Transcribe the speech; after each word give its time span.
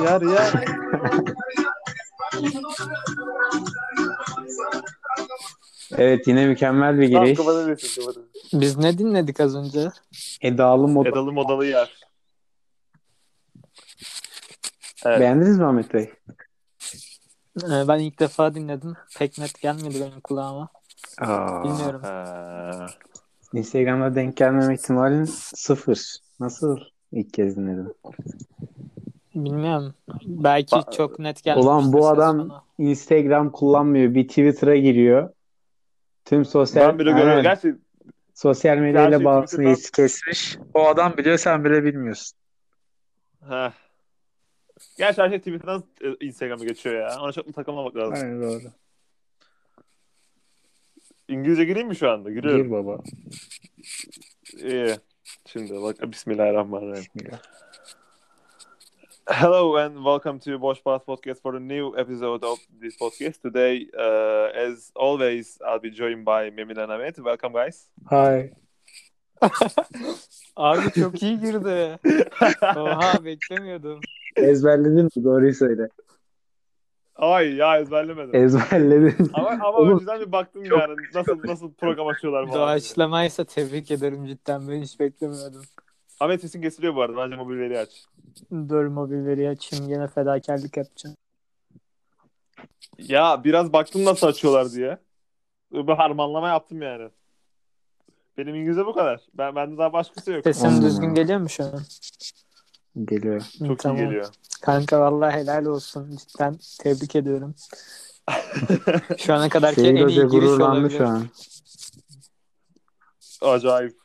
yeah, 0.00 0.18
yeah. 0.22 0.90
Evet 5.96 6.26
yine 6.26 6.46
mükemmel 6.46 7.00
bir 7.00 7.12
Tamam 7.12 7.24
giriş. 7.24 7.38
kapatabilirsin 7.38 8.00
kapatabilirsin. 8.00 8.60
Biz 8.60 8.76
ne 8.76 8.98
dinledik 8.98 9.40
az 9.40 9.56
önce? 9.56 9.88
Edalı 10.42 10.88
mod. 10.88 11.06
Edalı 11.06 11.32
modalı 11.32 11.66
yer. 11.66 11.94
Evet. 15.04 15.20
Beğendiniz 15.20 15.58
mi 15.58 15.64
Ahmet 15.64 15.94
Bey? 15.94 16.10
Ee, 17.64 17.88
ben 17.88 17.98
ilk 17.98 18.20
defa 18.20 18.54
dinledim. 18.54 18.96
Pek 19.18 19.38
net 19.38 19.60
gelmedi 19.60 20.00
benim 20.00 20.20
kulağıma. 20.20 20.68
Aa, 21.20 21.64
Bilmiyorum. 21.64 22.00
Ha. 22.02 22.86
Instagram'da 23.54 24.14
denk 24.14 24.36
gelmeme 24.36 24.74
ihtimalin 24.74 25.24
sıfır. 25.54 26.16
Nasıl 26.40 26.78
ilk 27.12 27.32
kez 27.32 27.56
dinledim? 27.56 27.94
Bilmiyorum. 29.34 29.94
Belki 30.24 30.76
Ba- 30.76 30.96
çok 30.96 31.18
net 31.18 31.42
gelmedi. 31.42 31.64
Ulan 31.64 31.92
bu 31.92 32.08
adam 32.08 32.62
Instagram 32.78 33.52
kullanmıyor. 33.52 34.14
Bir 34.14 34.28
Twitter'a 34.28 34.76
giriyor. 34.76 35.30
Tüm 36.30 36.44
sosyal 36.44 36.88
Ben 36.88 36.98
bile 36.98 37.10
görüyorum. 37.10 37.42
Gerçi 37.42 37.74
sosyal 38.34 38.76
medyayla 38.76 39.24
bağlantısını 39.24 39.74
Twitter'dan- 39.74 39.96
kesmiş. 39.96 40.58
O 40.74 40.86
adam 40.86 41.16
biliyor 41.16 41.38
sen 41.38 41.64
bile 41.64 41.84
bilmiyorsun. 41.84 42.38
ha. 43.40 43.72
Gerçi 44.98 45.22
her 45.22 45.28
şey 45.28 45.38
Twitter'dan 45.38 45.84
e, 46.00 46.26
Instagram'a 46.26 46.64
geçiyor 46.64 46.94
ya. 46.94 47.20
Ona 47.20 47.32
çok 47.32 47.46
mu 47.46 47.52
takılmamak 47.52 47.96
lazım. 47.96 48.14
Aynen 48.14 48.42
doğru. 48.42 48.60
İngilizce 51.28 51.64
gireyim 51.64 51.88
mi 51.88 51.96
şu 51.96 52.10
anda? 52.10 52.30
Giriyorum. 52.30 52.62
Gir 52.62 52.70
baba. 52.70 52.98
İyi. 54.56 54.96
Şimdi 55.46 55.82
bak 55.82 56.12
Bismillahirrahmanirrahim. 56.12 57.04
Bismillah. 57.14 57.42
Hello 59.30 59.76
and 59.76 60.04
welcome 60.04 60.38
to 60.40 60.58
Bosch 60.58 60.80
Pass 60.82 61.02
Podcast 61.06 61.40
for 61.40 61.54
a 61.56 61.60
new 61.60 61.94
episode 61.96 62.42
of 62.44 62.58
this 62.80 62.96
podcast. 62.96 63.40
Today, 63.40 63.86
uh, 63.96 64.50
as 64.54 64.90
always, 64.96 65.58
I'll 65.66 65.78
be 65.78 65.90
joined 65.90 66.24
by 66.24 66.50
Memin 66.50 66.78
and 66.78 66.90
Ahmet. 66.92 67.16
Welcome, 67.18 67.52
guys. 67.52 67.86
Hi. 68.10 68.50
Abi 70.56 70.92
çok 71.00 71.22
iyi 71.22 71.40
girdi. 71.40 71.98
Oha 72.76 73.24
beklemiyordum. 73.24 74.00
Ezberledin 74.36 75.04
mi? 75.04 75.24
Doğruyu 75.24 75.54
söyle. 75.54 75.88
Ay 77.16 77.54
ya 77.54 77.78
ezberlemedim. 77.78 78.44
Ezberledin. 78.44 79.30
ama 79.34 79.50
ama 79.50 79.72
Oğlum, 79.72 79.94
önceden 79.94 80.20
bir 80.20 80.32
baktım 80.32 80.64
çok- 80.64 80.78
yani 80.80 80.94
nasıl 81.14 81.38
nasıl 81.44 81.72
program 81.72 82.06
açıyorlar 82.06 82.46
falan. 82.46 82.58
Doğaçlamaysa 82.60 83.44
tebrik 83.44 83.90
ederim 83.90 84.26
cidden. 84.26 84.68
Ben 84.68 84.82
hiç 84.82 85.00
beklemiyordum. 85.00 85.62
Ahmet 86.20 86.40
sesin 86.40 86.62
kesiliyor 86.62 86.94
bu 86.94 87.02
arada. 87.02 87.16
Bence 87.16 87.36
mobil 87.36 87.58
veri 87.58 87.78
aç. 87.78 88.04
Dur 88.50 88.84
mobil 88.86 89.26
veri 89.26 89.48
açayım. 89.48 89.88
Yine 89.88 90.08
fedakarlık 90.08 90.76
yapacağım. 90.76 91.16
Ya 92.98 93.44
biraz 93.44 93.72
baktım 93.72 94.04
nasıl 94.04 94.26
açıyorlar 94.26 94.72
diye. 94.72 94.98
Bir 95.72 95.92
harmanlama 95.92 96.48
yaptım 96.48 96.82
yani. 96.82 97.10
Benim 98.38 98.54
İngilizce 98.54 98.86
bu 98.86 98.94
kadar. 98.94 99.20
Ben 99.34 99.56
bende 99.56 99.78
daha 99.78 99.92
başkası 99.92 100.32
yok. 100.32 100.44
Sesim 100.44 100.82
düzgün 100.82 101.14
geliyor 101.14 101.38
mu 101.40 101.48
şu 101.48 101.64
an? 101.64 101.80
Geliyor. 103.04 103.42
Çok 103.66 103.78
Tamam. 103.78 103.98
iyi 103.98 104.04
geliyor. 104.04 104.26
Kanka 104.62 105.00
vallahi 105.00 105.34
helal 105.36 105.64
olsun. 105.64 106.16
Cidden 106.16 106.58
tebrik 106.82 107.16
ediyorum. 107.16 107.54
Şu 109.18 109.34
ana 109.34 109.48
kadarki 109.48 109.80
en 109.80 109.84
Şeylo 109.84 110.08
iyi 110.08 110.28
giriş 110.28 110.48
olabilir. 110.48 110.98
şu 110.98 111.06
an. 111.08 111.26
Acayip. 113.42 113.96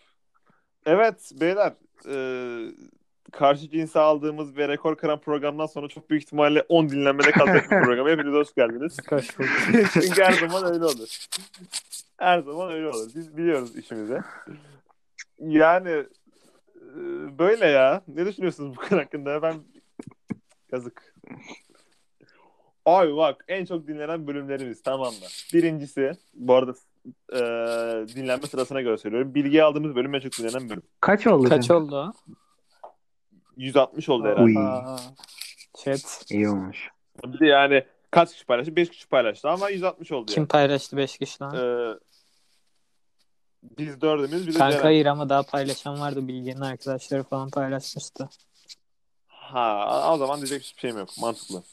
Evet 0.85 1.31
beyler. 1.41 1.73
E, 2.07 2.17
karşı 3.31 3.69
cinse 3.69 3.99
aldığımız 3.99 4.57
ve 4.57 4.67
rekor 4.67 4.97
kıran 4.97 5.19
programdan 5.19 5.65
sonra 5.65 5.87
çok 5.87 6.09
büyük 6.09 6.23
ihtimalle 6.23 6.65
10 6.69 6.89
dinlenmede 6.89 7.31
kalacak 7.31 7.71
bir 7.71 7.81
programa. 7.81 8.09
Hepiniz 8.09 8.33
hoş 8.33 8.53
geldiniz. 8.53 8.97
Çünkü 9.93 10.23
her 10.23 10.33
zaman 10.33 10.73
öyle 10.73 10.85
olur. 10.85 11.27
Her 12.17 12.39
zaman 12.39 12.71
öyle 12.71 12.87
olur. 12.87 13.09
Biz 13.15 13.37
biliyoruz 13.37 13.75
işimizi. 13.75 14.19
Yani 15.39 15.89
e, 15.89 16.99
böyle 17.39 17.65
ya. 17.65 18.01
Ne 18.07 18.25
düşünüyorsunuz 18.25 18.77
bu 18.77 18.81
konu 18.81 18.99
hakkında? 18.99 19.41
Ben 19.41 19.55
yazık. 20.71 21.15
Ay 22.85 23.15
bak 23.15 23.45
en 23.47 23.65
çok 23.65 23.87
dinlenen 23.87 24.27
bölümlerimiz 24.27 24.83
tamam 24.83 25.13
mı? 25.13 25.27
Birincisi 25.53 26.11
bu 26.33 26.53
arada 26.53 26.73
e, 27.33 27.37
dinlenme 28.15 28.47
sırasına 28.47 28.81
göre 28.81 28.97
söylüyorum. 28.97 29.35
Bilgi 29.35 29.63
aldığımız 29.63 29.95
bölüm 29.95 30.15
en 30.15 30.19
çok 30.19 30.31
dinlenen 30.37 30.69
bölüm. 30.69 30.83
Kaç 31.01 31.27
oldu? 31.27 31.49
Kaç 31.49 31.67
canım? 31.67 31.83
oldu? 31.83 32.13
160 33.57 34.09
oldu 34.09 34.27
herhalde. 34.27 34.43
Uy. 34.43 34.57
Aa, 34.57 34.97
Chat. 35.83 36.25
İyi 36.31 36.49
olmuş. 36.49 36.89
Bir 37.25 37.39
de 37.39 37.45
yani 37.45 37.83
kaç 38.11 38.33
kişi 38.33 38.45
paylaştı? 38.45 38.75
5 38.75 38.89
kişi 38.89 39.07
paylaştı 39.07 39.49
ama 39.49 39.69
160 39.69 40.11
oldu 40.11 40.25
Kim 40.31 40.47
paylaştı 40.47 40.97
5 40.97 41.17
kişi 41.17 41.43
lan? 41.43 41.53
yani. 41.55 41.91
E, 41.91 41.99
biz 43.79 44.01
dördümüz 44.01 44.47
bir 44.47 44.53
de 44.53 44.57
Kanka 44.57 44.71
Ceren. 44.71 44.83
hayır 44.83 45.05
ama 45.05 45.29
daha 45.29 45.43
paylaşan 45.43 45.99
vardı. 45.99 46.27
Bilge'nin 46.27 46.61
arkadaşları 46.61 47.23
falan 47.23 47.49
paylaşmıştı. 47.49 48.29
Ha, 49.27 50.13
o 50.13 50.17
zaman 50.17 50.37
diyecek 50.37 50.61
hiçbir 50.63 50.79
şeyim 50.81 50.97
yok. 50.97 51.09
Mantıklı. 51.21 51.63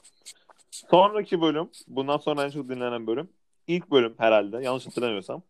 Sonraki 0.71 1.41
bölüm, 1.41 1.71
bundan 1.89 2.17
sonra 2.17 2.45
en 2.45 2.51
çok 2.51 2.69
dinlenen 2.69 3.07
bölüm. 3.07 3.29
İlk 3.67 3.91
bölüm 3.91 4.15
herhalde, 4.19 4.63
yanlış 4.63 4.87
hatırlamıyorsam. 4.87 5.43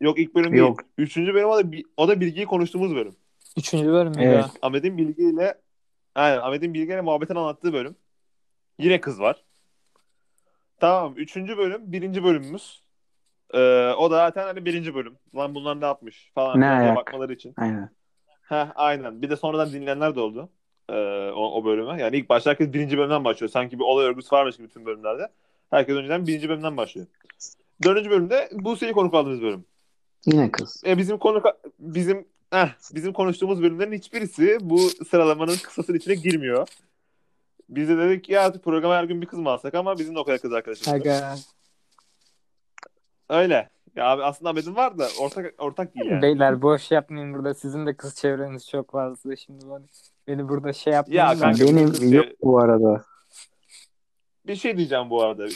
Yok 0.00 0.18
ilk 0.18 0.34
bölüm 0.34 0.52
değil. 0.52 0.62
Yok. 0.62 0.80
Üçüncü 0.98 1.34
bölüm 1.34 1.48
o 1.48 1.58
da, 1.58 1.62
o 1.96 2.08
da 2.08 2.20
bilgiyi 2.20 2.46
konuştuğumuz 2.46 2.94
bölüm. 2.94 3.16
Üçüncü 3.56 3.86
bölüm 3.86 4.12
müydü? 4.12 4.22
Evet. 4.22 4.44
Ahmet'in 4.62 4.98
bilgiyle 4.98 5.54
aynen 6.14 6.38
Ahmet'in 6.38 6.74
bilgiyle 6.74 7.00
muhabbetin 7.00 7.34
anlattığı 7.34 7.72
bölüm. 7.72 7.96
Yine 8.78 9.00
kız 9.00 9.20
var. 9.20 9.44
Tamam. 10.80 11.14
Üçüncü 11.16 11.58
bölüm, 11.58 11.92
birinci 11.92 12.24
bölümümüz. 12.24 12.82
Ee, 13.54 13.58
o 13.98 14.10
da 14.10 14.16
zaten 14.16 14.42
hani 14.42 14.64
birinci 14.64 14.94
bölüm. 14.94 15.18
Lan 15.36 15.54
bunlar 15.54 15.80
ne 15.80 15.84
yapmış 15.84 16.30
falan 16.34 16.60
Ne 16.60 16.64
diye 16.64 16.72
ayak? 16.72 16.96
bakmaları 16.96 17.32
için. 17.32 17.54
Aynen. 17.56 17.90
Heh, 18.42 18.66
aynen. 18.74 19.22
Bir 19.22 19.30
de 19.30 19.36
sonradan 19.36 19.72
dinleyenler 19.72 20.14
de 20.14 20.20
oldu. 20.20 20.48
Ee, 20.88 20.94
o, 21.34 21.52
o 21.60 21.64
bölüme. 21.64 22.02
Yani 22.02 22.16
ilk 22.16 22.28
başta 22.28 22.50
herkes 22.50 22.72
birinci 22.72 22.98
bölümden 22.98 23.24
başlıyor. 23.24 23.50
Sanki 23.50 23.78
bir 23.78 23.84
olay 23.84 24.06
örgüsü 24.06 24.36
varmış 24.36 24.56
gibi 24.56 24.68
bütün 24.68 24.86
bölümlerde. 24.86 25.28
Herkes 25.72 25.96
önceden 25.96 26.26
birinci 26.26 26.48
bölümden 26.48 26.76
başlıyor. 26.76 27.06
Dördüncü 27.82 28.10
bölümde 28.10 28.50
Buse'yi 28.52 28.92
konuk 28.92 29.14
aldığımız 29.14 29.42
bölüm. 29.42 29.64
Yine 30.26 30.50
kız. 30.50 30.82
E, 30.86 30.98
bizim 30.98 31.18
konuk 31.18 31.46
bizim 31.78 32.26
eh, 32.52 32.68
bizim 32.94 33.12
konuştuğumuz 33.12 33.62
bölümlerin 33.62 33.92
hiçbirisi 33.92 34.58
bu 34.60 34.78
sıralamanın 35.10 35.56
kısasının 35.62 35.96
içine 35.96 36.14
girmiyor. 36.14 36.68
Biz 37.68 37.88
de 37.88 37.98
dedik 37.98 38.24
ki 38.24 38.32
ya 38.32 38.42
artık 38.42 38.64
programa 38.64 38.94
her 38.94 39.04
gün 39.04 39.22
bir 39.22 39.26
kız 39.26 39.38
mı 39.38 39.50
alsak 39.50 39.74
ama 39.74 39.98
bizim 39.98 40.14
de 40.14 40.18
o 40.18 40.24
kadar 40.24 40.38
kız 40.38 40.52
arkadaşımız. 40.52 41.00
Aga. 41.00 41.34
Öyle. 43.28 43.68
Ya 43.96 44.06
abi 44.06 44.22
aslında 44.22 44.50
Ahmet'in 44.50 44.76
var 44.76 44.98
da 44.98 45.08
ortak 45.20 45.54
ortak 45.58 45.94
değil 45.94 46.10
yani. 46.10 46.22
Beyler 46.22 46.62
boş 46.62 46.90
yapmayın 46.90 47.34
burada. 47.34 47.54
Sizin 47.54 47.86
de 47.86 47.96
kız 47.96 48.14
çevreniz 48.14 48.68
çok 48.68 48.92
fazla. 48.92 49.36
Şimdi 49.36 49.64
beni, 49.64 49.84
beni 50.26 50.48
burada 50.48 50.72
şey 50.72 50.92
yapmayın. 50.92 51.20
Ya 51.20 51.38
kanka, 51.38 51.64
Benim 51.64 51.90
kız 51.90 52.12
yok 52.12 52.26
bu 52.42 52.60
arada. 52.60 53.04
Bir 54.46 54.56
şey 54.56 54.76
diyeceğim 54.76 55.10
bu 55.10 55.22
arada. 55.22 55.46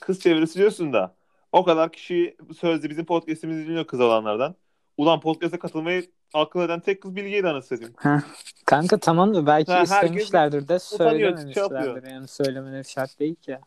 Kız 0.00 0.20
çevresi 0.20 0.58
diyorsun 0.58 0.92
da 0.92 1.14
o 1.52 1.64
kadar 1.64 1.92
kişi 1.92 2.36
sözde 2.60 2.90
bizim 2.90 3.04
podcast'imizi 3.04 3.66
dinliyor 3.66 3.84
kız 3.86 4.00
olanlardan. 4.00 4.54
Ulan 4.96 5.20
podcast'a 5.20 5.58
katılmayı 5.58 6.10
akıl 6.34 6.60
eden 6.62 6.80
tek 6.80 7.02
kız 7.02 7.16
Bilge'ydi 7.16 7.48
anasını 7.48 7.78
satayım. 7.78 8.22
Kanka 8.66 8.98
tamam 8.98 9.34
da 9.34 9.46
belki 9.46 9.72
Ha, 9.72 9.82
istemişlerdir 9.82 10.68
de 10.68 10.78
şey 10.78 10.98
söylememişlerdir. 10.98 12.10
yani 12.10 12.28
söylemeleri 12.28 12.84
şart 12.84 13.20
değil 13.20 13.34
ki. 13.34 13.58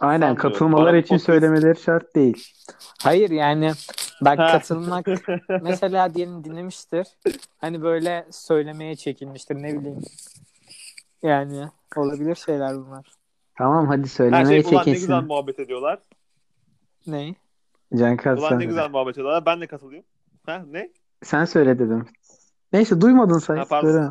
Aynen 0.00 0.20
Sanmıyorum. 0.26 0.36
katılmaları 0.52 0.86
Bana 0.92 0.96
için 0.96 1.14
podcast- 1.16 1.18
söylemeleri 1.26 1.80
şart 1.80 2.14
değil. 2.16 2.52
Hayır 3.02 3.30
yani 3.30 3.72
bak 4.20 4.38
Ha. 4.38 4.52
katılmak 4.52 5.06
mesela 5.62 6.14
diyelim 6.14 6.44
dinlemiştir. 6.44 7.06
Hani 7.58 7.82
böyle 7.82 8.26
söylemeye 8.30 8.96
çekinmiştir 8.96 9.54
ne 9.54 9.80
bileyim. 9.80 10.02
Yani 11.22 11.68
olabilir 11.96 12.34
şeyler 12.34 12.76
bunlar. 12.76 13.06
Tamam 13.58 13.86
hadi 13.86 14.02
Her 14.02 14.06
söylemeye 14.06 14.62
şey 14.62 14.72
ulan 14.72 14.80
ne 14.80 14.84
çekinsin. 14.84 15.00
güzel 15.00 15.22
muhabbet 15.22 15.58
ediyorlar. 15.58 15.98
Ne? 17.06 17.34
Can 17.94 18.18
Ulan 18.36 18.48
sen, 18.48 18.58
ne 18.58 18.64
güzel 18.64 18.90
muhabbet 18.90 19.14
ediyorlar. 19.14 19.46
Ben 19.46 19.60
de 19.60 19.66
katılayım. 19.66 20.04
Ha 20.46 20.64
ne? 20.70 20.90
sen 21.22 21.44
söyle 21.44 21.78
dedim. 21.78 22.06
Neyse 22.72 23.00
duymadın 23.00 23.38
sen. 23.38 23.56
Ha, 23.56 23.64
pardon. 23.64 23.90
Söyle. 23.92 24.10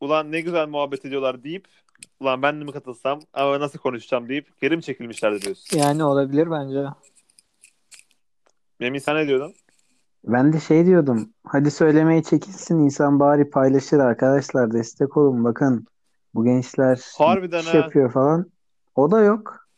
Ulan 0.00 0.32
ne 0.32 0.40
güzel 0.40 0.68
muhabbet 0.68 1.04
ediyorlar 1.04 1.44
deyip 1.44 1.68
ulan 2.20 2.42
ben 2.42 2.60
de 2.60 2.64
mi 2.64 2.72
katılsam 2.72 3.20
ama 3.32 3.60
nasıl 3.60 3.78
konuşacağım 3.78 4.28
deyip 4.28 4.60
geri 4.60 4.76
mi 4.76 4.82
çekilmişlerdi 4.82 5.42
diyorsun. 5.42 5.78
Yani 5.78 6.04
olabilir 6.04 6.50
bence. 6.50 6.84
Memin 8.80 8.98
sen 8.98 9.16
ne 9.16 9.28
diyordun? 9.28 9.54
Ben 10.26 10.52
de 10.52 10.60
şey 10.60 10.86
diyordum. 10.86 11.30
hadi 11.46 11.70
söylemeye 11.70 12.22
çekinsin 12.22 12.78
insan 12.78 13.20
bari 13.20 13.50
paylaşır 13.50 13.98
arkadaşlar 13.98 14.72
destek 14.72 15.16
olun 15.16 15.44
bakın 15.44 15.86
bu 16.34 16.44
gençler 16.44 17.00
Harbiden 17.18 17.60
iş 17.60 17.66
ha. 17.74 17.78
yapıyor 17.78 18.12
falan. 18.12 18.50
O 18.96 19.10
da 19.10 19.20
yok. 19.20 19.68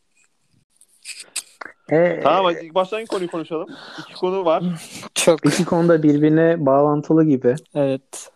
E, 1.90 2.20
Tamam 2.22 2.44
hadi 2.44 2.66
ilk 2.66 2.74
baştan 2.74 3.06
konuyu 3.06 3.30
konuşalım. 3.30 3.68
İki 3.98 4.14
konu 4.14 4.44
var. 4.44 4.62
Çok 5.14 5.46
iki 5.46 5.64
konuda 5.64 6.02
birbirine 6.02 6.66
bağlantılı 6.66 7.24
gibi. 7.24 7.54
evet. 7.74 8.32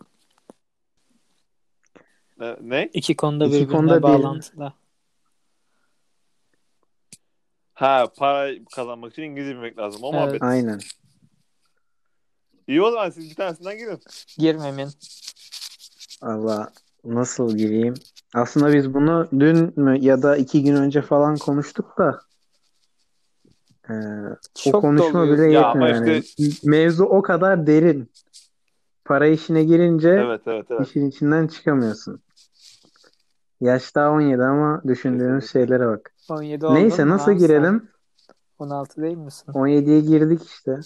Ee, 2.41 2.57
ne? 2.61 2.91
İki 2.93 3.17
konuda 3.17 3.45
İki 3.45 3.53
birbirine 3.55 3.73
konuda 3.77 3.99
bir- 3.99 4.03
bağlantılı. 4.03 4.73
Ha 7.75 8.07
para 8.19 8.51
kazanmak 8.75 9.13
için 9.13 9.23
İngilizce 9.23 9.55
bilmek 9.57 9.79
lazım. 9.79 10.03
O 10.05 10.07
Evet. 10.07 10.15
muhabbet. 10.15 10.43
Aynen. 10.43 10.79
İyi 12.73 12.83
o 12.83 12.91
zaman 12.91 13.11
siz 13.11 13.31
bir 13.31 13.35
tanesinden 13.35 13.79
girin. 13.79 14.01
Girmemin. 14.39 14.89
Allah 16.23 16.73
nasıl 17.05 17.57
gireyim? 17.57 17.95
Aslında 18.35 18.73
biz 18.73 18.95
bunu 18.95 19.29
dün 19.39 19.73
mü 19.81 19.99
ya 20.01 20.23
da 20.23 20.37
iki 20.37 20.63
gün 20.65 20.75
önce 20.77 21.03
falan 21.03 21.37
konuştuk 21.37 21.99
da 21.99 22.21
e, 23.91 23.93
o 24.67 24.71
Çok 24.73 24.81
konuşma 24.81 25.21
doluyuz. 25.21 25.39
bile 25.39 25.53
Ya 25.53 25.67
yetmiyor 25.67 25.89
yani. 26.07 26.23
Mevzu 26.65 27.05
o 27.05 27.23
kadar 27.23 27.67
derin. 27.67 28.11
Para 29.05 29.27
işine 29.27 29.65
girince 29.65 30.09
Evet 30.09 30.41
evet 30.47 30.67
evet. 30.71 30.89
işin 30.89 31.09
içinden 31.11 31.47
çıkamıyorsun. 31.47 32.21
Yaş 33.61 33.95
daha 33.95 34.11
17 34.11 34.43
ama 34.43 34.83
düşündüğümüz 34.87 35.45
Kesinlikle. 35.45 35.67
şeylere 35.77 35.87
bak. 35.89 36.13
17 36.29 36.67
oldun 36.67 36.75
Neyse 36.75 37.09
nasıl 37.09 37.25
sen? 37.27 37.39
girelim? 37.39 37.89
16 38.59 39.03
değil 39.03 39.17
misin? 39.17 39.53
17'ye 39.53 40.01
girdik 40.01 40.47
işte. 40.47 40.81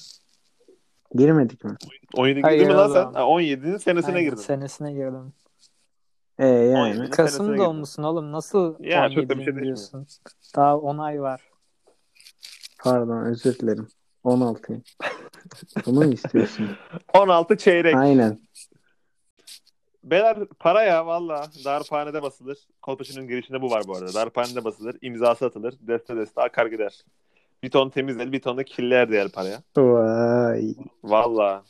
Girmedik 1.14 1.64
mi? 1.64 1.76
17 2.14 2.42
Hayır 2.42 2.58
girdin 2.58 2.72
mi 2.72 2.78
lan 2.78 2.88
sen? 2.88 3.12
Ha, 3.12 3.20
17'nin 3.20 3.76
senesine 3.76 4.14
Aynen, 4.14 4.24
girdin. 4.24 4.42
Senesine 4.42 4.92
girdim. 4.92 5.32
E 6.38 6.46
yani. 6.46 6.78
17. 6.78 6.96
senesine 6.96 7.16
Kasım 7.16 7.58
doğumlusun 7.58 8.02
oğlum. 8.02 8.32
Nasıl 8.32 8.76
Ya, 8.80 9.08
çok 9.08 9.28
da 9.28 9.34
17 9.34 9.38
bir 9.38 9.44
şey 9.44 9.62
diyorsun? 9.64 10.06
Daha 10.56 10.78
10 10.78 10.98
ay 10.98 11.20
var. 11.22 11.40
Pardon 12.78 13.24
özür 13.24 13.58
dilerim. 13.58 13.88
16'yım. 14.24 14.82
Bunu 15.86 16.04
mu 16.04 16.12
istiyorsun? 16.12 16.68
16 17.14 17.56
çeyrek. 17.56 17.94
Aynen. 17.94 18.38
Beyler 20.04 20.46
para 20.58 20.82
ya 20.82 21.06
valla. 21.06 21.46
Darphanede 21.64 22.22
basılır. 22.22 22.58
Kolpaçının 22.82 23.28
girişinde 23.28 23.62
bu 23.62 23.70
var 23.70 23.82
bu 23.86 23.96
arada. 23.96 24.14
Darphanede 24.14 24.64
basılır. 24.64 24.96
imzası 25.02 25.46
atılır. 25.46 25.74
Deste 25.80 26.16
deste 26.16 26.40
akar 26.40 26.66
gider. 26.66 27.04
Bir 27.62 27.70
ton 27.70 27.90
temizler, 27.90 28.32
bir 28.32 28.40
ton 28.40 28.56
da 28.56 28.64
kirler 28.64 29.10
diğer 29.10 29.28
paraya. 29.28 29.62
Vay. 29.76 30.74
Valla. 31.04 31.64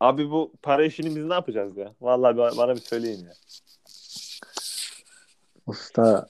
Abi 0.00 0.30
bu 0.30 0.52
para 0.62 0.84
işini 0.84 1.16
biz 1.16 1.24
ne 1.24 1.34
yapacağız 1.34 1.76
ya? 1.76 1.94
Valla 2.00 2.36
bana 2.36 2.74
bir 2.74 2.80
söyleyin 2.80 3.24
ya. 3.24 3.32
Usta 5.66 6.26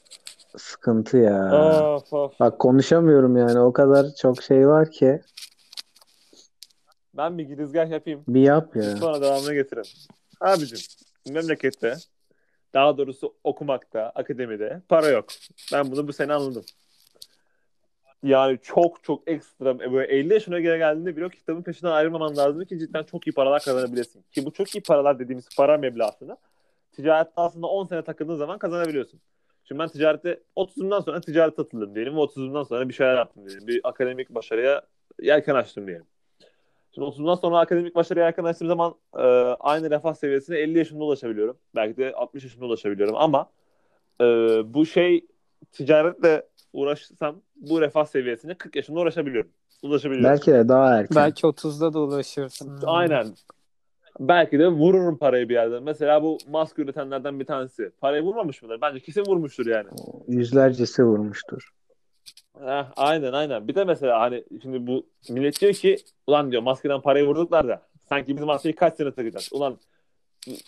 sıkıntı 0.57 1.17
ya. 1.17 1.53
Of 1.95 2.13
of. 2.13 2.41
Bak 2.41 2.59
konuşamıyorum 2.59 3.37
yani. 3.37 3.61
O 3.61 3.73
kadar 3.73 4.07
çok 4.15 4.43
şey 4.43 4.69
var 4.69 4.91
ki. 4.91 5.21
Ben 7.15 7.39
bir 7.39 7.45
girizgah 7.45 7.91
yapayım. 7.91 8.25
Bir 8.29 8.41
yap 8.41 8.77
ya. 8.77 8.97
Sonra 8.97 9.21
devamını 9.21 9.55
getirin. 9.55 9.85
Abicim 10.41 10.79
memlekette 11.29 11.97
daha 12.75 12.99
doğrusu 12.99 13.35
okumakta, 13.45 14.13
akademide 14.15 14.83
para 14.89 15.09
yok. 15.09 15.25
Ben 15.73 15.91
bunu 15.91 16.09
bu 16.09 16.13
sene 16.13 16.33
anladım. 16.33 16.65
Yani 18.27 18.59
çok 18.63 19.05
çok 19.05 19.29
ekstra 19.29 19.79
böyle 19.79 20.13
50 20.13 20.33
yaşına 20.33 20.61
göre 20.61 20.79
geldiğinde 20.79 21.27
o 21.27 21.29
kitabın 21.29 21.63
peşinden 21.63 21.93
ayrılmaman 21.93 22.37
lazım 22.37 22.65
ki 22.65 22.79
cidden 22.79 23.03
çok 23.03 23.27
iyi 23.27 23.33
paralar 23.33 23.63
kazanabilesin. 23.63 24.25
Ki 24.31 24.47
bu 24.47 24.53
çok 24.53 24.75
iyi 24.75 24.83
paralar 24.83 25.19
dediğimiz 25.19 25.49
para 25.57 25.79
meblağını 25.79 26.37
ticarette 26.93 27.33
aslında 27.37 27.67
10 27.67 27.87
sene 27.87 28.03
takıldığın 28.03 28.37
zaman 28.37 28.59
kazanabiliyorsun. 28.59 29.21
Şimdi 29.65 29.79
ben 29.79 29.89
ticarette 29.89 30.41
30'umdan 30.57 31.05
sonra 31.05 31.21
ticarete 31.21 31.63
atıldım 31.63 31.95
diyelim 31.95 32.17
ve 32.17 32.21
30'umdan 32.21 32.65
sonra 32.65 32.89
bir 32.89 32.95
şeyler 32.95 33.17
yaptım 33.17 33.49
diyelim. 33.49 33.67
Bir 33.67 33.81
akademik 33.85 34.31
başarıya 34.31 34.83
yelken 35.23 35.55
açtım 35.55 35.87
diyelim. 35.87 36.07
Şimdi 36.95 37.07
30'dan 37.07 37.35
sonra 37.35 37.59
akademik 37.59 37.95
başarıya 37.95 38.27
yelken 38.27 38.45
açtığım 38.45 38.69
zaman 38.69 38.95
e, 39.17 39.23
aynı 39.61 39.91
refah 39.91 40.15
seviyesine 40.15 40.59
50 40.59 40.79
yaşında 40.79 41.05
ulaşabiliyorum. 41.05 41.59
Belki 41.75 41.97
de 41.97 42.13
60 42.13 42.45
yaşında 42.45 42.65
ulaşabiliyorum 42.65 43.17
ama 43.17 43.51
e, 44.21 44.25
bu 44.75 44.87
şey 44.87 45.27
ticaretle 45.73 46.43
uğraşsam 46.77 47.43
bu 47.57 47.81
refah 47.81 48.07
seviyesine 48.07 48.55
40 48.55 48.77
yaşında 48.77 49.01
ulaşabiliyorum. 49.01 49.51
Ulaşabiliyorum. 49.83 50.31
Belki 50.31 50.53
de 50.53 50.69
daha 50.69 50.99
erken. 50.99 51.17
Belki 51.17 51.47
30'da 51.47 51.93
da 51.93 51.99
ulaşırsın. 52.01 52.81
Aynen. 52.85 53.27
Belki 54.21 54.59
de 54.59 54.69
vururum 54.69 55.19
parayı 55.19 55.49
bir 55.49 55.55
yerden. 55.55 55.83
Mesela 55.83 56.23
bu 56.23 56.39
maske 56.49 56.83
üretenlerden 56.83 57.41
bir 57.41 57.45
tanesi. 57.45 57.91
Parayı 58.01 58.23
vurmamış 58.23 58.63
mıdır? 58.63 58.81
Bence 58.81 59.01
kesin 59.01 59.25
vurmuştur 59.27 59.67
yani. 59.67 59.89
Yüzlercesi 60.29 61.05
vurmuştur. 61.05 61.71
Heh, 62.61 62.85
aynen 62.97 63.33
aynen. 63.33 63.69
Bir 63.69 63.75
de 63.75 63.85
mesela 63.85 64.21
hani 64.21 64.45
şimdi 64.63 64.87
bu 64.87 65.07
millet 65.29 65.61
diyor 65.61 65.73
ki 65.73 65.97
ulan 66.27 66.51
diyor 66.51 66.63
maskeden 66.63 67.01
parayı 67.01 67.27
vurduklar 67.27 67.69
da 67.69 67.83
sanki 68.09 68.37
biz 68.37 68.45
maskeyi 68.45 68.75
kaç 68.75 68.97
sene 68.97 69.13
takacağız? 69.13 69.49
Ulan 69.53 69.79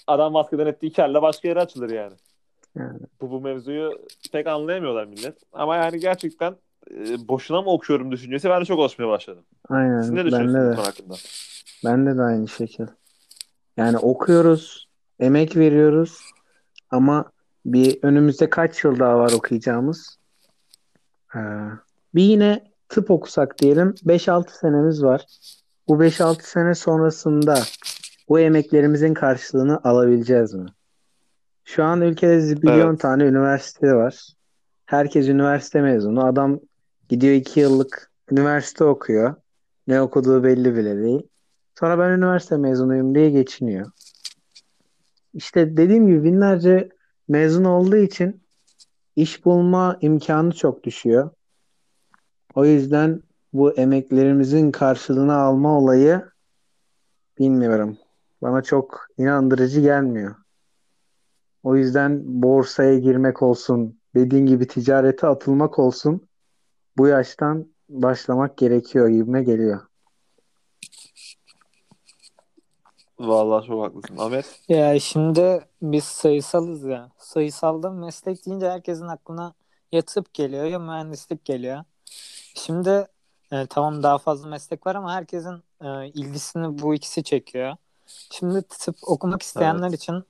adam 0.07 0.33
maskeden 0.33 0.67
ettiği 0.67 0.93
karla 0.93 1.23
başka 1.23 1.49
yere 1.49 1.61
açılır 1.61 1.91
yani. 1.91 2.15
Yani. 2.79 2.99
Bu, 3.21 3.31
bu 3.31 3.41
mevzuyu 3.41 4.07
pek 4.33 4.47
anlayamıyorlar 4.47 5.05
millet. 5.05 5.39
Ama 5.53 5.77
yani 5.77 6.01
gerçekten 6.01 6.57
e, 6.91 7.29
boşuna 7.29 7.63
mı 7.63 7.71
okuyorum 7.71 8.13
düşüncesi 8.13 8.51
ben 8.51 8.61
de 8.61 8.65
çok 8.65 8.79
oluşmaya 8.79 9.09
başladım. 9.09 9.45
Aynen. 9.69 10.03
Siz 10.03 10.11
ne 10.11 10.25
düşünüyorsunuz 10.25 10.77
bu 10.79 10.83
de. 10.83 10.87
hakkında? 10.87 11.15
Bende 11.85 12.19
de 12.19 12.23
aynı 12.23 12.49
şekil. 12.49 12.87
Yani 13.77 13.99
okuyoruz, 13.99 14.89
emek 15.21 15.57
veriyoruz 15.57 16.21
ama 16.91 17.33
bir 17.67 17.99
önümüzde 18.03 18.51
kaç 18.51 18.85
yıl 18.85 18.99
daha 18.99 19.19
var 19.19 19.33
okuyacağımız? 19.33 20.19
Ee, 21.35 21.39
bir 22.15 22.23
yine 22.23 22.65
tıp 22.89 23.11
okusak 23.11 23.59
diyelim 23.59 23.95
5-6 24.07 24.61
senemiz 24.61 25.03
var. 25.03 25.27
Bu 25.89 26.03
5-6 26.05 26.43
sene 26.43 26.75
sonrasında 26.75 27.59
bu 28.29 28.41
emeklerimizin 28.41 29.15
karşılığını 29.15 29.81
alabileceğiz 29.85 30.55
mi? 30.55 30.67
Şu 31.69 31.85
an 31.85 32.00
ülkede 32.00 32.41
zibilyon 32.41 32.91
Evet. 32.91 33.00
tane 33.00 33.25
üniversite 33.25 33.94
var. 33.94 34.29
Herkes 34.87 35.29
üniversite 35.29 35.81
mezunu. 35.81 36.25
Adam 36.25 36.61
gidiyor 37.09 37.35
2 37.35 37.61
yıllık 37.61 38.11
üniversite 38.31 38.85
okuyor. 38.85 39.35
Ne 39.87 40.00
okuduğu 40.00 40.44
belli 40.44 40.76
bile 40.76 41.03
değil. 41.03 41.23
Sonra 41.79 41.99
ben 41.99 42.11
üniversite 42.11 42.56
mezunuyum 42.56 43.15
diye 43.15 43.31
geçiniyor. 43.31 43.91
İşte 45.35 45.76
dediğim 45.76 46.07
gibi 46.07 46.25
binlerce 46.25 46.88
mezun 47.28 47.64
olduğu 47.64 47.97
için 47.97 48.43
iş 49.16 49.45
bulma 49.45 49.99
imkanı 50.00 50.52
çok 50.52 50.85
düşüyor. 50.85 51.31
O 52.54 52.64
yüzden 52.64 53.23
bu 53.52 53.73
emeklerimizin 53.73 54.71
karşılığını 54.71 55.35
alma 55.35 55.78
olayı 55.78 56.23
bilmiyorum. 57.38 57.99
Bana 58.43 58.62
çok 58.62 59.07
inandırıcı 59.19 59.81
gelmiyor. 59.81 60.35
O 61.62 61.77
yüzden 61.77 62.23
borsaya 62.25 62.99
girmek 62.99 63.43
olsun, 63.43 63.99
dediğin 64.15 64.47
gibi 64.47 64.67
ticarete 64.67 65.27
atılmak 65.27 65.79
olsun 65.79 66.29
bu 66.97 67.07
yaştan 67.07 67.67
başlamak 67.88 68.57
gerekiyor 68.57 69.09
gibime 69.09 69.43
geliyor. 69.43 69.81
Vallahi 73.19 73.67
çok 73.67 73.83
haklısın. 73.83 74.17
Ahmet? 74.19 74.61
Ya 74.69 75.00
şimdi 75.00 75.65
biz 75.83 76.05
sayısalız 76.05 76.85
ya. 76.85 77.11
Sayısalda 77.19 77.91
meslek 77.91 78.47
deyince 78.47 78.71
herkesin 78.71 79.07
aklına 79.07 79.55
ya 79.93 80.03
tıp 80.03 80.35
geliyor 80.35 80.65
ya 80.65 80.79
mühendislik 80.79 81.45
geliyor. 81.45 81.85
Şimdi 82.55 83.07
e, 83.53 83.67
tamam 83.67 84.03
daha 84.03 84.19
fazla 84.19 84.49
meslek 84.49 84.87
var 84.87 84.95
ama 84.95 85.15
herkesin 85.15 85.62
e, 85.81 86.09
ilgisini 86.09 86.79
bu 86.83 86.95
ikisi 86.95 87.23
çekiyor. 87.23 87.77
Şimdi 88.07 88.62
tıp 88.62 88.97
okumak 89.03 89.43
isteyenler 89.43 89.91
için 89.91 90.25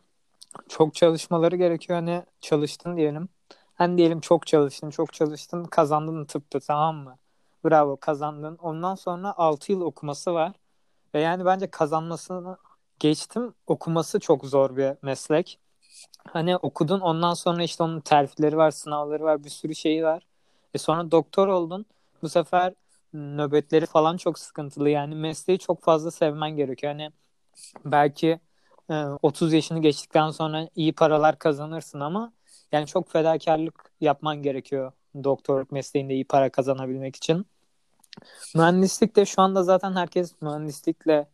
çok 0.69 0.95
çalışmaları 0.95 1.57
gerekiyor. 1.57 1.99
Hani 1.99 2.23
çalıştın 2.41 2.97
diyelim. 2.97 3.29
Hani 3.75 3.99
diyelim 3.99 4.21
çok 4.21 4.47
çalıştın, 4.47 4.91
çok 4.91 5.13
çalıştın, 5.13 5.65
kazandın 5.65 6.25
tıpta 6.25 6.61
tamam 6.61 6.97
mı? 6.97 7.19
Bravo 7.65 7.97
kazandın. 7.97 8.57
Ondan 8.57 8.95
sonra 8.95 9.35
6 9.37 9.73
yıl 9.73 9.81
okuması 9.81 10.35
var. 10.35 10.53
Ve 11.15 11.21
yani 11.21 11.45
bence 11.45 11.71
kazanmasını 11.71 12.57
geçtim. 13.01 13.55
Okuması 13.67 14.21
çok 14.21 14.45
zor 14.47 14.77
bir 14.77 14.93
meslek. 15.03 15.59
Hani 16.29 16.57
okudun 16.57 17.01
ondan 17.01 17.35
sonra 17.35 17.63
işte 17.63 17.83
onun 17.83 18.01
terfleri 18.01 18.57
var, 18.57 18.71
sınavları 18.71 19.25
var, 19.25 19.45
bir 19.45 19.51
sürü 19.51 19.75
şeyi 19.75 20.05
var. 20.05 20.27
E 20.75 20.79
sonra 20.79 21.11
doktor 21.11 21.49
oldun. 21.49 21.87
Bu 22.23 22.29
sefer 22.29 22.75
nöbetleri 23.13 23.87
falan 23.87 24.17
çok 24.17 24.39
sıkıntılı. 24.39 24.91
Yani 24.91 25.15
mesleği 25.15 25.59
çok 25.59 25.83
fazla 25.83 26.11
sevmen 26.11 26.51
gerekiyor. 26.51 26.93
Hani 26.93 27.11
belki 27.85 28.41
30 29.23 29.53
yaşını 29.53 29.83
geçtikten 29.83 30.31
sonra 30.31 30.69
iyi 30.77 30.93
paralar 30.93 31.39
kazanırsın 31.39 32.01
ama 32.01 32.33
yani 32.73 32.87
çok 32.87 33.11
fedakarlık 33.11 33.93
yapman 34.01 34.43
gerekiyor 34.43 34.93
doktorluk 35.25 35.73
mesleğinde 35.73 36.15
iyi 36.15 36.25
para 36.25 36.51
kazanabilmek 36.51 37.17
için. 37.17 37.47
Mühendislik 38.55 39.17
de 39.17 39.27
şu 39.27 39.43
anda 39.43 39.63
zaten 39.63 39.97
herkes 39.97 40.43
mühendislikle 40.43 41.29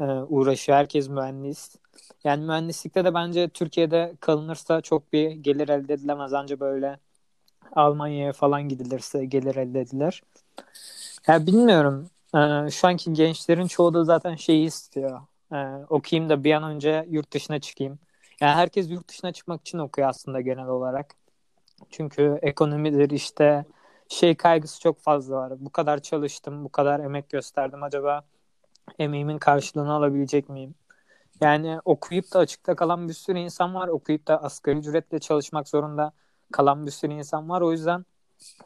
e, 0.00 0.04
uğraşıyor. 0.04 0.78
Herkes 0.78 1.08
mühendis. 1.08 1.76
Yani 2.24 2.44
mühendislikte 2.44 3.04
de 3.04 3.14
bence 3.14 3.48
Türkiye'de 3.48 4.14
kalınırsa 4.20 4.80
çok 4.80 5.12
bir 5.12 5.30
gelir 5.30 5.68
elde 5.68 5.94
edilemez. 5.94 6.32
Anca 6.32 6.60
böyle 6.60 6.98
Almanya'ya 7.76 8.32
falan 8.32 8.68
gidilirse 8.68 9.24
gelir 9.24 9.56
elde 9.56 9.80
edilir. 9.80 10.22
Ya 11.28 11.46
bilmiyorum. 11.46 12.10
Ee, 12.34 12.70
şu 12.70 12.88
anki 12.88 13.12
gençlerin 13.12 13.66
çoğu 13.66 13.94
da 13.94 14.04
zaten 14.04 14.34
şeyi 14.34 14.66
istiyor. 14.66 15.20
Ee, 15.52 15.56
okuyayım 15.88 16.30
da 16.30 16.44
bir 16.44 16.52
an 16.52 16.62
önce 16.62 17.06
yurt 17.10 17.32
dışına 17.32 17.58
çıkayım. 17.58 17.98
Yani 18.40 18.54
herkes 18.54 18.90
yurt 18.90 19.08
dışına 19.08 19.32
çıkmak 19.32 19.60
için 19.60 19.78
okuyor 19.78 20.08
aslında 20.08 20.40
genel 20.40 20.68
olarak. 20.68 21.14
Çünkü 21.90 22.38
ekonomidir 22.42 23.10
işte 23.10 23.64
şey 24.08 24.34
kaygısı 24.34 24.80
çok 24.80 25.00
fazla 25.00 25.36
var. 25.36 25.52
Bu 25.58 25.70
kadar 25.70 26.02
çalıştım, 26.02 26.64
bu 26.64 26.68
kadar 26.68 27.00
emek 27.00 27.30
gösterdim. 27.30 27.82
Acaba 27.82 28.24
emeğimin 28.98 29.38
karşılığını 29.38 29.92
alabilecek 29.92 30.48
miyim? 30.48 30.74
Yani 31.40 31.80
okuyup 31.84 32.32
da 32.34 32.38
açıkta 32.38 32.76
kalan 32.76 33.08
bir 33.08 33.14
sürü 33.14 33.38
insan 33.38 33.74
var. 33.74 33.88
Okuyup 33.88 34.28
da 34.28 34.42
asgari 34.42 34.78
ücretle 34.78 35.18
çalışmak 35.18 35.68
zorunda 35.68 36.12
kalan 36.52 36.86
bir 36.86 36.90
sürü 36.90 37.12
insan 37.12 37.48
var. 37.48 37.60
O 37.60 37.72
yüzden 37.72 38.04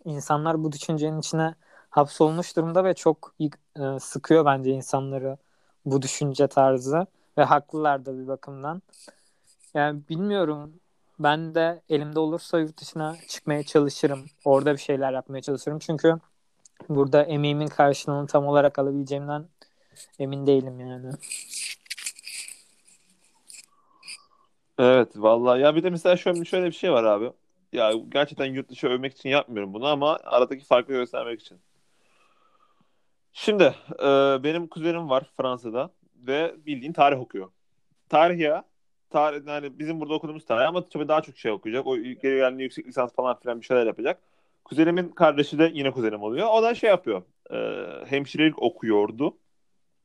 insanlar 0.05 0.64
bu 0.64 0.73
düşüncenin 0.73 1.21
içine 1.21 1.55
hapsolmuş 1.91 2.57
durumda 2.57 2.85
ve 2.85 2.95
çok 2.95 3.35
e, 3.41 4.00
sıkıyor 4.00 4.45
bence 4.45 4.71
insanları 4.71 5.38
bu 5.85 6.03
düşünce 6.03 6.47
tarzı 6.47 7.07
ve 7.38 7.43
haklılar 7.45 8.07
da 8.07 8.19
bir 8.19 8.29
bakımdan. 8.29 8.83
Yani 9.75 10.00
bilmiyorum 10.09 10.73
ben 11.19 11.55
de 11.55 11.83
elimde 11.88 12.19
olursa 12.19 12.59
yurt 12.59 12.81
dışına 12.81 13.17
çıkmaya 13.29 13.62
çalışırım. 13.62 14.25
Orada 14.45 14.73
bir 14.73 14.79
şeyler 14.79 15.12
yapmaya 15.12 15.43
çalışırım. 15.43 15.79
Çünkü 15.79 16.19
burada 16.88 17.23
emeğimin 17.23 17.67
karşılığını 17.67 18.26
tam 18.26 18.47
olarak 18.47 18.79
alabileceğimden 18.79 19.45
emin 20.19 20.47
değilim 20.47 20.81
yani. 20.81 21.11
Evet 24.79 25.09
vallahi 25.17 25.61
ya 25.61 25.75
bir 25.76 25.83
de 25.83 25.91
mesela 25.91 26.17
şöyle, 26.17 26.45
şöyle 26.45 26.67
bir 26.67 26.73
şey 26.73 26.93
var 26.93 27.05
abi. 27.05 27.33
Ya 27.73 27.93
gerçekten 28.09 28.45
yurt 28.45 28.69
dışı 28.69 28.87
övmek 28.87 29.14
için 29.14 29.29
yapmıyorum 29.29 29.75
bunu 29.75 29.87
ama 29.87 30.19
aradaki 30.25 30.64
farkı 30.64 30.93
göstermek 30.93 31.41
için. 31.41 31.59
Şimdi 33.37 33.75
e, 34.00 34.07
benim 34.45 34.67
kuzenim 34.69 35.11
var 35.11 35.31
Fransa'da 35.37 35.91
ve 36.17 36.55
bildiğin 36.67 36.93
tarih 36.93 37.21
okuyor. 37.21 37.50
Tarih 38.09 38.38
ya. 38.38 38.64
Tarih, 39.11 39.47
yani 39.47 39.79
bizim 39.79 40.00
burada 40.00 40.14
okuduğumuz 40.14 40.45
tarih 40.45 40.69
ama 40.69 40.88
tabii 40.88 41.09
daha 41.09 41.23
çok 41.23 41.38
şey 41.38 41.53
okuyacak. 41.53 41.87
O 41.87 41.97
geri 41.97 42.21
geldiğinde 42.23 42.62
yüksek 42.62 42.87
lisans 42.87 43.14
falan 43.14 43.38
filan 43.41 43.61
bir 43.61 43.67
şeyler 43.67 43.87
yapacak. 43.87 44.21
Kuzenimin 44.64 45.09
kardeşi 45.09 45.59
de 45.59 45.71
yine 45.75 45.91
kuzenim 45.91 46.23
oluyor. 46.23 46.49
O 46.53 46.62
da 46.62 46.75
şey 46.75 46.91
yapıyor. 46.91 47.23
E, 47.50 47.57
hemşirelik 48.07 48.62
okuyordu. 48.62 49.37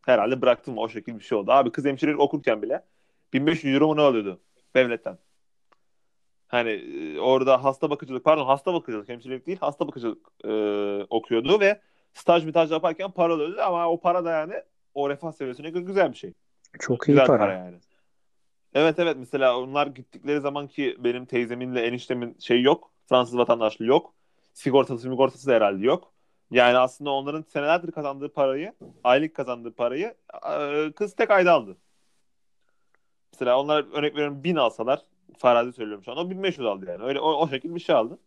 Herhalde 0.05 0.41
bıraktım 0.41 0.77
o 0.77 0.89
şekilde 0.89 1.19
bir 1.19 1.23
şey 1.23 1.37
oldu. 1.37 1.51
Abi 1.51 1.71
kız 1.71 1.85
hemşirelik 1.85 2.19
okurken 2.19 2.61
bile 2.61 2.85
1500 3.33 3.75
euro 3.75 3.87
mu 3.87 3.97
ne 3.97 4.01
alıyordu 4.01 4.39
devletten? 4.75 5.17
Hani 6.47 6.69
e, 6.69 7.19
orada 7.19 7.63
hasta 7.63 7.89
bakıcılık 7.89 8.23
pardon 8.23 8.45
hasta 8.45 8.73
bakıcılık 8.73 9.09
hemşirelik 9.09 9.47
değil 9.47 9.57
hasta 9.61 9.87
bakıcılık 9.87 10.27
e, 10.45 10.49
okuyordu 11.09 11.59
ve 11.59 11.81
staj 12.13 12.45
mitaj 12.45 12.71
yaparken 12.71 13.11
para 13.11 13.33
alıyordu 13.33 13.61
ama 13.61 13.89
o 13.89 13.99
para 13.99 14.25
da 14.25 14.31
yani 14.31 14.53
o 14.93 15.09
refah 15.09 15.31
seviyesine 15.31 15.69
göre 15.69 15.83
güzel 15.83 16.11
bir 16.11 16.17
şey. 16.17 16.33
Çok 16.79 17.07
iyi 17.07 17.11
güzel 17.11 17.27
para. 17.27 17.37
para 17.37 17.53
yani. 17.53 17.77
Evet 18.73 18.99
evet 18.99 19.15
mesela 19.19 19.59
onlar 19.59 19.87
gittikleri 19.87 20.39
zaman 20.39 20.67
ki 20.67 20.95
benim 20.99 21.25
teyzeminle 21.25 21.81
eniştemin 21.81 22.37
şey 22.39 22.61
yok. 22.61 22.91
Fransız 23.09 23.37
vatandaşlığı 23.37 23.85
yok. 23.85 24.13
Sigortası 24.53 25.01
sigortası 25.01 25.47
da 25.47 25.53
herhalde 25.53 25.85
yok. 25.85 26.13
Yani 26.51 26.77
aslında 26.77 27.11
onların 27.11 27.41
senelerdir 27.41 27.91
kazandığı 27.91 28.33
parayı, 28.33 28.73
aylık 29.03 29.35
kazandığı 29.35 29.75
parayı 29.75 30.15
e, 30.51 30.91
kız 30.91 31.15
tek 31.15 31.31
ayda 31.31 31.53
aldı. 31.53 31.77
Mesela 33.33 33.59
onlar 33.59 33.85
örnek 33.93 34.13
veriyorum 34.13 34.43
1000 34.43 34.55
alsalar 34.55 35.01
farazi 35.37 35.73
söylüyorum 35.73 36.03
şu 36.03 36.11
an. 36.11 36.17
O 36.17 36.29
1500 36.29 36.67
aldı 36.67 36.85
yani. 36.89 37.03
Öyle 37.03 37.19
o, 37.19 37.31
o 37.33 37.49
şekilde 37.49 37.75
bir 37.75 37.79
şey 37.79 37.95
aldı. 37.95 38.19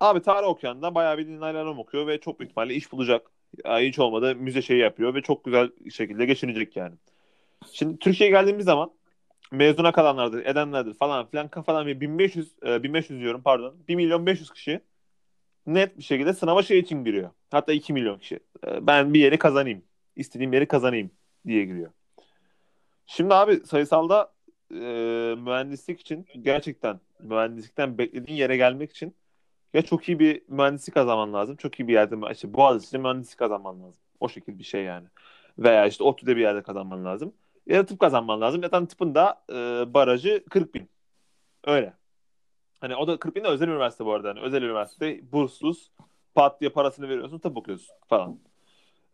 Abi 0.00 0.22
tarih 0.22 0.46
okuyan 0.46 0.82
da 0.82 0.94
bayağı 0.94 1.18
bir 1.18 1.26
dinaylarım 1.26 1.78
okuyor 1.78 2.06
ve 2.06 2.20
çok 2.20 2.40
büyük 2.40 2.50
ihtimalle 2.50 2.74
iş 2.74 2.92
bulacak. 2.92 3.30
Yani 3.64 3.88
hiç 3.88 3.98
olmadı 3.98 4.34
müze 4.36 4.62
şeyi 4.62 4.80
yapıyor 4.80 5.14
ve 5.14 5.22
çok 5.22 5.44
güzel 5.44 5.70
şekilde 5.90 6.26
geçinecek 6.26 6.76
yani. 6.76 6.94
Şimdi 7.72 7.98
Türkiye'ye 7.98 8.36
geldiğimiz 8.36 8.64
zaman 8.64 8.90
mezuna 9.52 9.92
kalanlardır, 9.92 10.44
edenlerdir 10.44 10.94
falan 10.94 11.26
filan 11.26 11.48
kafadan 11.48 11.86
bir 11.86 12.00
1500 12.00 12.54
e, 12.66 12.82
1500 12.82 13.20
diyorum 13.20 13.42
pardon. 13.42 13.74
1 13.88 13.94
milyon 13.94 14.26
500 14.26 14.50
kişi 14.50 14.80
net 15.66 15.98
bir 15.98 16.02
şekilde 16.02 16.32
sınava 16.32 16.62
şey 16.62 16.78
için 16.78 17.04
giriyor. 17.04 17.30
Hatta 17.50 17.72
2 17.72 17.92
milyon 17.92 18.18
kişi. 18.18 18.40
E, 18.66 18.86
ben 18.86 19.14
bir 19.14 19.20
yeri 19.20 19.38
kazanayım. 19.38 19.82
istediğim 20.16 20.52
yeri 20.52 20.68
kazanayım 20.68 21.10
diye 21.46 21.64
giriyor. 21.64 21.90
Şimdi 23.06 23.34
abi 23.34 23.60
sayısalda 23.66 24.32
e, 24.70 24.76
mühendislik 25.38 26.00
için 26.00 26.26
gerçekten 26.42 27.00
mühendislikten 27.20 27.98
beklediğin 27.98 28.38
yere 28.38 28.56
gelmek 28.56 28.90
için 28.90 29.14
ya 29.74 29.82
çok 29.82 30.08
iyi 30.08 30.18
bir 30.18 30.42
mühendislik 30.48 30.94
kazanman 30.94 31.32
lazım. 31.32 31.56
Çok 31.56 31.80
iyi 31.80 31.88
bir 31.88 31.92
yerde 31.92 32.16
işte 32.32 32.54
Boğaziçi'nde 32.54 33.02
mühendislik 33.02 33.38
kazanman 33.38 33.82
lazım. 33.82 34.02
O 34.20 34.28
şekilde 34.28 34.58
bir 34.58 34.64
şey 34.64 34.84
yani. 34.84 35.06
Veya 35.58 35.86
işte 35.86 36.04
ODTÜ'de 36.04 36.36
bir 36.36 36.40
yerde 36.40 36.62
kazanman 36.62 37.04
lazım. 37.04 37.32
Ya 37.66 37.78
da 37.78 37.86
tıp 37.86 38.00
kazanman 38.00 38.40
lazım. 38.40 38.62
Ya 38.62 38.72
da 38.72 38.88
tıpın 38.88 39.14
da 39.14 39.42
e, 39.50 39.54
barajı 39.94 40.44
40 40.50 40.74
bin. 40.74 40.90
Öyle. 41.64 41.94
Hani 42.80 42.96
o 42.96 43.06
da 43.06 43.18
40 43.18 43.36
bin 43.36 43.44
de 43.44 43.48
özel 43.48 43.68
üniversite 43.68 44.04
bu 44.04 44.12
arada. 44.12 44.28
Yani 44.28 44.40
özel 44.40 44.62
üniversite 44.62 45.32
burssuz 45.32 45.90
pat 46.34 46.60
diye 46.60 46.70
parasını 46.70 47.08
veriyorsun 47.08 47.38
tıp 47.38 47.56
okuyorsun 47.56 47.96
falan. 48.08 48.38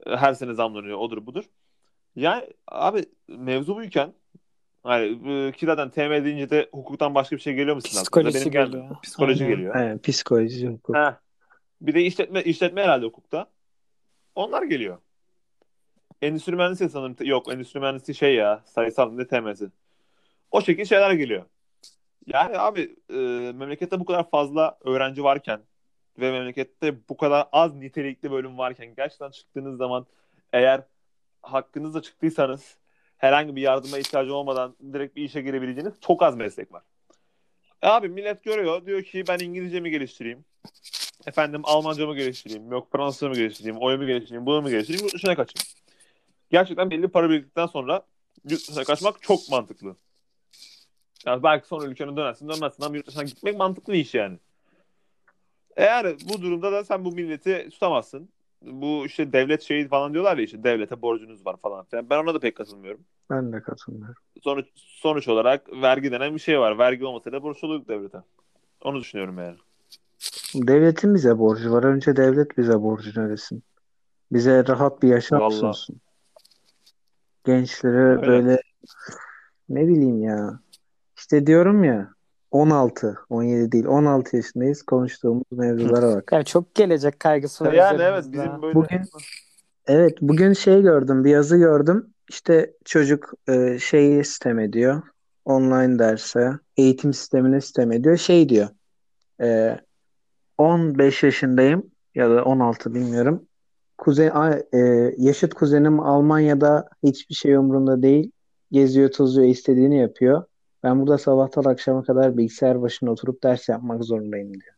E, 0.06 0.16
her 0.16 0.34
sene 0.34 0.54
zamlanıyor 0.54 0.98
odur 0.98 1.26
budur. 1.26 1.44
Yani 2.16 2.46
abi 2.68 3.04
mevzu 3.28 3.76
buyken 3.76 4.14
hani 4.86 5.52
ki 5.52 5.66
zaten 5.66 5.90
TM 5.90 6.24
deyince 6.24 6.50
de 6.50 6.68
hukuktan 6.72 7.14
başka 7.14 7.36
bir 7.36 7.40
şey 7.40 7.54
geliyor 7.54 7.74
musun? 7.74 8.02
Psikoloji 8.02 8.34
Benim 8.34 8.50
geliyor. 8.50 8.82
Geldi. 8.82 8.98
Psikoloji 9.02 9.44
Aynen. 9.44 9.56
geliyor. 9.56 9.74
Aynen, 9.74 9.98
psikoloji 9.98 10.68
hukuk. 10.68 10.96
Heh. 10.96 11.12
Bir 11.80 11.94
de 11.94 12.02
işletme 12.02 12.42
işletme 12.42 12.82
herhalde 12.82 13.06
hukukta. 13.06 13.46
Onlar 14.34 14.62
geliyor. 14.62 14.98
Endüstri 16.22 16.56
mühendisliği 16.56 16.90
sanırım. 16.90 17.16
Yok 17.20 17.52
endüstri 17.52 17.80
mühendisliği 17.80 18.14
şey 18.14 18.34
ya. 18.34 18.62
Sayısal 18.64 19.12
ne 19.12 19.26
TM'si. 19.26 19.68
O 20.50 20.60
şekilde 20.60 20.84
şeyler 20.84 21.12
geliyor. 21.12 21.44
Yani 22.26 22.58
abi 22.58 22.96
e, 23.10 23.16
memlekette 23.52 24.00
bu 24.00 24.04
kadar 24.04 24.30
fazla 24.30 24.78
öğrenci 24.84 25.24
varken 25.24 25.60
ve 26.18 26.32
memlekette 26.32 27.08
bu 27.08 27.16
kadar 27.16 27.48
az 27.52 27.74
nitelikli 27.74 28.30
bölüm 28.30 28.58
varken 28.58 28.94
gerçekten 28.94 29.30
çıktığınız 29.30 29.76
zaman 29.76 30.06
eğer 30.52 30.82
hakkınızda 31.42 32.02
çıktıysanız 32.02 32.76
herhangi 33.18 33.56
bir 33.56 33.60
yardıma 33.60 33.98
ihtiyacı 33.98 34.34
olmadan 34.34 34.76
direkt 34.92 35.16
bir 35.16 35.22
işe 35.22 35.42
girebileceğiniz 35.42 35.94
çok 36.00 36.22
az 36.22 36.36
meslek 36.36 36.72
var. 36.72 36.82
E 37.82 37.88
abi 37.88 38.08
millet 38.08 38.44
görüyor 38.44 38.86
diyor 38.86 39.02
ki 39.02 39.24
ben 39.28 39.38
İngilizcemi 39.38 39.90
geliştireyim. 39.90 40.44
Efendim 41.26 41.60
Almancamı 41.64 42.16
geliştireyim. 42.16 42.72
Yok 42.72 42.92
Fransızcamı 42.92 43.34
geliştireyim. 43.34 43.76
Oyumu 43.76 44.06
geliştireyim. 44.06 44.46
Bunu 44.46 44.62
mu 44.62 44.70
geliştireyim? 44.70 45.04
Yurt 45.04 45.14
dışına 45.14 45.34
kaçayım. 45.34 45.66
Gerçekten 46.50 46.90
belli 46.90 47.08
para 47.08 47.30
biriktikten 47.30 47.66
sonra 47.66 48.02
yurt 48.50 48.68
dışına 48.68 48.84
kaçmak 48.84 49.22
çok 49.22 49.50
mantıklı. 49.50 49.96
Yani 51.26 51.42
belki 51.42 51.66
sonra 51.68 51.86
ülkene 51.86 52.16
dönersin 52.16 52.48
dönmezsin 52.48 52.82
ama 52.82 52.96
yurt 52.96 53.06
dışına 53.06 53.22
gitmek 53.22 53.56
mantıklı 53.56 53.92
bir 53.92 53.98
iş 53.98 54.14
yani. 54.14 54.38
Eğer 55.76 56.16
bu 56.28 56.42
durumda 56.42 56.72
da 56.72 56.84
sen 56.84 57.04
bu 57.04 57.12
milleti 57.12 57.68
tutamazsın 57.70 58.28
bu 58.62 59.06
işte 59.06 59.32
devlet 59.32 59.62
şeyi 59.62 59.88
falan 59.88 60.12
diyorlar 60.12 60.36
ya 60.38 60.44
işte 60.44 60.64
devlete 60.64 61.02
borcunuz 61.02 61.46
var 61.46 61.56
falan 61.62 61.84
filan. 61.84 62.10
Ben 62.10 62.22
ona 62.22 62.34
da 62.34 62.40
pek 62.40 62.56
katılmıyorum. 62.56 63.00
Ben 63.30 63.52
de 63.52 63.62
katılmıyorum. 63.62 64.14
Sonuç, 64.44 64.66
sonuç 64.74 65.28
olarak 65.28 65.72
vergi 65.72 66.12
denen 66.12 66.34
bir 66.34 66.40
şey 66.40 66.60
var. 66.60 66.78
Vergi 66.78 67.04
olmasa 67.04 67.32
da 67.32 67.42
borçluluk 67.42 67.88
devlete. 67.88 68.18
Onu 68.84 69.00
düşünüyorum 69.00 69.38
yani. 69.38 69.56
Devletin 70.54 71.14
bize 71.14 71.38
borcu 71.38 71.72
var. 71.72 71.84
Önce 71.84 72.16
devlet 72.16 72.58
bize 72.58 72.82
borcunu 72.82 73.24
ödesin. 73.24 73.62
Bize 74.32 74.66
rahat 74.68 75.02
bir 75.02 75.08
yaşam 75.08 75.40
Vallahi. 75.40 75.54
sunsun. 75.58 76.00
Gençlere 77.44 77.96
Öyle. 77.96 78.26
böyle 78.26 78.62
ne 79.68 79.88
bileyim 79.88 80.22
ya. 80.22 80.60
İşte 81.16 81.46
diyorum 81.46 81.84
ya 81.84 82.15
16, 82.50 83.18
17 83.30 83.72
değil 83.72 83.86
16 83.86 84.36
yaşındayız. 84.36 84.82
Konuştuğumuz 84.82 85.44
mevzulara 85.50 86.16
bak. 86.16 86.32
Ya 86.32 86.42
çok 86.42 86.74
gelecek 86.74 87.20
kaygısı 87.20 87.64
var. 87.64 87.72
Yani 87.72 88.02
evet 88.02 88.24
bizim 88.32 88.62
böyle 88.62 88.74
bugün 88.74 89.00
Evet, 89.86 90.18
bugün 90.20 90.52
şey 90.52 90.82
gördüm, 90.82 91.24
bir 91.24 91.30
yazı 91.30 91.56
gördüm. 91.56 92.06
İşte 92.28 92.72
çocuk 92.84 93.32
e, 93.48 93.78
şeyi 93.78 94.24
sistem 94.24 94.58
ediyor. 94.58 95.02
Online 95.44 95.98
derse, 95.98 96.52
eğitim 96.76 97.12
sistemine 97.12 97.60
sistem 97.60 97.92
ediyor. 97.92 98.16
Şey 98.16 98.48
diyor. 98.48 98.68
E, 99.40 99.78
15 100.58 101.22
yaşındayım 101.22 101.90
ya 102.14 102.30
da 102.30 102.44
16 102.44 102.94
bilmiyorum. 102.94 103.44
Kuzen, 103.98 104.62
e, 104.72 104.78
yaşıt 105.18 105.54
kuzenim 105.54 106.00
Almanya'da 106.00 106.88
hiçbir 107.02 107.34
şey 107.34 107.54
umurunda 107.54 108.02
değil. 108.02 108.30
Geziyor, 108.72 109.10
tozuyor, 109.10 109.48
istediğini 109.48 110.00
yapıyor. 110.00 110.44
Ben 110.86 111.00
burada 111.00 111.18
sabahtan 111.18 111.64
akşama 111.64 112.02
kadar 112.02 112.36
bilgisayar 112.36 112.82
başına 112.82 113.10
oturup 113.10 113.42
ders 113.42 113.68
yapmak 113.68 114.04
zorundayım 114.04 114.54
diyor. 114.54 114.74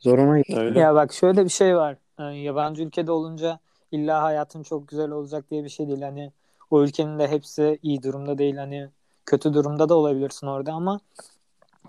Zoruna 0.00 0.40
gidiyor. 0.40 0.74
Ya 0.74 0.94
bak 0.94 1.12
şöyle 1.12 1.44
bir 1.44 1.50
şey 1.50 1.76
var. 1.76 1.96
Yani 2.18 2.42
yabancı 2.42 2.82
ülkede 2.82 3.12
olunca 3.12 3.58
illa 3.92 4.22
hayatın 4.22 4.62
çok 4.62 4.88
güzel 4.88 5.10
olacak 5.10 5.50
diye 5.50 5.64
bir 5.64 5.68
şey 5.68 5.88
değil. 5.88 6.02
Hani 6.02 6.32
o 6.70 6.82
ülkenin 6.82 7.18
de 7.18 7.28
hepsi 7.28 7.78
iyi 7.82 8.02
durumda 8.02 8.38
değil. 8.38 8.56
Hani 8.56 8.88
kötü 9.26 9.54
durumda 9.54 9.88
da 9.88 9.94
olabilirsin 9.94 10.46
orada 10.46 10.72
ama 10.72 11.00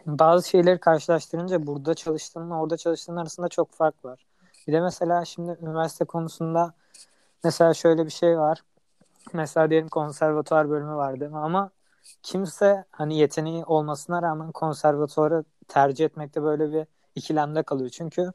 bazı 0.05 0.49
şeyleri 0.49 0.79
karşılaştırınca 0.79 1.67
burada 1.67 1.93
çalıştığınla 1.93 2.61
orada 2.61 2.77
çalıştığın 2.77 3.15
arasında 3.15 3.47
çok 3.47 3.71
fark 3.71 4.05
var. 4.05 4.25
Bir 4.67 4.73
de 4.73 4.81
mesela 4.81 5.25
şimdi 5.25 5.57
üniversite 5.61 6.05
konusunda 6.05 6.73
mesela 7.43 7.73
şöyle 7.73 8.05
bir 8.05 8.11
şey 8.11 8.37
var. 8.37 8.63
Mesela 9.33 9.69
diyelim 9.69 9.89
konservatuar 9.89 10.69
bölümü 10.69 10.95
vardı 10.95 11.31
ama 11.33 11.71
kimse 12.23 12.85
hani 12.91 13.17
yeteneği 13.17 13.65
olmasına 13.65 14.21
rağmen 14.21 14.51
konservatuarı 14.51 15.43
tercih 15.67 16.05
etmekte 16.05 16.43
böyle 16.43 16.73
bir 16.73 16.87
ikilemde 17.15 17.63
kalıyor. 17.63 17.89
Çünkü 17.89 18.31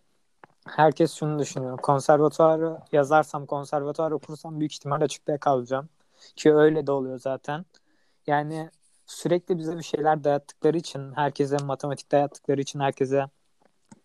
herkes 0.66 1.14
şunu 1.14 1.38
düşünüyor. 1.38 1.78
Konservatuarı 1.78 2.78
yazarsam, 2.92 3.46
konservatuar 3.46 4.10
okursam 4.10 4.60
büyük 4.60 4.72
ihtimalle 4.72 5.04
açıkta 5.04 5.38
kalacağım. 5.38 5.88
Ki 6.37 6.54
öyle 6.54 6.87
de 6.87 6.92
oluyor 6.92 7.18
zaten. 7.18 7.64
Yani 8.26 8.70
sürekli 9.06 9.58
bize 9.58 9.78
bir 9.78 9.82
şeyler 9.82 10.25
dayattıkları 10.25 10.76
için, 10.78 11.12
herkese 11.14 11.56
matematik 11.56 12.12
dayattıkları 12.12 12.60
için 12.60 12.80
herkese 12.80 13.26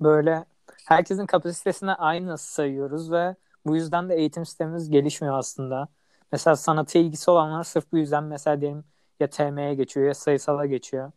böyle 0.01 0.45
herkesin 0.85 1.25
kapasitesine 1.25 1.93
aynı 1.93 2.37
sayıyoruz 2.37 3.11
ve 3.11 3.35
bu 3.65 3.75
yüzden 3.75 4.09
de 4.09 4.15
eğitim 4.15 4.45
sistemimiz 4.45 4.89
gelişmiyor 4.89 5.37
aslında. 5.37 5.87
Mesela 6.31 6.55
sanata 6.55 6.99
ilgisi 6.99 7.31
olanlar 7.31 7.63
sırf 7.63 7.91
bu 7.91 7.97
yüzden 7.97 8.23
mesela 8.23 8.61
diyelim 8.61 8.83
ya 9.19 9.27
TM'ye 9.29 9.73
geçiyor 9.73 10.07
ya 10.07 10.13
sayısala 10.13 10.65
geçiyor. 10.65 11.11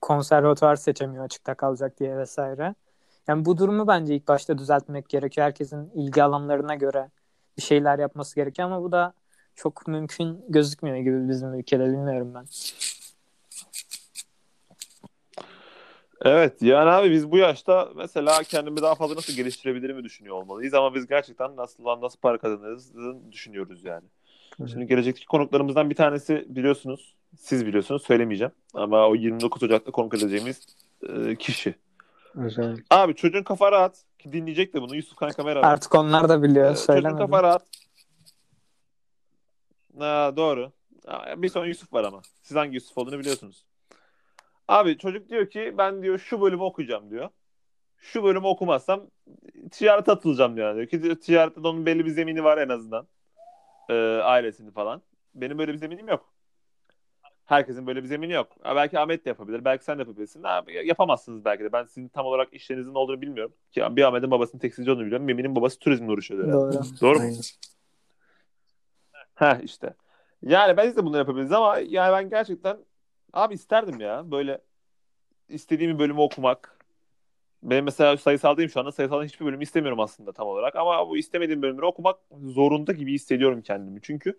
Konservatuvar 0.00 0.76
seçemiyor 0.76 1.24
açıkta 1.24 1.54
kalacak 1.54 2.00
diye 2.00 2.16
vesaire. 2.16 2.74
Yani 3.28 3.44
bu 3.44 3.58
durumu 3.58 3.86
bence 3.88 4.14
ilk 4.14 4.28
başta 4.28 4.58
düzeltmek 4.58 5.08
gerekiyor. 5.08 5.44
Herkesin 5.44 5.90
ilgi 5.94 6.22
alanlarına 6.22 6.74
göre 6.74 7.10
bir 7.56 7.62
şeyler 7.62 7.98
yapması 7.98 8.34
gerekiyor 8.34 8.68
ama 8.68 8.82
bu 8.82 8.92
da 8.92 9.12
çok 9.54 9.88
mümkün 9.88 10.44
gözükmüyor 10.48 10.96
gibi 10.96 11.28
bizim 11.28 11.54
ülkede 11.54 11.84
bilmiyorum 11.84 12.34
ben. 12.34 12.44
Evet 16.22 16.62
yani 16.62 16.90
abi 16.90 17.10
biz 17.10 17.30
bu 17.30 17.38
yaşta 17.38 17.88
mesela 17.96 18.42
kendimi 18.42 18.82
daha 18.82 18.94
fazla 18.94 19.16
nasıl 19.16 19.32
geliştirebilirimi 19.32 20.04
düşünüyor 20.04 20.36
olmalıyız 20.36 20.74
ama 20.74 20.94
biz 20.94 21.06
gerçekten 21.06 21.56
nasıl 21.56 21.84
nasıl 21.84 22.18
para 22.18 22.38
kazanırız 22.38 22.92
düşünüyoruz 23.32 23.84
yani. 23.84 24.06
Evet. 24.60 24.70
Şimdi 24.70 24.86
gelecekteki 24.86 25.26
konuklarımızdan 25.26 25.90
bir 25.90 25.94
tanesi 25.94 26.44
biliyorsunuz, 26.48 27.14
siz 27.36 27.66
biliyorsunuz 27.66 28.02
söylemeyeceğim 28.02 28.52
ama 28.74 29.08
o 29.08 29.14
29 29.14 29.62
Ocak'ta 29.62 29.90
konuk 29.90 30.14
edeceğimiz 30.14 30.66
e, 31.08 31.36
kişi. 31.36 31.74
Özellikle. 32.34 32.82
Abi 32.90 33.14
çocuğun 33.14 33.42
kafa 33.42 33.72
rahat 33.72 34.04
ki 34.18 34.32
dinleyecek 34.32 34.74
de 34.74 34.82
bunu 34.82 34.96
Yusuf 34.96 35.16
kan 35.16 35.30
kamera. 35.30 35.62
Artık 35.62 35.94
onlar 35.94 36.28
da 36.28 36.42
biliyor. 36.42 36.70
Ee, 36.70 36.74
çocuğun 36.74 37.16
kafa 37.16 37.42
rahat. 37.42 37.62
Ha, 39.98 40.32
doğru. 40.36 40.72
Bir 41.36 41.48
son 41.48 41.66
Yusuf 41.66 41.92
var 41.92 42.04
ama. 42.04 42.22
Siz 42.42 42.56
hangi 42.56 42.74
Yusuf 42.74 42.98
olduğunu 42.98 43.18
biliyorsunuz. 43.18 43.64
Abi 44.68 44.98
çocuk 44.98 45.28
diyor 45.28 45.50
ki 45.50 45.74
ben 45.78 46.02
diyor 46.02 46.18
şu 46.18 46.40
bölümü 46.40 46.62
okuyacağım 46.62 47.10
diyor. 47.10 47.28
Şu 47.96 48.24
bölümü 48.24 48.46
okumazsam 48.46 49.06
ticarete 49.70 50.12
atılacağım 50.12 50.56
diyor. 50.56 50.74
diyor 50.74 50.86
ki 50.86 51.20
ticarette 51.20 51.60
onun 51.60 51.86
belli 51.86 52.04
bir 52.04 52.10
zemini 52.10 52.44
var 52.44 52.58
en 52.58 52.68
azından. 52.68 53.06
Ee, 53.88 53.94
ailesini 54.24 54.70
falan. 54.70 55.02
Benim 55.34 55.58
böyle 55.58 55.72
bir 55.72 55.78
zeminim 55.78 56.08
yok. 56.08 56.32
Herkesin 57.44 57.86
böyle 57.86 58.02
bir 58.02 58.08
zemini 58.08 58.32
yok. 58.32 58.56
Ha, 58.62 58.76
belki 58.76 58.98
Ahmet 58.98 59.24
de 59.24 59.28
yapabilir. 59.28 59.64
Belki 59.64 59.84
sen 59.84 59.98
de 59.98 60.02
yapabilirsin. 60.02 60.42
Ha, 60.42 60.64
yapamazsınız 60.84 61.44
belki 61.44 61.64
de. 61.64 61.72
Ben 61.72 61.84
sizin 61.84 62.08
tam 62.08 62.26
olarak 62.26 62.54
işlerinizin 62.54 62.94
ne 62.94 62.98
olduğunu 62.98 63.20
bilmiyorum. 63.20 63.54
Ki 63.70 63.84
bir 63.90 64.02
Ahmet'in 64.02 64.30
babasının 64.30 64.60
tekstilci 64.60 64.90
olduğunu 64.90 65.06
biliyorum. 65.06 65.26
Mimi'nin 65.26 65.56
babası 65.56 65.78
turizmle 65.78 66.12
uğraşıyor. 66.12 66.52
Doğru. 66.52 66.72
Doğru 67.00 67.18
mu? 67.18 67.30
Ha 69.34 69.60
işte. 69.62 69.94
Yani 70.42 70.76
ben 70.76 70.96
de 70.96 71.04
bunu 71.04 71.16
yapabiliriz 71.16 71.52
ama 71.52 71.78
yani 71.78 72.12
ben 72.12 72.30
gerçekten 72.30 72.78
abi 73.32 73.54
isterdim 73.54 74.00
ya 74.00 74.30
böyle 74.30 74.60
istediğim 75.48 75.94
bir 75.94 75.98
bölümü 75.98 76.20
okumak. 76.20 76.77
Ben 77.62 77.84
mesela 77.84 78.16
sayısaldayım 78.16 78.70
şu 78.70 78.80
anda. 78.80 78.92
Sayısaldan 78.92 79.24
hiçbir 79.24 79.46
bölümü 79.46 79.62
istemiyorum 79.62 80.00
aslında 80.00 80.32
tam 80.32 80.48
olarak. 80.48 80.76
Ama 80.76 81.08
bu 81.08 81.16
istemediğim 81.16 81.62
bölümleri 81.62 81.86
okumak 81.86 82.20
zorunda 82.42 82.92
gibi 82.92 83.12
hissediyorum 83.12 83.62
kendimi. 83.62 84.00
Çünkü 84.02 84.38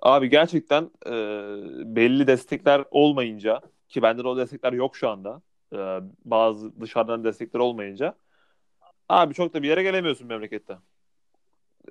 abi 0.00 0.30
gerçekten 0.30 0.90
e, 1.06 1.10
belli 1.96 2.26
destekler 2.26 2.84
olmayınca 2.90 3.60
ki 3.88 4.02
bende 4.02 4.24
de 4.24 4.28
o 4.28 4.36
destekler 4.36 4.72
yok 4.72 4.96
şu 4.96 5.08
anda. 5.08 5.42
E, 5.72 5.78
bazı 6.24 6.80
dışarıdan 6.80 7.24
destekler 7.24 7.60
olmayınca 7.60 8.14
abi 9.08 9.34
çok 9.34 9.54
da 9.54 9.62
bir 9.62 9.68
yere 9.68 9.82
gelemiyorsun 9.82 10.26
memlekette. 10.26 10.78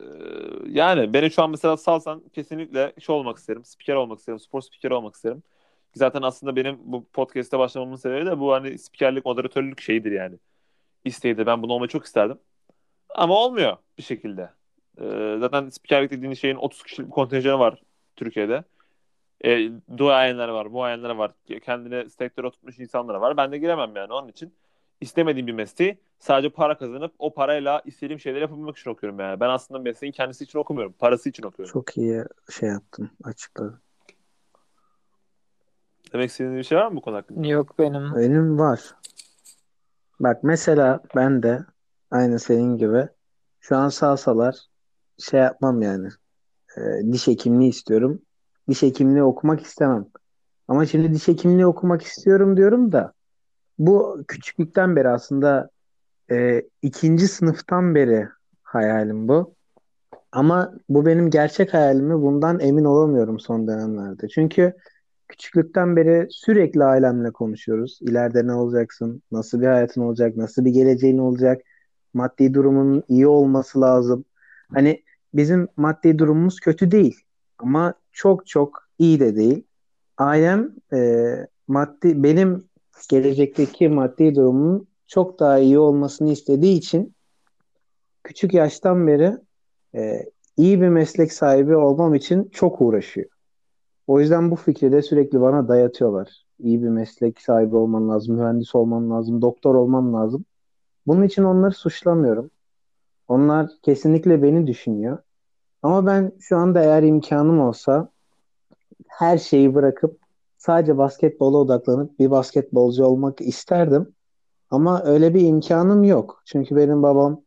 E, 0.02 0.04
yani 0.68 1.14
beni 1.14 1.32
şu 1.32 1.44
an 1.44 1.50
mesela 1.52 1.78
salsan 1.78 2.24
kesinlikle 2.34 2.94
şey 3.00 3.16
olmak 3.16 3.38
isterim. 3.38 3.66
Spiker 3.66 3.96
olmak 3.96 4.20
isterim. 4.20 4.40
Spor 4.40 4.62
spikeri 4.62 4.94
olmak 4.94 5.16
isterim. 5.16 5.44
Zaten 5.96 6.22
aslında 6.22 6.56
benim 6.56 6.80
bu 6.86 7.06
podcast'te 7.14 7.60
başlamamın 7.60 7.96
sebebi 7.96 8.26
de 8.26 8.40
bu 8.40 8.54
hani 8.54 8.80
spikerlik, 8.80 9.26
moderatörlük 9.26 9.82
şeyidir 9.82 10.12
yani. 10.12 10.38
İsteğidir. 11.06 11.46
Ben 11.46 11.64
bunu 11.64 11.74
olmayı 11.74 11.90
çok 11.90 12.06
isterdim. 12.06 12.38
Ama 13.10 13.36
olmuyor 13.36 13.78
bir 13.98 14.04
şekilde. 14.04 14.50
Ee, 15.02 15.38
zaten 15.40 15.70
spikerlik 15.70 16.12
dediğiniz 16.12 16.40
şeyin 16.40 16.56
30 16.56 16.84
kişilik 16.84 17.08
bir 17.10 17.14
kontenjanı 17.14 17.60
var 17.60 17.82
Türkiye'de. 18.16 18.64
E, 19.46 19.72
duayenler 19.98 20.48
var, 20.48 20.66
muayenler 20.66 21.10
var. 21.10 21.32
Kendine 21.64 22.10
sektör 22.10 22.44
oturtmuş 22.44 22.80
insanlar 22.80 23.16
var. 23.16 23.38
Ben 23.38 23.52
de 23.52 23.58
giremem 23.58 23.96
yani 23.96 24.14
onun 24.14 24.28
için. 24.28 24.54
istemediğim 25.02 25.48
bir 25.48 25.54
mesleği 25.54 25.98
sadece 26.20 26.50
para 26.50 26.78
kazanıp 26.78 27.14
o 27.20 27.34
parayla 27.34 27.82
istediğim 27.86 28.20
şeyleri 28.20 28.42
yapabilmek 28.42 28.78
için 28.78 28.90
okuyorum 28.90 29.20
yani. 29.20 29.40
Ben 29.40 29.50
aslında 29.50 29.80
mesleğin 29.80 30.12
kendisi 30.12 30.44
için 30.44 30.60
okumuyorum. 30.60 30.94
Parası 31.00 31.30
için 31.30 31.44
okuyorum. 31.44 31.74
Çok 31.74 31.98
iyi 31.98 32.24
şey 32.60 32.70
yaptın, 32.70 33.10
açıkladın. 33.24 33.80
Demek 36.14 36.30
istediğin 36.30 36.58
bir 36.58 36.64
şey 36.64 36.78
var 36.78 36.88
mı 36.88 36.96
bu 36.96 37.02
konu 37.02 37.16
hakkında? 37.16 37.48
Yok 37.48 37.80
benim. 37.80 38.16
Benim 38.16 38.60
var. 38.60 38.80
Bak 40.20 40.44
mesela 40.44 41.00
ben 41.16 41.44
de 41.44 41.66
aynı 42.12 42.40
senin 42.40 42.78
gibi 42.78 43.08
şu 43.60 43.78
an 43.78 43.90
salsalar 43.90 44.56
şey 45.18 45.40
yapmam 45.40 45.82
yani. 45.82 46.08
E, 46.78 46.82
diş 47.12 47.28
hekimliği 47.28 47.70
istiyorum. 47.70 48.22
Diş 48.70 48.82
hekimliği 48.82 49.24
okumak 49.24 49.62
istemem. 49.62 50.06
Ama 50.68 50.86
şimdi 50.86 51.14
diş 51.14 51.28
hekimliği 51.28 51.66
okumak 51.66 52.02
istiyorum 52.02 52.58
diyorum 52.58 52.92
da 52.92 53.14
bu 53.80 54.24
küçüklükten 54.28 54.96
beri 54.96 55.10
aslında 55.10 55.70
e, 56.32 56.64
ikinci 56.82 57.28
sınıftan 57.28 57.96
beri 57.96 58.28
hayalim 58.64 59.28
bu. 59.28 59.56
Ama 60.32 60.74
bu 60.90 61.06
benim 61.06 61.30
gerçek 61.30 61.74
hayalimi 61.74 62.22
bundan 62.22 62.60
emin 62.60 62.84
olamıyorum 62.84 63.40
son 63.40 63.68
dönemlerde. 63.68 64.28
Çünkü 64.28 64.74
küçüklükten 65.30 65.96
beri 65.96 66.28
sürekli 66.30 66.84
ailemle 66.84 67.32
konuşuyoruz. 67.32 68.00
İleride 68.02 68.48
ne 68.48 68.54
olacaksın? 68.54 69.22
Nasıl 69.32 69.62
bir 69.62 69.68
hayatın 69.68 70.02
olacak? 70.02 70.38
Nasıl 70.38 70.66
bir 70.66 70.72
geleceğin 70.72 71.18
olacak? 71.18 71.62
Maddi 72.14 72.54
durumun 72.54 73.04
iyi 73.08 73.28
olması 73.28 73.82
lazım. 73.82 74.26
Hani 74.74 75.04
bizim 75.34 75.68
maddi 75.78 76.20
durumumuz 76.20 76.60
kötü 76.60 76.92
değil. 76.92 77.20
Ama 77.60 77.94
çok 78.12 78.48
çok 78.48 78.90
iyi 79.00 79.20
de 79.20 79.36
değil. 79.36 79.64
Ailem 80.18 80.72
e, 80.94 81.24
maddi 81.68 82.24
benim 82.24 82.64
gelecekteki 83.10 83.90
maddi 83.90 84.36
durumun 84.36 84.88
çok 85.08 85.40
daha 85.40 85.60
iyi 85.60 85.80
olmasını 85.80 86.32
istediği 86.32 86.78
için 86.78 87.16
küçük 88.24 88.54
yaştan 88.54 89.08
beri 89.08 89.38
e, 89.96 90.26
iyi 90.58 90.82
bir 90.82 90.90
meslek 90.90 91.34
sahibi 91.34 91.76
olmam 91.76 92.16
için 92.16 92.50
çok 92.54 92.82
uğraşıyor. 92.82 93.30
O 94.10 94.20
yüzden 94.20 94.52
bu 94.52 94.56
fikri 94.56 94.92
de 94.92 95.02
sürekli 95.02 95.42
bana 95.42 95.68
dayatıyorlar. 95.68 96.46
İyi 96.60 96.84
bir 96.84 96.88
meslek 96.88 97.42
sahibi 97.42 97.76
olman 97.76 98.10
lazım, 98.10 98.36
mühendis 98.36 98.76
olman 98.76 99.12
lazım, 99.12 99.42
doktor 99.42 99.76
olman 99.76 100.14
lazım. 100.14 100.46
Bunun 101.08 101.24
için 101.24 101.44
onları 101.44 101.72
suçlamıyorum. 101.72 102.52
Onlar 103.28 103.70
kesinlikle 103.84 104.44
beni 104.44 104.68
düşünüyor. 104.68 105.18
Ama 105.84 106.06
ben 106.06 106.32
şu 106.40 106.58
anda 106.58 106.84
eğer 106.84 107.04
imkanım 107.04 107.60
olsa 107.60 108.10
her 109.08 109.38
şeyi 109.38 109.76
bırakıp 109.76 110.20
sadece 110.58 110.98
basketbola 110.98 111.58
odaklanıp 111.58 112.20
bir 112.20 112.32
basketbolcu 112.32 113.06
olmak 113.06 113.42
isterdim. 113.42 114.14
Ama 114.70 115.04
öyle 115.04 115.34
bir 115.34 115.42
imkanım 115.42 116.04
yok. 116.04 116.42
Çünkü 116.46 116.76
benim 116.76 117.04
babam 117.04 117.42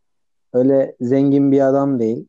öyle 0.52 0.96
zengin 1.00 1.52
bir 1.52 1.68
adam 1.68 1.98
değil. 1.98 2.26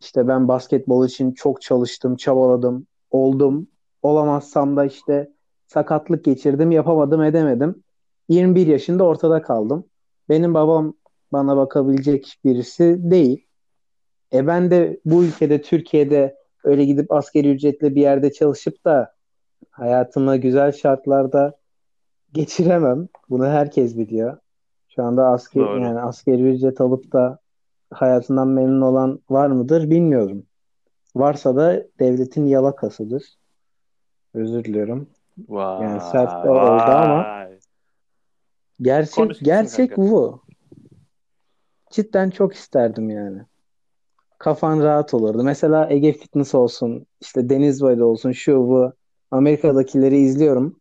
İşte 0.00 0.28
ben 0.28 0.48
basketbol 0.48 1.06
için 1.06 1.32
çok 1.32 1.62
çalıştım, 1.62 2.16
çabaladım 2.16 2.86
oldum. 3.14 3.68
Olamazsam 4.02 4.76
da 4.76 4.84
işte 4.84 5.30
sakatlık 5.66 6.24
geçirdim, 6.24 6.70
yapamadım, 6.70 7.22
edemedim. 7.22 7.84
21 8.28 8.66
yaşında 8.66 9.04
ortada 9.04 9.42
kaldım. 9.42 9.84
Benim 10.28 10.54
babam 10.54 10.94
bana 11.32 11.56
bakabilecek 11.56 12.38
birisi 12.44 12.98
değil. 13.10 13.46
E 14.32 14.46
ben 14.46 14.70
de 14.70 15.00
bu 15.04 15.24
ülkede, 15.24 15.62
Türkiye'de 15.62 16.36
öyle 16.64 16.84
gidip 16.84 17.12
askeri 17.12 17.50
ücretle 17.50 17.94
bir 17.94 18.00
yerde 18.00 18.32
çalışıp 18.32 18.84
da 18.84 19.14
hayatımı 19.70 20.36
güzel 20.36 20.72
şartlarda 20.72 21.56
geçiremem. 22.32 23.08
Bunu 23.30 23.46
herkes 23.46 23.96
biliyor. 23.98 24.38
Şu 24.88 25.02
anda 25.02 25.28
asker 25.28 25.80
yani 25.80 26.00
askeri 26.00 26.42
ücret 26.42 26.80
alıp 26.80 27.12
da 27.12 27.38
hayatından 27.90 28.48
memnun 28.48 28.80
olan 28.80 29.20
var 29.30 29.46
mıdır 29.46 29.90
bilmiyorum. 29.90 30.46
Varsa 31.16 31.56
da 31.56 31.84
devletin 31.98 32.46
yalakasıdır. 32.46 33.22
Özür 34.34 34.64
diliyorum. 34.64 35.10
Vay. 35.48 35.82
Yani 35.82 36.00
sert 36.00 36.46
oldu 36.46 36.58
ama-. 36.58 37.48
Gerçek 38.80 39.14
Konuş 39.14 39.28
gitsin 39.38 39.44
gerçek 39.44 39.96
kanka. 39.96 40.02
bu. 40.10 40.42
Cidden 41.90 42.30
çok 42.30 42.54
isterdim 42.54 43.10
yani. 43.10 43.42
Kafan 44.38 44.82
rahat 44.82 45.14
olurdu. 45.14 45.42
Mesela 45.44 45.90
Ege 45.90 46.12
Fitness 46.12 46.54
olsun, 46.54 47.06
işte 47.20 47.48
Denizbay'da 47.48 48.06
olsun, 48.06 48.32
şu 48.32 48.56
bu. 48.56 48.92
Amerika'dakileri 49.30 50.16
izliyorum. 50.18 50.80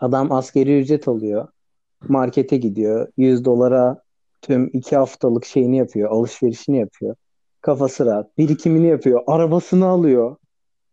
Adam 0.00 0.32
askeri 0.32 0.80
ücret 0.80 1.08
alıyor. 1.08 1.48
Markete 2.08 2.56
gidiyor. 2.56 3.08
100 3.16 3.44
dolara 3.44 4.02
tüm 4.42 4.70
iki 4.72 4.96
haftalık 4.96 5.44
şeyini 5.44 5.76
yapıyor. 5.76 6.10
Alışverişini 6.10 6.78
yapıyor. 6.78 7.16
Kafası 7.60 8.06
rahat. 8.06 8.38
Birikimini 8.38 8.86
yapıyor. 8.86 9.22
Arabasını 9.26 9.86
alıyor. 9.86 10.36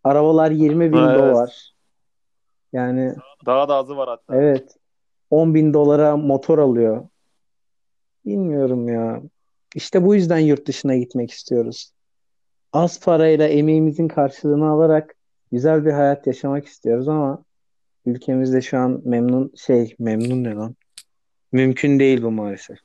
Arabalar 0.04 0.52
20 0.52 0.92
bin 0.94 0.98
Evet. 0.98 1.20
dolar. 1.20 1.74
Yani 2.74 3.16
Daha 3.46 3.70
da 3.70 3.76
azı 3.76 3.98
var 3.98 4.10
hatta. 4.10 4.36
Evet. 4.36 4.76
10 5.32 5.56
bin 5.56 5.74
dolara 5.74 6.18
motor 6.18 6.60
alıyor. 6.60 7.08
Bilmiyorum 8.26 8.88
ya. 8.88 9.22
İşte 9.76 10.06
bu 10.06 10.16
yüzden 10.16 10.40
yurt 10.40 10.68
dışına 10.68 10.96
gitmek 10.96 11.32
istiyoruz. 11.32 11.92
Az 12.74 13.00
parayla 13.00 13.48
emeğimizin 13.48 14.08
karşılığını 14.08 14.70
alarak 14.70 15.16
güzel 15.52 15.86
bir 15.86 15.92
hayat 15.92 16.28
yaşamak 16.28 16.66
istiyoruz 16.66 17.08
ama 17.08 17.44
ülkemizde 18.06 18.62
şu 18.62 18.78
an 18.78 19.02
memnun 19.06 19.52
şey 19.56 19.96
memnun 20.00 20.44
ne 20.44 20.54
lan? 20.54 20.76
Mümkün 21.52 22.00
değil 22.00 22.24
bu 22.24 22.32
maalesef. 22.32 22.78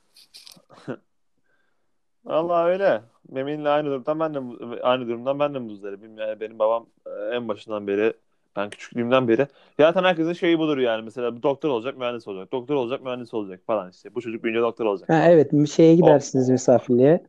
Vallahi 2.24 2.70
öyle. 2.70 3.02
Memin'le 3.28 3.64
aynı 3.64 3.86
durumdan 3.86 4.20
ben 4.20 4.34
de 4.34 4.40
aynı 4.82 5.08
durumdan 5.08 5.38
ben 5.38 5.54
de 5.54 5.58
muzdaribim. 5.58 6.18
Yani 6.18 6.40
benim 6.40 6.58
babam 6.58 6.86
e, 7.06 7.34
en 7.34 7.48
başından 7.48 7.86
beri 7.86 8.12
ben 8.56 8.70
küçüklüğümden 8.70 9.28
beri 9.28 9.46
zaten 9.80 10.04
herkesin 10.04 10.32
şeyi 10.32 10.58
budur 10.58 10.78
yani. 10.78 11.02
Mesela 11.02 11.42
doktor 11.42 11.68
olacak, 11.68 11.98
mühendis 11.98 12.28
olacak. 12.28 12.52
Doktor 12.52 12.74
olacak, 12.74 13.02
mühendis 13.04 13.34
olacak 13.34 13.60
falan 13.66 13.90
işte. 13.90 14.14
Bu 14.14 14.20
çocuk 14.20 14.44
büyüyünce 14.44 14.62
doktor 14.62 14.86
olacak. 14.86 15.08
Ha, 15.08 15.22
evet 15.26 15.52
bir 15.52 15.66
şeye 15.66 15.94
gidersiniz 15.94 16.48
misafirliğe. 16.48 17.24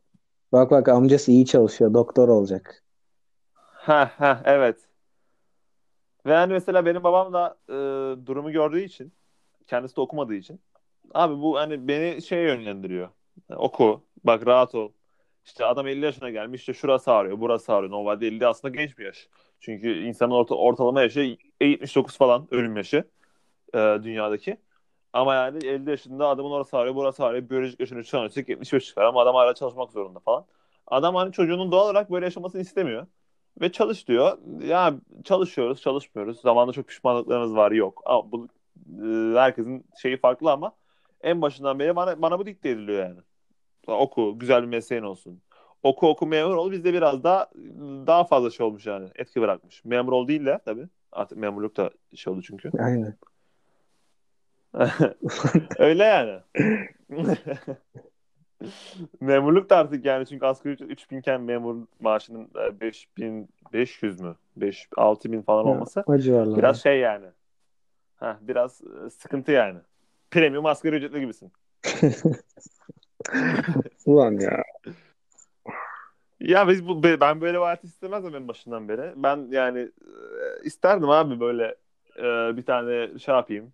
Bak 0.52 0.70
bak 0.70 0.88
amcası 0.88 1.30
iyi 1.30 1.46
çalışıyor. 1.46 1.94
Doktor 1.94 2.28
olacak. 2.28 2.82
Ha 3.72 4.10
ha 4.18 4.42
evet. 4.44 4.76
Ve 6.26 6.32
yani 6.32 6.52
mesela 6.52 6.86
benim 6.86 7.04
babam 7.04 7.32
da 7.32 7.56
e, 7.68 7.74
durumu 8.26 8.52
gördüğü 8.52 8.80
için 8.80 9.12
kendisi 9.66 9.96
de 9.96 10.00
okumadığı 10.00 10.34
için 10.34 10.60
abi 11.14 11.42
bu 11.42 11.58
hani 11.58 11.88
beni 11.88 12.22
şeye 12.22 12.42
yönlendiriyor. 12.42 13.08
Oku. 13.56 14.02
Bak 14.24 14.46
rahat 14.46 14.74
ol. 14.74 14.92
İşte 15.44 15.64
adam 15.64 15.86
50 15.86 16.04
yaşına 16.04 16.30
gelmiş 16.30 16.60
işte 16.60 16.72
şurası 16.74 17.12
ağrıyor, 17.12 17.40
burası 17.40 17.72
ağrıyor. 17.72 17.92
Normalde 17.92 18.26
50 18.26 18.46
aslında 18.46 18.76
genç 18.76 18.98
bir 18.98 19.04
yaş. 19.04 19.28
Çünkü 19.60 19.98
insanın 20.04 20.30
orta, 20.30 20.54
ortalama 20.54 21.02
yaşı 21.02 21.36
79 21.60 22.16
falan 22.18 22.48
ölüm 22.50 22.76
yaşı 22.76 23.04
e, 23.74 23.78
dünyadaki. 23.78 24.56
Ama 25.12 25.34
yani 25.34 25.66
50 25.66 25.90
yaşında 25.90 26.28
adamın 26.28 26.50
orası 26.50 26.78
ağrıyor, 26.78 26.94
burası 26.94 27.24
ağrıyor. 27.24 27.50
Biyolojik 27.50 27.80
yaşını 27.80 28.04
çıkarırsak 28.04 28.48
75 28.48 28.86
çıkar 28.86 29.04
ama 29.04 29.22
adam 29.22 29.34
hala 29.34 29.54
çalışmak 29.54 29.90
zorunda 29.92 30.18
falan. 30.20 30.46
Adam 30.86 31.14
hani 31.14 31.32
çocuğunun 31.32 31.72
doğal 31.72 31.84
olarak 31.84 32.10
böyle 32.10 32.24
yaşamasını 32.26 32.60
istemiyor. 32.60 33.06
Ve 33.60 33.72
çalış 33.72 34.08
diyor. 34.08 34.38
Ya 34.62 34.94
çalışıyoruz, 35.24 35.80
çalışmıyoruz. 35.80 36.40
Zamanında 36.40 36.72
çok 36.72 36.88
pişmanlıklarımız 36.88 37.56
var, 37.56 37.72
yok. 37.72 38.02
Ama 38.06 38.32
bu 38.32 38.48
e, 39.02 39.38
herkesin 39.38 39.86
şeyi 40.02 40.16
farklı 40.16 40.52
ama 40.52 40.72
en 41.20 41.42
başından 41.42 41.78
beri 41.78 41.96
bana 41.96 42.22
bana 42.22 42.38
bu 42.38 42.46
dikte 42.46 42.68
ediliyor 42.68 43.02
yani. 43.08 43.20
Oku, 43.86 44.38
güzel 44.38 44.62
bir 44.62 44.68
mesleğin 44.68 45.02
olsun. 45.02 45.40
Oku 45.82 46.08
oku 46.08 46.26
memur 46.26 46.54
ol. 46.54 46.70
Bizde 46.70 46.92
biraz 46.92 47.24
daha 47.24 47.50
daha 48.06 48.24
fazla 48.24 48.50
şey 48.50 48.66
olmuş 48.66 48.86
yani. 48.86 49.08
Etki 49.14 49.40
bırakmış. 49.40 49.84
Memur 49.84 50.12
ol 50.12 50.28
değil 50.28 50.46
de 50.46 50.58
tabii. 50.64 50.88
Artık 51.12 51.38
memurluk 51.38 51.76
da 51.76 51.90
şey 52.14 52.32
oldu 52.32 52.42
çünkü. 52.42 52.70
Aynen. 52.78 53.16
Öyle 55.78 56.04
yani. 56.04 56.40
Memurluk 59.20 59.70
da 59.70 59.76
artık 59.76 60.04
yani 60.04 60.26
çünkü 60.26 60.46
asgari 60.46 60.74
ücret 60.74 60.90
3000 60.90 61.18
iken 61.18 61.40
memur 61.40 61.76
maaşının 62.00 62.48
e, 62.66 62.80
5500 62.80 64.20
mü? 64.20 64.36
5 64.56 64.88
6000 64.96 65.42
falan 65.42 65.66
olması 65.66 66.04
civarlarda. 66.18 66.56
biraz 66.56 66.82
şey 66.82 66.98
yani. 66.98 67.26
Heh, 68.16 68.34
biraz 68.40 68.80
e, 68.80 69.10
sıkıntı 69.10 69.52
yani. 69.52 69.78
Premium 70.30 70.66
asgari 70.66 70.96
ücretli 70.96 71.20
gibisin. 71.20 71.52
Ulan 74.06 74.32
ya. 74.40 74.62
Ya 76.40 76.68
biz 76.68 76.88
bu 76.88 77.02
be- 77.02 77.20
ben 77.20 77.40
böyle 77.40 77.58
bir 77.58 77.62
hayat 77.62 77.84
istemezdim 77.84 78.34
en 78.34 78.48
başından 78.48 78.88
beri. 78.88 79.12
Ben 79.16 79.46
yani 79.50 79.78
e, 79.80 80.64
isterdim 80.64 81.10
abi 81.10 81.40
böyle 81.40 81.74
e, 82.18 82.56
bir 82.56 82.62
tane 82.64 83.18
şey 83.18 83.34
yapayım. 83.34 83.72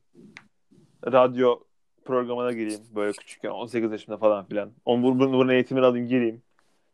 Radyo 1.13 1.61
programına 2.05 2.53
gireyim 2.53 2.81
böyle 2.95 3.13
küçükken 3.13 3.51
18 3.51 3.93
yaşında 3.93 4.17
falan 4.17 4.45
filan. 4.45 4.71
Onun 4.85 5.03
bu- 5.03 5.19
bunun, 5.19 5.33
bunun 5.33 5.49
eğitimini 5.53 5.87
alayım 5.87 6.09
gireyim. 6.09 6.43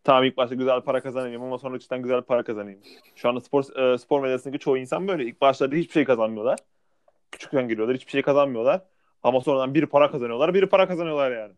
Tamam 0.04 0.24
ilk 0.24 0.36
başta 0.36 0.54
güzel 0.54 0.80
para 0.80 1.00
kazanayım 1.00 1.42
ama 1.42 1.58
sonra 1.58 1.78
cidden 1.78 2.02
güzel 2.02 2.22
para 2.22 2.42
kazanayım. 2.42 2.80
Şu 3.16 3.28
anda 3.28 3.40
spor 3.40 3.76
e, 3.76 3.98
spor 3.98 4.22
medyasındaki 4.22 4.58
çoğu 4.58 4.78
insan 4.78 5.08
böyle. 5.08 5.24
İlk 5.24 5.40
başlarda 5.40 5.76
hiçbir 5.76 5.92
şey 5.92 6.04
kazanmıyorlar. 6.04 6.58
Küçükten 7.32 7.68
giriyorlar 7.68 7.96
hiçbir 7.96 8.10
şey 8.10 8.22
kazanmıyorlar. 8.22 8.82
Ama 9.22 9.40
sonradan 9.40 9.74
biri 9.74 9.86
para 9.86 10.10
kazanıyorlar, 10.10 10.54
biri 10.54 10.68
para 10.68 10.88
kazanıyorlar 10.88 11.32
yani. 11.32 11.52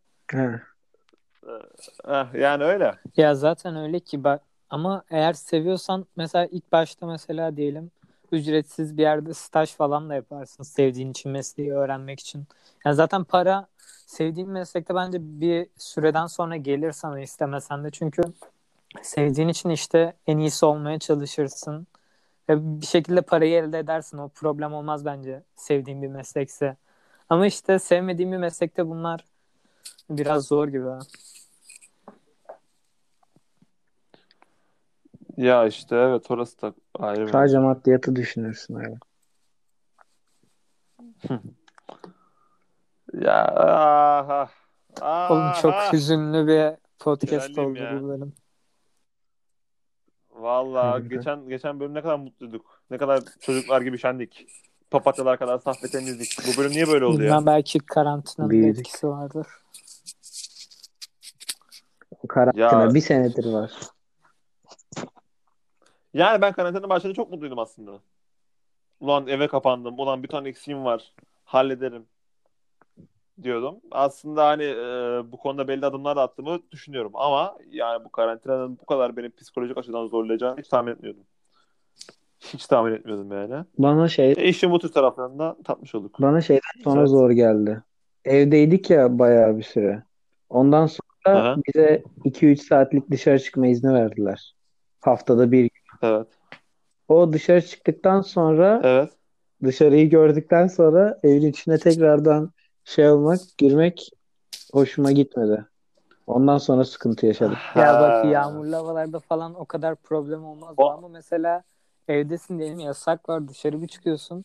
Ha. 1.44 1.60
Heh, 2.06 2.40
yani 2.40 2.64
öyle. 2.64 2.94
Ya 3.16 3.34
zaten 3.34 3.76
öyle 3.76 4.00
ki 4.00 4.24
bak 4.24 4.42
ama 4.70 5.04
eğer 5.10 5.32
seviyorsan 5.32 6.06
mesela 6.16 6.46
ilk 6.46 6.72
başta 6.72 7.06
mesela 7.06 7.56
diyelim 7.56 7.90
ücretsiz 8.32 8.96
bir 8.96 9.02
yerde 9.02 9.34
staj 9.34 9.74
falan 9.74 10.08
da 10.08 10.14
yaparsın 10.14 10.62
sevdiğin 10.62 11.10
için 11.10 11.32
mesleği 11.32 11.72
öğrenmek 11.72 12.20
için. 12.20 12.44
Yani 12.84 12.94
zaten 12.94 13.24
para 13.24 13.66
sevdiğin 14.06 14.48
meslekte 14.48 14.94
bence 14.94 15.18
bir 15.20 15.66
süreden 15.78 16.26
sonra 16.26 16.56
gelir 16.56 16.92
sana 16.92 17.20
istemesen 17.20 17.84
de 17.84 17.90
çünkü 17.90 18.22
sevdiğin 19.02 19.48
için 19.48 19.70
işte 19.70 20.12
en 20.26 20.38
iyisi 20.38 20.66
olmaya 20.66 20.98
çalışırsın 20.98 21.86
ve 22.48 22.80
bir 22.80 22.86
şekilde 22.86 23.20
parayı 23.20 23.62
elde 23.62 23.78
edersin. 23.78 24.18
O 24.18 24.28
problem 24.28 24.74
olmaz 24.74 25.04
bence 25.04 25.42
sevdiğin 25.56 26.02
bir 26.02 26.08
meslekse. 26.08 26.76
Ama 27.28 27.46
işte 27.46 27.78
sevmediğin 27.78 28.32
bir 28.32 28.36
meslekte 28.36 28.88
bunlar 28.88 29.24
biraz 30.10 30.44
zor 30.46 30.68
gibi. 30.68 30.88
ha. 30.88 30.98
Ya 35.36 35.66
işte 35.66 35.96
evet 35.96 36.30
orası 36.30 36.62
da 36.62 36.74
ayrı 36.98 37.26
bir 37.26 37.32
Sadece 37.32 37.58
maddiyatı 37.58 38.16
düşünürsün 38.16 38.74
abi. 38.74 38.94
Ya 43.20 43.44
aha. 43.44 44.48
Aha. 45.00 45.32
Oğlum 45.34 45.52
çok 45.62 45.74
hüzünlü 45.92 46.46
bir 46.46 46.76
podcast 46.98 47.48
Güzelliğim 47.48 47.70
oldu 47.70 47.78
ya. 47.78 48.02
bu 48.02 48.08
bölüm. 48.08 48.32
Vallahi 50.30 50.86
Harbiden. 50.86 51.18
geçen 51.18 51.48
geçen 51.48 51.80
bölüm 51.80 51.94
ne 51.94 52.02
kadar 52.02 52.16
mutluyduk. 52.18 52.82
Ne 52.90 52.98
kadar 52.98 53.22
çocuklar 53.40 53.80
gibi 53.80 53.98
şendik. 53.98 54.46
Papatyalar 54.90 55.38
kadar 55.38 55.58
saf 55.58 55.84
ve 55.84 55.88
temizdik. 55.88 56.28
Bu 56.46 56.60
bölüm 56.60 56.70
niye 56.72 56.86
böyle 56.88 57.04
oldu 57.04 57.22
ya? 57.22 57.28
Bilmem 57.28 57.46
belki 57.46 57.78
karantinanın 57.78 58.50
Büyüdük. 58.50 58.78
etkisi 58.78 59.08
vardır. 59.08 59.46
Karantina 62.28 62.84
Ya- 62.84 62.94
bir 62.94 63.00
senedir 63.00 63.52
var. 63.52 63.72
Yani 66.14 66.42
ben 66.42 66.52
karantina 66.52 66.88
başında 66.88 67.14
çok 67.14 67.30
mutluydum 67.30 67.58
aslında. 67.58 67.92
Ulan 69.00 69.26
eve 69.26 69.48
kapandım. 69.48 69.98
Ulan 69.98 70.22
bir 70.22 70.28
tane 70.28 70.48
eksiğim 70.48 70.84
var. 70.84 71.12
Hallederim 71.44 72.06
diyordum. 73.42 73.76
Aslında 73.90 74.46
hani 74.46 74.62
e, 74.64 75.22
bu 75.32 75.36
konuda 75.36 75.68
belli 75.68 75.86
adımlar 75.86 76.16
da 76.16 76.22
attığımı 76.22 76.58
düşünüyorum. 76.70 77.12
Ama 77.14 77.58
yani 77.70 78.04
bu 78.04 78.08
karantinanın 78.12 78.78
bu 78.82 78.86
kadar 78.86 79.16
beni 79.16 79.30
psikolojik 79.30 79.78
açıdan 79.78 80.06
zorlayacağını 80.06 80.60
hiç 80.60 80.68
tahmin 80.68 80.92
etmiyordum. 80.92 81.22
Hiç 82.40 82.66
tahmin 82.66 82.92
etmiyordum 82.92 83.32
yani. 83.32 83.64
Bana 83.78 84.08
şey 84.08 84.32
E 84.32 84.48
işin 84.48 84.70
bu 84.70 84.78
tür 84.78 84.92
taraflarını 84.92 85.38
da 85.38 85.56
tatmış 85.64 85.94
olduk. 85.94 86.16
bana 86.20 86.40
şeyden 86.40 86.60
sonra 86.84 87.00
Evet. 87.00 87.10
zor 87.10 87.30
geldi. 87.30 87.82
Evdeydik 88.24 88.90
ya 88.90 89.18
bayağı 89.18 89.58
bir 89.58 89.62
süre. 89.62 90.02
Ondan 90.50 90.86
sonra 90.86 91.05
Aha. 91.30 91.56
bize 91.66 92.02
2-3 92.24 92.62
saatlik 92.62 93.10
dışarı 93.10 93.38
çıkma 93.38 93.66
izni 93.66 93.94
verdiler. 93.94 94.54
Haftada 95.00 95.52
bir 95.52 95.60
gün. 95.62 95.70
Evet. 96.02 96.26
O 97.08 97.32
dışarı 97.32 97.66
çıktıktan 97.66 98.20
sonra 98.20 98.80
Evet. 98.84 99.10
dışarıyı 99.64 100.10
gördükten 100.10 100.66
sonra 100.66 101.20
evin 101.22 101.46
içine 101.46 101.78
tekrardan 101.78 102.50
şey 102.84 103.10
olmak, 103.10 103.40
girmek 103.58 104.10
hoşuma 104.72 105.12
gitmedi. 105.12 105.64
Ondan 106.26 106.58
sonra 106.58 106.84
sıkıntı 106.84 107.26
yaşadım. 107.26 107.56
Ya 107.76 107.94
Ha. 107.94 108.00
bak 108.00 108.24
yağmurlu 108.32 108.76
havalarda 108.76 109.20
falan 109.20 109.54
o 109.60 109.64
kadar 109.64 109.96
problem 109.96 110.44
olmaz 110.44 110.74
O- 110.76 110.90
ama 110.90 111.08
mesela 111.08 111.62
evdesin 112.08 112.58
diyelim 112.58 112.78
yasak 112.78 113.28
var 113.28 113.48
dışarı 113.48 113.82
bir 113.82 113.88
çıkıyorsun. 113.88 114.44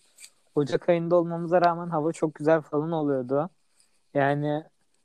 Ocak 0.56 0.90
ayında 0.90 1.16
olmamıza 1.16 1.62
rağmen 1.62 1.90
hava 1.90 2.12
çok 2.12 2.36
güzel 2.36 2.62
falan 2.62 2.92
oluyordu. 2.92 3.50
Yani 4.14 4.64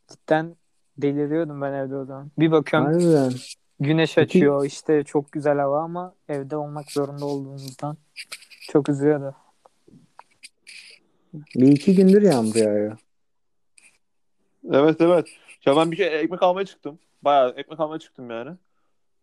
cidden 0.09 0.57
deliriyordum 0.99 1.61
ben 1.63 1.73
evde 1.73 1.97
o 1.97 2.05
zaman. 2.05 2.31
Bir 2.39 2.51
bakıyorum 2.53 2.93
Harbiden. 2.93 3.33
güneş 3.81 4.15
Peki- 4.15 4.25
açıyor 4.39 4.65
işte 4.65 5.05
çok 5.05 5.33
güzel 5.33 5.59
hava 5.59 5.83
ama 5.83 6.15
evde 6.29 6.57
olmak 6.57 6.93
zorunda 6.93 7.25
olduğumuzdan 7.25 7.97
çok 8.61 8.89
üzüyordu. 8.89 9.35
Bir 11.35 11.69
iki 11.69 11.95
gündür 11.95 12.23
yağmur 12.23 12.55
yağıyor. 12.55 12.99
Evet 14.73 15.01
evet. 15.01 15.27
Ya 15.67 15.77
ben 15.77 15.91
bir 15.93 15.97
kere 15.97 16.17
ekmek 16.19 16.43
almaya 16.43 16.67
çıktım. 16.67 16.99
Bayağı 17.23 17.51
ekmek 17.57 17.81
almaya 17.81 17.99
çıktım 17.99 18.31
yani. 18.31 18.51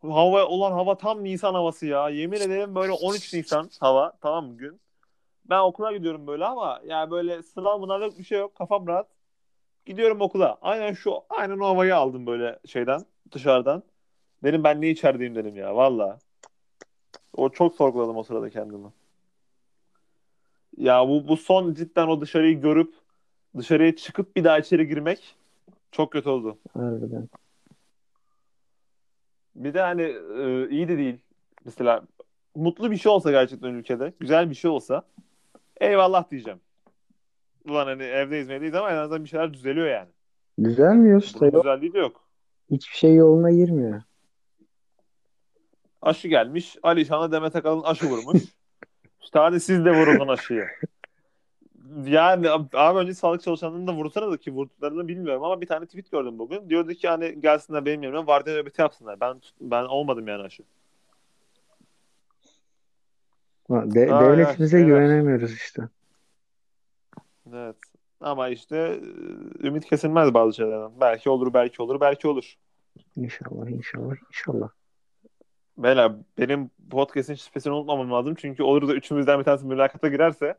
Hava 0.01 0.45
olan 0.45 0.71
hava 0.71 0.97
tam 0.97 1.23
Nisan 1.23 1.53
havası 1.53 1.86
ya. 1.86 2.09
Yemin 2.09 2.38
ederim 2.41 2.75
böyle 2.75 2.91
13 2.91 3.33
Nisan 3.33 3.69
hava 3.79 4.13
tamam 4.21 4.45
mı 4.47 4.57
gün. 4.57 4.79
Ben 5.49 5.59
okula 5.59 5.91
gidiyorum 5.91 6.27
böyle 6.27 6.45
ama 6.45 6.81
yani 6.88 7.12
böyle 7.12 7.43
sınav 7.43 7.79
mınav 7.79 8.01
yok 8.01 8.17
bir 8.19 8.23
şey 8.23 8.39
yok. 8.39 8.55
Kafam 8.55 8.88
rahat. 8.88 9.07
Gidiyorum 9.86 10.22
okula. 10.22 10.58
Aynen 10.62 10.93
şu 10.93 11.13
aynen 11.30 11.60
o 11.60 11.65
havayı 11.65 11.96
aldım 11.96 12.28
böyle 12.28 12.60
şeyden 12.65 13.02
dışarıdan. 13.32 13.84
Dedim 14.43 14.63
ben 14.63 14.82
ne 14.82 14.89
içerideyim 14.89 15.36
dedim 15.36 15.56
ya 15.56 15.76
valla. 15.76 16.19
O 17.38 17.50
çok 17.50 17.76
sorguladım 17.76 18.17
o 18.17 18.24
sırada 18.24 18.50
kendimi. 18.50 18.88
Ya 20.78 21.08
bu, 21.08 21.28
bu 21.28 21.38
son 21.38 21.74
cidden 21.74 22.08
o 22.08 22.22
dışarıyı 22.22 22.62
görüp 22.62 22.93
dışarıya 23.58 23.96
çıkıp 23.96 24.36
bir 24.36 24.43
daha 24.43 24.60
içeri 24.60 24.88
girmek 24.88 25.36
çok 25.91 26.12
kötü 26.12 26.30
oldu. 26.30 26.58
Harbiden. 26.74 27.30
Bir 29.56 29.74
de 29.74 29.82
hani 29.82 30.02
e, 30.38 30.69
iyi 30.69 30.88
de 30.88 30.98
değil. 30.98 31.17
Mesela 31.65 32.04
mutlu 32.56 32.91
bir 32.91 32.98
şey 32.98 33.12
olsa 33.12 33.32
gerçekten 33.32 33.74
ülkede, 33.74 34.13
güzel 34.19 34.50
bir 34.50 34.56
şey 34.56 34.72
olsa 34.72 35.04
eyvallah 35.82 36.32
diyeceğim. 36.32 36.60
Ulan 37.65 37.86
hani 37.86 38.04
evdeyiz 38.04 38.47
mevdeyiz 38.47 38.76
ama 38.76 38.91
en 38.91 38.95
azından 38.95 39.23
bir 39.23 39.30
şeyler 39.30 39.54
düzeliyor 39.54 39.88
yani. 39.88 40.10
Düzelmiyor 40.63 41.17
usta. 41.17 41.39
Bunun 41.39 41.52
Yok. 41.52 41.63
güzelliği 41.63 41.93
de 41.93 41.99
yok. 41.99 42.21
Hiçbir 42.71 42.95
şey 42.95 43.15
yoluna 43.15 43.52
girmiyor. 43.52 44.02
Aşı 46.02 46.28
gelmiş. 46.28 46.78
Alişan'a 46.84 47.32
Demet 47.32 47.56
Akalın 47.56 47.84
aşı 47.84 48.06
vurmuş. 48.06 48.41
işte 49.21 49.39
hadi 49.39 49.60
siz 49.60 49.86
de 49.86 49.91
vurun 49.91 50.28
aşıyı. 50.28 50.65
Yani 52.06 52.49
abi 52.73 52.99
önce 52.99 53.13
sağlık 53.13 53.41
çalışanlarını 53.41 53.88
da 53.88 53.93
vursana 53.93 54.32
da 54.32 54.38
ki 54.38 54.52
vurduklarını 54.52 55.08
bilmiyorum 55.08 55.43
ama 55.43 55.62
bir 55.62 55.67
tane 55.67 55.86
tweet 55.86 56.12
gördüm 56.12 56.39
bugün. 56.39 56.69
Diyordu 56.69 56.93
ki 56.93 57.08
hani 57.08 57.41
gelsinler 57.41 57.86
benim 57.86 58.04
yerime 58.04 58.28
vardiya 58.28 58.56
nöbeti 58.56 58.82
yapsınlar. 58.82 59.19
Ben 59.19 59.41
ben 59.62 59.84
olmadım 59.84 60.28
yani 60.28 60.43
aşı. 60.43 60.63
De- 63.69 64.10
devletimize 64.10 64.78
evet. 64.78 64.88
güvenemiyoruz 64.88 65.54
işte. 65.54 65.84
Evet. 67.53 67.75
Ama 68.21 68.49
işte 68.49 68.99
e, 69.62 69.67
ümit 69.67 69.86
kesilmez 69.86 70.34
bazı 70.34 70.53
şeylerden. 70.56 70.91
Belki 71.01 71.29
olur, 71.29 71.53
belki 71.53 71.82
olur, 71.82 71.99
belki 72.01 72.27
olur. 72.27 72.53
İnşallah, 73.15 73.69
inşallah, 73.69 74.15
inşallah. 74.29 74.69
Beyler 75.77 76.12
benim 76.39 76.69
podcast'in 76.91 77.34
şifresini 77.34 77.73
unutmamam 77.73 78.12
lazım. 78.12 78.36
Çünkü 78.36 78.63
olur 78.63 78.88
da 78.88 78.93
üçümüzden 78.93 79.39
bir 79.39 79.43
tanesi 79.43 79.65
mülakata 79.65 80.08
girerse 80.08 80.56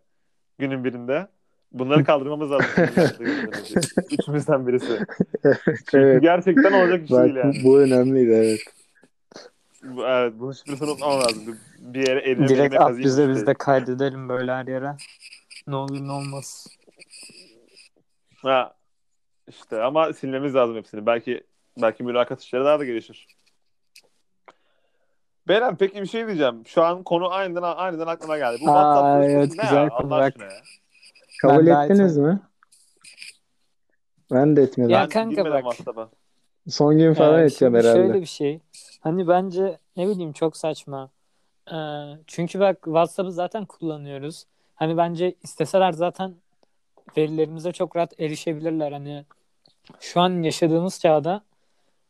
günün 0.59 0.85
birinde 0.85 1.29
bunları 1.73 2.05
kaldırmamız 2.05 2.51
lazım. 2.51 2.66
Üçümüzden 4.11 4.66
birisi. 4.66 4.99
Çünkü 5.64 5.99
Evet. 5.99 6.23
gerçekten 6.23 6.73
olacak 6.73 7.05
iş 7.05 7.11
Bak 7.11 7.25
değil 7.25 7.37
yani. 7.37 7.61
bu 7.64 7.81
önemliydi 7.81 8.31
evet. 8.33 8.61
Bu- 9.83 10.07
Evet, 10.07 10.33
bunun 10.38 10.53
şifresini 10.53 10.90
unutmamam 10.90 11.20
lazım. 11.20 11.59
Bir 11.79 12.09
yere 12.09 12.20
elime 12.20 12.49
Direkt 12.49 12.75
elime 12.75 12.79
at 12.85 12.99
bize 12.99 13.29
biz 13.29 13.47
de 13.47 13.55
kaydedelim 13.55 14.29
böyle 14.29 14.53
her 14.53 14.66
yere. 14.66 14.97
Ne 15.66 15.77
olur 15.77 16.00
ne 16.07 16.12
olmaz. 16.12 16.66
Ha. 18.37 18.74
İşte 19.48 19.83
ama 19.83 20.12
silmemiz 20.12 20.55
lazım 20.55 20.77
hepsini. 20.77 21.07
Belki 21.07 21.44
belki 21.83 22.03
mülakat 22.05 22.42
işleri 22.42 22.64
daha 22.64 22.79
da 22.79 22.85
gelişir. 22.85 23.27
Beren 25.48 25.77
peki 25.77 26.03
bir 26.03 26.07
şey 26.07 26.27
diyeceğim. 26.27 26.62
Şu 26.66 26.83
an 26.83 27.03
konu 27.03 27.33
aniden 27.33 27.62
aniden 27.62 28.07
aklıma 28.07 28.38
geldi. 28.38 28.59
Bu 28.61 28.70
Aa, 28.70 28.72
WhatsApp 28.74 29.24
evet, 29.31 29.50
güzel 29.50 29.74
ya? 29.74 29.88
konu, 29.88 30.07
Allah 30.07 30.11
bak. 30.11 30.22
aşkına 30.27 30.44
ya. 30.44 30.62
Kabul 31.42 31.66
Ben 31.66 31.85
ettiniz 31.85 32.18
mi? 32.18 32.40
Ben 34.33 34.57
de 34.57 34.62
etmedim. 34.62 34.90
Ya 34.90 35.00
Ben 35.03 35.09
kanka 35.09 35.44
bak. 35.44 35.62
WhatsApp'a. 35.62 36.11
Son 36.68 36.98
gün 36.98 37.14
falan 37.14 37.38
Ee, 37.40 37.42
edeceğim 37.42 37.74
herhalde. 37.74 37.98
Şöyle 37.98 38.20
bir 38.20 38.27
şey. 38.27 38.61
Hani 39.00 39.29
bence 39.29 39.79
ne 39.96 40.09
bileyim 40.09 40.33
çok 40.33 40.57
saçma. 40.57 41.11
Ee, 41.72 41.77
çünkü 42.27 42.61
bak 42.61 42.77
WhatsApp'ı 42.85 43.33
zaten 43.33 43.64
kullanıyoruz. 43.64 44.44
Hani 44.75 44.97
bence 44.97 45.35
isteseler 45.43 45.93
zaten 45.93 46.35
verilerimize 47.17 47.73
çok 47.73 47.97
rahat 47.97 48.21
erişebilirler. 48.21 48.93
Hani 48.93 49.25
şu 50.01 50.21
an 50.21 50.43
yaşadığımız 50.43 51.01
çağda 51.01 51.43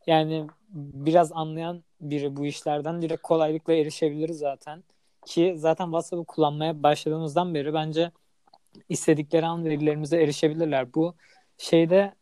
yani 0.06 0.46
biraz 0.74 1.32
anlayan 1.32 1.82
biri 2.00 2.36
bu 2.36 2.46
işlerden 2.46 3.02
direkt 3.02 3.22
kolaylıkla 3.22 3.72
erişebilir 3.72 4.28
zaten. 4.28 4.82
Ki 5.26 5.54
zaten 5.56 5.84
WhatsApp'ı 5.84 6.24
kullanmaya 6.24 6.82
başladığımızdan 6.82 7.54
beri 7.54 7.74
bence 7.74 8.10
istedikleri 8.88 9.46
an 9.46 9.64
verilerimize 9.64 10.22
erişebilirler. 10.22 10.94
Bu 10.94 11.14
şeyde 11.58 12.14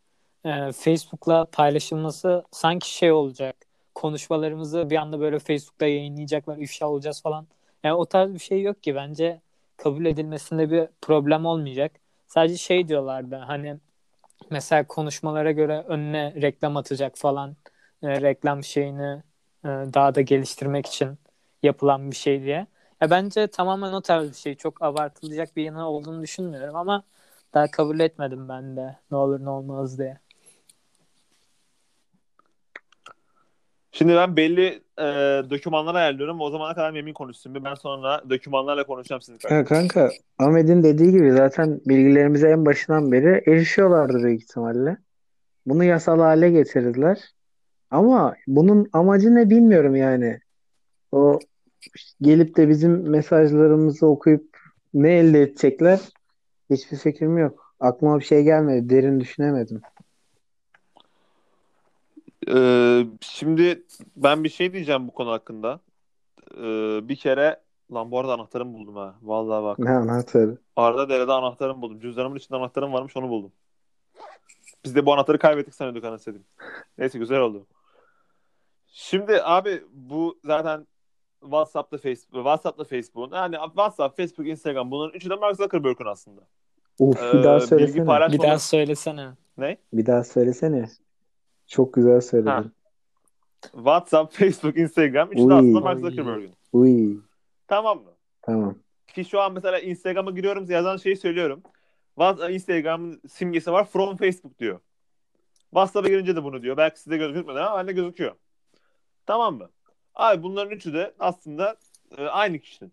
e, 0.45 0.73
Facebook'la 0.73 1.45
paylaşılması 1.45 2.45
sanki 2.51 2.95
şey 2.95 3.13
olacak. 3.13 3.57
Konuşmalarımızı 3.95 4.91
bir 4.91 4.97
anda 4.97 5.21
böyle 5.21 5.39
Facebook'ta 5.39 5.87
yayınlayacaklar, 5.87 6.59
ifşa 6.59 6.89
olacağız 6.89 7.23
falan. 7.23 7.47
Yani 7.85 7.95
o 7.95 8.05
tarz 8.05 8.35
bir 8.35 8.39
şey 8.39 8.63
yok 8.63 8.83
ki 8.83 8.95
bence 8.95 9.41
kabul 9.77 10.05
edilmesinde 10.07 10.71
bir 10.71 10.89
problem 11.03 11.47
olmayacak. 11.47 11.93
Sadece 12.27 12.57
şey 12.59 12.89
diyorlardı 12.89 13.37
hani 13.37 13.79
mesela 14.51 14.87
konuşmalara 14.89 15.53
göre 15.53 15.85
önüne 15.89 16.35
reklam 16.43 16.77
atacak 16.77 17.19
falan. 17.19 17.57
E, 18.03 18.21
reklam 18.21 18.65
şeyini 18.65 19.23
e, 19.65 19.69
daha 19.69 20.15
da 20.15 20.21
geliştirmek 20.21 20.87
için 20.87 21.19
yapılan 21.63 22.11
bir 22.11 22.17
şey 22.17 22.43
diye. 22.43 22.67
Ya 23.01 23.11
bence 23.11 23.47
tamamen 23.47 23.93
o 23.93 24.01
tarz 24.03 24.31
bir 24.31 24.37
şey. 24.37 24.55
Çok 24.55 24.83
abartılacak 24.83 25.57
bir 25.57 25.63
yanı 25.65 25.89
olduğunu 25.89 26.23
düşünmüyorum 26.23 26.77
ama 26.77 27.05
daha 27.55 27.71
kabul 27.71 28.01
etmedim 28.01 28.49
ben 28.49 28.77
de. 28.77 28.97
Ne 29.11 29.17
olur 29.17 29.45
ne 29.45 29.51
olmaz 29.51 29.99
diye. 29.99 30.19
Şimdi 33.93 34.15
ben 34.15 34.37
belli 34.37 34.83
e, 34.99 35.05
dokümanlar 35.51 35.95
ayarlıyorum. 35.95 36.41
O 36.41 36.51
zamana 36.51 36.75
kadar 36.75 36.91
Memin 36.91 37.13
konuşsun. 37.13 37.65
Ben 37.65 37.75
sonra 37.75 38.23
dokümanlarla 38.31 38.87
konuşacağım 38.87 39.23
sizin 39.23 39.33
Ya 39.35 39.39
karşınızda. 39.39 39.75
kanka 39.75 40.11
Ahmet'in 40.39 40.83
dediği 40.83 41.11
gibi 41.13 41.33
zaten 41.33 41.81
bilgilerimize 41.87 42.49
en 42.49 42.67
başından 42.67 43.13
beri 43.13 43.43
erişiyorlardı 43.47 44.23
büyük 44.23 44.43
ihtimalle. 44.43 44.97
Bunu 45.67 45.85
yasal 45.85 46.19
hale 46.19 46.51
getirdiler. 46.51 47.19
Ama 47.91 48.35
bunun 48.47 48.89
amacı 48.93 49.35
ne 49.35 49.51
bilmiyorum 49.51 49.97
yani. 49.97 50.41
O 51.13 51.39
gelip 52.23 52.57
de 52.57 52.69
bizim 52.69 53.11
mesajlarımızı 53.11 54.07
okuyup 54.07 54.59
ne 54.95 55.13
elde 55.13 55.43
edecekler? 55.43 56.01
Hiçbir 56.71 56.97
fikrim 56.97 57.39
yok. 57.39 57.75
Aklıma 57.81 58.19
bir 58.19 58.25
şey 58.25 58.43
gelmedi. 58.43 58.91
Derin 58.91 59.21
düşünemedim. 59.21 59.81
Ee, 62.49 63.07
şimdi 63.21 63.83
ben 64.17 64.45
bir 64.45 64.49
şey 64.49 64.73
diyeceğim 64.73 65.09
bu 65.09 65.13
konu 65.13 65.31
hakkında. 65.31 65.81
Ee, 66.57 67.01
bir 67.09 67.17
kere 67.17 67.61
lan 67.93 68.11
bu 68.11 68.19
arada 68.19 68.35
anahtarımı 68.35 68.75
buldum 68.75 68.97
ha. 68.97 69.15
Vallahi 69.23 69.65
bak. 69.65 69.79
Ne 69.79 69.91
anahtarı? 69.91 70.59
Arda 70.77 71.09
derede 71.09 71.33
anahtarımı 71.33 71.83
buldum. 71.83 72.01
Cüzdanımın 72.01 72.37
içinde 72.37 72.59
anahtarım 72.59 72.93
varmış 72.93 73.17
onu 73.17 73.29
buldum. 73.29 73.53
Biz 74.85 74.95
de 74.95 75.07
bu 75.07 75.13
anahtarı 75.13 75.39
kaybettik 75.39 75.75
sanıyorduk 75.75 76.05
anasını. 76.05 76.39
Neyse 76.99 77.19
güzel 77.19 77.41
oldu. 77.41 77.67
Şimdi 78.87 79.43
abi 79.43 79.83
bu 79.93 80.39
zaten 80.45 80.87
WhatsApp'ta 81.41 81.99
Facebook, 81.99 82.35
WhatsApp'ta 82.35 82.85
Facebook. 82.85 83.33
Yani 83.33 83.57
WhatsApp, 83.57 84.17
Facebook, 84.17 84.49
Instagram 84.49 84.91
bunların 84.91 85.15
üçü 85.17 85.31
de 85.31 85.35
Mark 85.35 85.57
Zuckerberg'ün 85.57 86.07
aslında. 86.07 86.41
Uf 86.99 87.23
Ee, 87.23 87.39
bir 87.39 87.45
daha 87.45 87.61
söylesene. 87.61 88.33
Bir 88.33 88.43
daha 88.43 88.59
söylesene. 88.59 89.29
Ne? 89.59 89.77
Bir 89.93 90.07
daha 90.07 90.25
söylesene. 90.25 90.89
Çok 91.73 91.93
güzel 91.95 92.21
söyledin. 92.21 92.51
Ha. 92.51 92.65
WhatsApp, 93.73 94.35
Facebook, 94.35 94.77
Instagram 94.77 95.33
üçü 95.33 95.49
de 95.49 95.55
aslında 95.55 95.81
Mark 95.81 95.97
Uy. 95.97 96.11
Zuckerberg'ün. 96.11 96.53
Uy. 96.73 97.17
Tamam 97.69 97.99
mı? 97.99 98.11
Tamam. 98.43 98.75
Ki 99.15 99.25
şu 99.25 99.41
an 99.41 99.53
mesela 99.53 99.79
Instagram'a 99.79 100.31
giriyorum 100.31 100.71
yazan 100.71 100.97
şeyi 100.97 101.17
söylüyorum. 101.17 101.63
WhatsApp 102.15 102.53
Instagram'ın 102.53 103.21
simgesi 103.29 103.73
var 103.73 103.85
from 103.85 104.17
Facebook 104.17 104.59
diyor. 104.59 104.81
WhatsApp'a 105.71 106.09
girince 106.09 106.37
de 106.37 106.45
bunu 106.45 106.63
diyor. 106.63 106.77
Belki 106.77 107.01
size 107.01 107.17
gözükmedi 107.17 107.61
ama 107.61 107.79
bende 107.79 107.93
gözüküyor. 107.93 108.33
Tamam 109.27 109.55
mı? 109.57 109.71
Abi 110.15 110.43
bunların 110.43 110.71
üçü 110.77 110.93
de 110.95 111.15
aslında 111.19 111.77
e, 112.19 112.25
aynı 112.27 112.59
kişinin. 112.59 112.93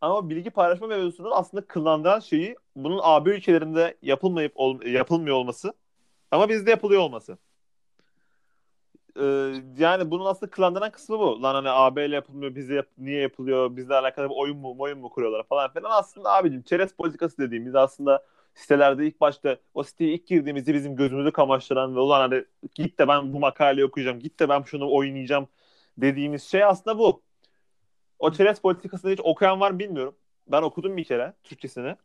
Ama 0.00 0.30
bilgi 0.30 0.50
paylaşma 0.50 0.86
mevzusunun 0.86 1.30
aslında 1.34 1.66
kıllandıran 1.66 2.20
şeyi 2.20 2.56
bunun 2.76 3.00
AB 3.02 3.30
ülkelerinde 3.30 3.96
yapılmayıp 4.02 4.52
ol- 4.54 4.82
yapılmıyor 4.82 5.36
olması 5.36 5.72
ama 6.30 6.48
bizde 6.48 6.70
yapılıyor 6.70 7.00
olması. 7.00 7.38
Ee, 9.16 9.54
yani 9.78 10.10
bunun 10.10 10.24
aslında 10.24 10.50
kıllandıran 10.50 10.90
kısmı 10.92 11.18
bu. 11.18 11.42
Lan 11.42 11.54
hani 11.54 11.70
AB 11.70 12.06
ile 12.06 12.14
yapılmıyor, 12.14 12.54
bize 12.54 12.74
yap- 12.74 12.88
niye 12.98 13.20
yapılıyor, 13.20 13.76
bizle 13.76 13.94
alakalı 13.94 14.30
bir 14.30 14.34
oyun 14.36 14.56
mu, 14.58 14.74
oyun 14.78 14.98
mu 14.98 15.10
kuruyorlar 15.10 15.42
falan 15.42 15.72
filan. 15.72 15.90
Aslında 15.90 16.32
abicim 16.34 16.62
çerez 16.62 16.92
politikası 16.92 17.38
dediğimiz 17.38 17.74
aslında 17.74 18.24
sitelerde 18.54 19.06
ilk 19.06 19.20
başta 19.20 19.56
o 19.74 19.82
siteye 19.82 20.12
ilk 20.14 20.26
girdiğimizde 20.26 20.74
bizim 20.74 20.96
gözümüzü 20.96 21.32
kamaştıran 21.32 21.96
ve 21.96 22.00
ulan 22.00 22.20
hani 22.30 22.44
git 22.74 22.98
de 22.98 23.08
ben 23.08 23.32
bu 23.32 23.38
makaleyi 23.38 23.86
okuyacağım, 23.86 24.18
git 24.20 24.40
de 24.40 24.48
ben 24.48 24.62
şunu 24.62 24.92
oynayacağım 24.94 25.48
dediğimiz 25.98 26.42
şey 26.42 26.64
aslında 26.64 26.98
bu. 26.98 27.22
O 28.18 28.32
çerez 28.32 28.60
politikasını 28.60 29.12
hiç 29.12 29.20
okuyan 29.24 29.60
var 29.60 29.70
mı 29.70 29.78
bilmiyorum. 29.78 30.16
Ben 30.48 30.62
okudum 30.62 30.96
bir 30.96 31.04
kere 31.04 31.34
Türkçesini. 31.44 31.96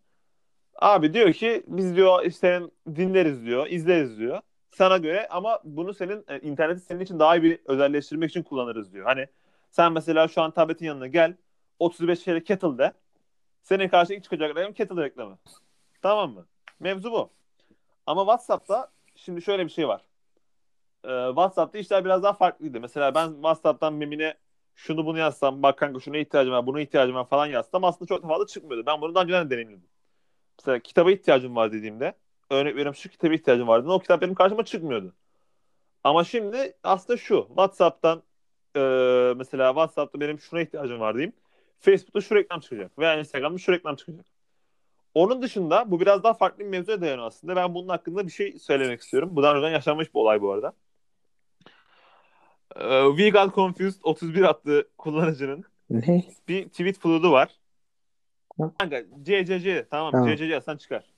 Abi 0.76 1.14
diyor 1.14 1.34
ki 1.34 1.64
biz 1.68 1.96
diyor 1.96 2.26
işte 2.26 2.62
dinleriz 2.96 3.46
diyor, 3.46 3.68
izleriz 3.68 4.20
diyor. 4.20 4.42
Sana 4.74 4.98
göre 4.98 5.28
ama 5.28 5.60
bunu 5.64 5.94
senin 5.94 6.26
e, 6.28 6.40
interneti 6.40 6.80
senin 6.80 7.00
için 7.00 7.20
daha 7.20 7.38
iyi 7.38 7.44
bir 7.44 7.60
özelleştirmek 7.66 8.30
için 8.30 8.44
kullanırız 8.44 8.94
diyor. 8.94 9.06
Hani 9.06 9.28
sen 9.72 9.92
mesela 9.92 10.28
şu 10.28 10.42
an 10.42 10.52
tabletin 10.52 10.86
yanına 10.86 11.08
gel 11.08 11.36
35 11.80 12.24
kere 12.24 12.44
kettle 12.44 12.78
de 12.78 12.94
senin 13.64 13.90
karşına 13.90 14.22
çıkacak 14.22 14.56
reklam 14.56 14.74
kettle 14.74 15.02
reklamı. 15.04 15.38
Tamam 16.02 16.32
mı? 16.34 16.46
Mevzu 16.80 17.12
bu. 17.12 17.30
Ama 18.06 18.22
WhatsApp'ta 18.22 18.92
şimdi 19.16 19.42
şöyle 19.42 19.66
bir 19.66 19.72
şey 19.72 19.88
var. 19.88 20.02
Ee, 21.06 21.28
WhatsApp'ta 21.28 21.78
işler 21.78 22.06
biraz 22.06 22.24
daha 22.24 22.34
farklıydı. 22.34 22.80
Mesela 22.80 23.16
ben 23.16 23.34
WhatsApp'tan 23.34 23.94
memine 23.94 24.34
şunu 24.76 25.06
bunu 25.06 25.18
yazsam, 25.18 25.64
bak 25.64 25.78
kanka 25.78 26.00
şuna 26.00 26.18
ihtiyacım 26.18 26.54
var, 26.54 26.68
buna 26.68 26.82
ihtiyacım 26.82 27.16
var 27.16 27.28
falan 27.30 27.46
yazsam 27.46 27.84
aslında 27.84 28.08
çok 28.08 28.28
fazla 28.28 28.48
çıkmıyordu. 28.48 28.86
Ben 28.86 29.02
bunu 29.02 29.16
daha 29.16 29.24
önceden 29.24 29.50
deneyimledim. 29.50 29.90
Mesela 30.60 30.80
kitaba 30.80 31.12
ihtiyacım 31.12 31.56
var 31.56 31.72
dediğimde, 31.72 32.14
örnek 32.54 32.74
veriyorum 32.74 32.96
şu 32.96 33.10
kitaba 33.10 33.34
ihtiyacım 33.34 33.68
var 33.68 33.80
dediğimde 33.80 33.94
o 33.94 34.00
kitap 34.00 34.22
benim 34.22 34.36
karşıma 34.36 34.66
çıkmıyordu. 34.66 35.14
Ama 36.04 36.24
şimdi 36.24 36.74
aslında 36.84 37.18
şu, 37.18 37.46
WhatsApp'tan 37.48 38.24
e, 38.76 38.80
mesela 39.38 39.70
WhatsApp'ta 39.70 40.20
benim 40.20 40.40
şuna 40.40 40.62
ihtiyacım 40.62 41.00
var 41.00 41.16
diyeyim. 41.16 41.34
Facebook'ta 41.80 42.22
şu 42.22 42.36
reklam 42.36 42.60
çıkacak 42.60 43.00
veya 43.00 43.20
Instagram'da 43.20 43.58
şu 43.58 43.72
reklam 43.72 43.96
çıkacak. 43.96 44.26
Onun 45.14 45.42
dışında 45.42 45.92
bu 45.92 46.00
biraz 46.00 46.24
daha 46.24 46.34
farklı 46.34 46.60
bir 46.60 46.70
mevzuya 46.70 47.02
dayanıyor 47.02 47.28
aslında. 47.28 47.56
Ben 47.56 47.74
bunun 47.76 47.88
hakkında 47.90 48.28
bir 48.28 48.32
şey 48.32 48.60
söylemek 48.60 49.02
istiyorum. 49.02 49.30
Bu 49.34 49.44
daha 49.44 49.54
önceden 49.56 49.72
yaşanmış 49.72 50.14
bir 50.16 50.20
olay 50.20 50.42
bu 50.42 50.52
arada. 50.52 50.74
Ee, 52.76 53.04
We 53.18 53.30
Got 53.30 53.56
Confused 53.56 54.00
31 54.04 54.44
adlı 54.50 54.88
kullanıcının 54.98 55.66
Ne? 55.90 56.24
bir 56.48 56.70
tweet 56.70 57.00
flood'u 57.00 57.32
var. 57.32 57.50
Kanka 58.80 59.02
CCC 59.24 59.88
tamam, 59.92 60.12
Tamam. 60.12 60.28
CCC 60.30 60.46
yazsan 60.46 60.78
çıkar. 60.78 61.13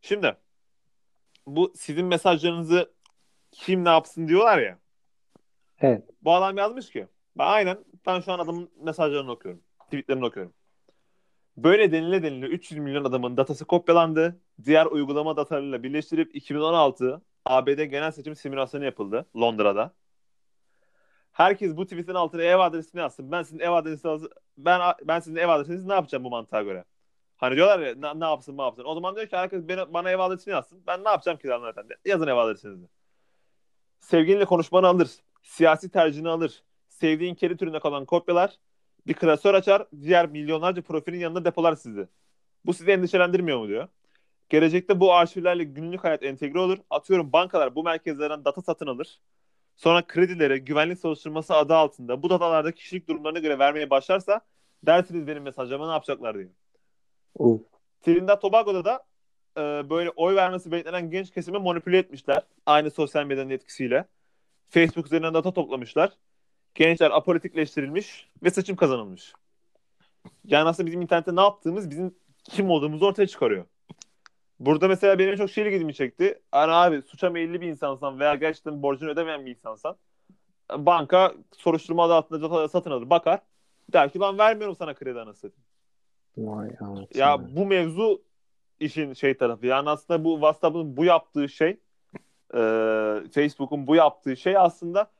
Şimdi 0.00 0.36
bu 1.46 1.72
sizin 1.76 2.06
mesajlarınızı 2.06 2.92
kim 3.52 3.84
ne 3.84 3.88
yapsın 3.88 4.28
diyorlar 4.28 4.58
ya. 4.58 4.78
Evet. 5.80 6.04
Bu 6.22 6.34
adam 6.34 6.56
yazmış 6.56 6.90
ki 6.90 7.08
ben 7.38 7.46
aynen 7.46 7.78
ben 8.06 8.20
şu 8.20 8.32
an 8.32 8.38
adamın 8.38 8.70
mesajlarını 8.80 9.30
okuyorum. 9.30 9.62
Tweetlerini 9.84 10.26
okuyorum. 10.26 10.54
Böyle 11.56 11.92
denile 11.92 12.22
denile 12.22 12.46
300 12.46 12.80
milyon 12.80 13.04
adamın 13.04 13.36
datası 13.36 13.64
kopyalandı. 13.64 14.40
Diğer 14.64 14.86
uygulama 14.86 15.36
datalarıyla 15.36 15.82
birleştirip 15.82 16.36
2016 16.36 17.22
ABD 17.44 17.84
genel 17.84 18.10
seçim 18.10 18.36
simülasyonu 18.36 18.84
yapıldı 18.84 19.26
Londra'da. 19.36 19.94
Herkes 21.32 21.76
bu 21.76 21.84
tweetin 21.84 22.14
altına 22.14 22.42
ev 22.42 22.58
adresini 22.58 23.00
yazsın. 23.00 23.32
Ben 23.32 23.42
sizin 23.42 23.58
ev 23.58 23.70
adresinizi 23.70 24.28
ben 24.58 24.80
ben 25.04 25.20
sizin 25.20 25.36
ev 25.36 25.48
adresinizi 25.48 25.88
ne 25.88 25.92
yapacağım 25.92 26.24
bu 26.24 26.30
mantığa 26.30 26.62
göre? 26.62 26.84
Hani 27.38 27.56
diyorlar 27.56 27.78
ya 27.78 27.94
ne, 27.94 28.20
ne 28.20 28.24
yapsın 28.24 28.58
ne 28.58 28.62
yapsın. 28.62 28.84
O 28.84 28.94
zaman 28.94 29.16
diyor 29.16 29.26
ki 29.26 29.36
herkes 29.36 29.68
bana, 29.68 29.94
bana 29.94 30.10
ev 30.10 30.18
adresini 30.18 30.52
yazsın. 30.52 30.82
Ben 30.86 31.04
ne 31.04 31.08
yapacağım 31.08 31.38
ki 31.38 31.48
efendi? 31.68 31.96
Yazın 32.04 32.26
ev 32.26 32.36
adresinizi. 32.36 32.86
Sevgilinle 34.00 34.44
konuşmanı 34.44 34.86
alır. 34.86 35.10
Siyasi 35.42 35.90
tercihini 35.90 36.28
alır. 36.28 36.62
Sevdiğin 36.88 37.34
kedi 37.34 37.56
türünde 37.56 37.80
kalan 37.80 38.04
kopyalar. 38.04 38.58
Bir 39.06 39.14
klasör 39.14 39.54
açar. 39.54 39.86
Diğer 40.00 40.26
milyonlarca 40.26 40.82
profilin 40.82 41.18
yanında 41.18 41.44
depolar 41.44 41.74
sizi. 41.74 42.08
Bu 42.64 42.74
sizi 42.74 42.90
endişelendirmiyor 42.90 43.58
mu 43.58 43.68
diyor. 43.68 43.88
Gelecekte 44.48 45.00
bu 45.00 45.14
arşivlerle 45.14 45.64
günlük 45.64 46.04
hayat 46.04 46.22
entegre 46.22 46.58
olur. 46.58 46.78
Atıyorum 46.90 47.32
bankalar 47.32 47.74
bu 47.74 47.82
merkezlerden 47.82 48.44
data 48.44 48.62
satın 48.62 48.86
alır. 48.86 49.20
Sonra 49.76 50.06
kredileri 50.06 50.64
güvenlik 50.64 50.98
soruşturması 50.98 51.54
adı 51.54 51.74
altında 51.74 52.22
bu 52.22 52.30
datalarda 52.30 52.72
kişilik 52.72 53.08
durumlarına 53.08 53.38
göre 53.38 53.58
vermeye 53.58 53.90
başlarsa 53.90 54.40
dersiniz 54.82 55.26
benim 55.26 55.42
mesajlarıma 55.42 55.86
ne 55.86 55.92
yapacaklar 55.92 56.34
diyor. 56.34 56.50
Uf. 57.38 57.60
Trinidad 58.00 58.40
Tobago'da 58.40 58.84
da 58.84 59.04
e, 59.56 59.90
böyle 59.90 60.10
oy 60.10 60.36
vermesi 60.36 60.72
beklenen 60.72 61.10
genç 61.10 61.30
kesimi 61.30 61.58
manipüle 61.58 61.98
etmişler. 61.98 62.42
Aynı 62.66 62.90
sosyal 62.90 63.24
medyanın 63.24 63.50
etkisiyle. 63.50 64.04
Facebook 64.68 65.06
üzerinden 65.06 65.34
data 65.34 65.52
toplamışlar. 65.52 66.12
Gençler 66.74 67.10
apolitikleştirilmiş 67.10 68.28
ve 68.42 68.50
seçim 68.50 68.76
kazanılmış. 68.76 69.32
Yani 70.44 70.68
aslında 70.68 70.86
bizim 70.86 71.02
internette 71.02 71.36
ne 71.36 71.40
yaptığımız 71.40 71.90
bizim 71.90 72.14
kim 72.44 72.70
olduğumuzu 72.70 73.06
ortaya 73.06 73.26
çıkarıyor. 73.26 73.64
Burada 74.60 74.88
mesela 74.88 75.18
benim 75.18 75.36
çok 75.36 75.50
şeyle 75.50 75.72
ilgimi 75.72 75.94
çekti. 75.94 76.40
Hani 76.52 76.72
abi 76.72 77.02
suça 77.02 77.30
meyilli 77.30 77.60
bir 77.60 77.68
insansan 77.68 78.20
veya 78.20 78.34
gerçekten 78.34 78.82
borcunu 78.82 79.10
ödemeyen 79.10 79.46
bir 79.46 79.50
insansan 79.50 79.96
banka 80.72 81.34
soruşturma 81.52 82.04
adı 82.04 82.14
altında 82.14 82.68
satın 82.68 82.90
alır 82.90 83.10
bakar. 83.10 83.40
Der 83.92 84.12
ki 84.12 84.20
ben 84.20 84.38
vermiyorum 84.38 84.76
sana 84.76 84.94
kredi 84.94 85.20
anasını. 85.20 85.50
Vay 86.38 86.68
anasını. 86.80 87.06
Ya 87.14 87.56
bu 87.56 87.66
mevzu 87.66 88.22
işin 88.80 89.12
şey 89.12 89.36
tarafı. 89.36 89.66
Yani 89.66 89.90
aslında 89.90 90.24
bu 90.24 90.34
WhatsApp'ın 90.34 90.96
bu 90.96 91.04
yaptığı 91.04 91.48
şey 91.48 91.70
e, 92.54 92.60
Facebook'un 93.34 93.86
bu 93.86 93.94
yaptığı 93.94 94.36
şey 94.36 94.56
aslında 94.56 95.10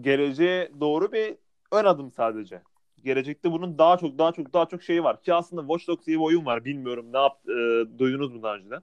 geleceğe 0.00 0.70
doğru 0.80 1.12
bir 1.12 1.36
ön 1.72 1.84
adım 1.84 2.10
sadece. 2.10 2.62
Gelecekte 3.04 3.52
bunun 3.52 3.78
daha 3.78 3.96
çok 3.96 4.18
daha 4.18 4.32
çok 4.32 4.52
daha 4.52 4.66
çok 4.66 4.82
şeyi 4.82 5.04
var. 5.04 5.22
Ki 5.22 5.34
aslında 5.34 5.62
Watch 5.62 5.88
Dogs 5.88 6.06
diye 6.06 6.18
bir 6.18 6.24
oyun 6.24 6.46
var. 6.46 6.64
Bilmiyorum 6.64 7.06
ne 7.12 7.18
yap 7.18 7.38
e, 7.48 7.98
duydunuz 7.98 8.32
mu 8.32 8.42
daha 8.42 8.54
önceden? 8.54 8.82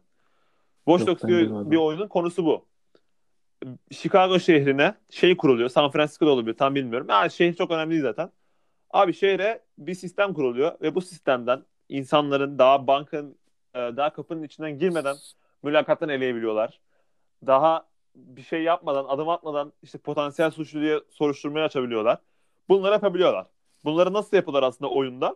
Watch 0.86 1.08
Dogs 1.08 1.24
diye 1.24 1.40
duymadım. 1.40 1.72
bir 1.72 1.78
oyunun 1.78 2.08
konusu 2.08 2.46
bu. 2.46 2.66
Chicago 3.92 4.40
şehrine 4.40 4.96
şey 5.10 5.38
kuruluyor. 5.38 5.70
San 5.70 5.92
Francisco'da 5.92 6.30
olabilir 6.30 6.58
tam 6.58 6.76
bilmiyorum. 6.76 7.08
Yani 7.10 7.32
şehir 7.32 7.54
çok 7.54 7.72
önemli 7.72 7.92
değil 7.92 8.02
zaten. 8.02 8.32
Abi 8.90 9.14
şehre 9.14 9.62
bir 9.78 9.94
sistem 9.94 10.34
kuruluyor 10.34 10.82
ve 10.82 10.96
bu 10.96 11.02
sistemden 11.02 11.64
insanların 11.90 12.60
daha 12.60 12.88
bankanın 12.88 13.38
e, 13.74 13.80
daha 13.80 14.14
kapının 14.14 14.44
içinden 14.44 14.80
girmeden 14.80 15.16
mülakattan 15.64 16.10
eleyebiliyorlar. 16.10 16.80
Daha 17.48 17.88
bir 18.16 18.42
şey 18.42 18.64
yapmadan, 18.64 19.06
adım 19.06 19.30
atmadan 19.30 19.74
işte 19.84 19.98
potansiyel 19.98 20.52
suçlu 20.52 20.82
diye 20.82 21.00
soruşturmayı 21.10 21.66
açabiliyorlar. 21.66 22.20
Bunları 22.70 22.94
yapabiliyorlar. 22.94 23.46
Bunları 23.86 24.14
nasıl 24.14 24.38
yapıyorlar 24.38 24.64
aslında 24.64 24.92
oyunda? 24.92 25.36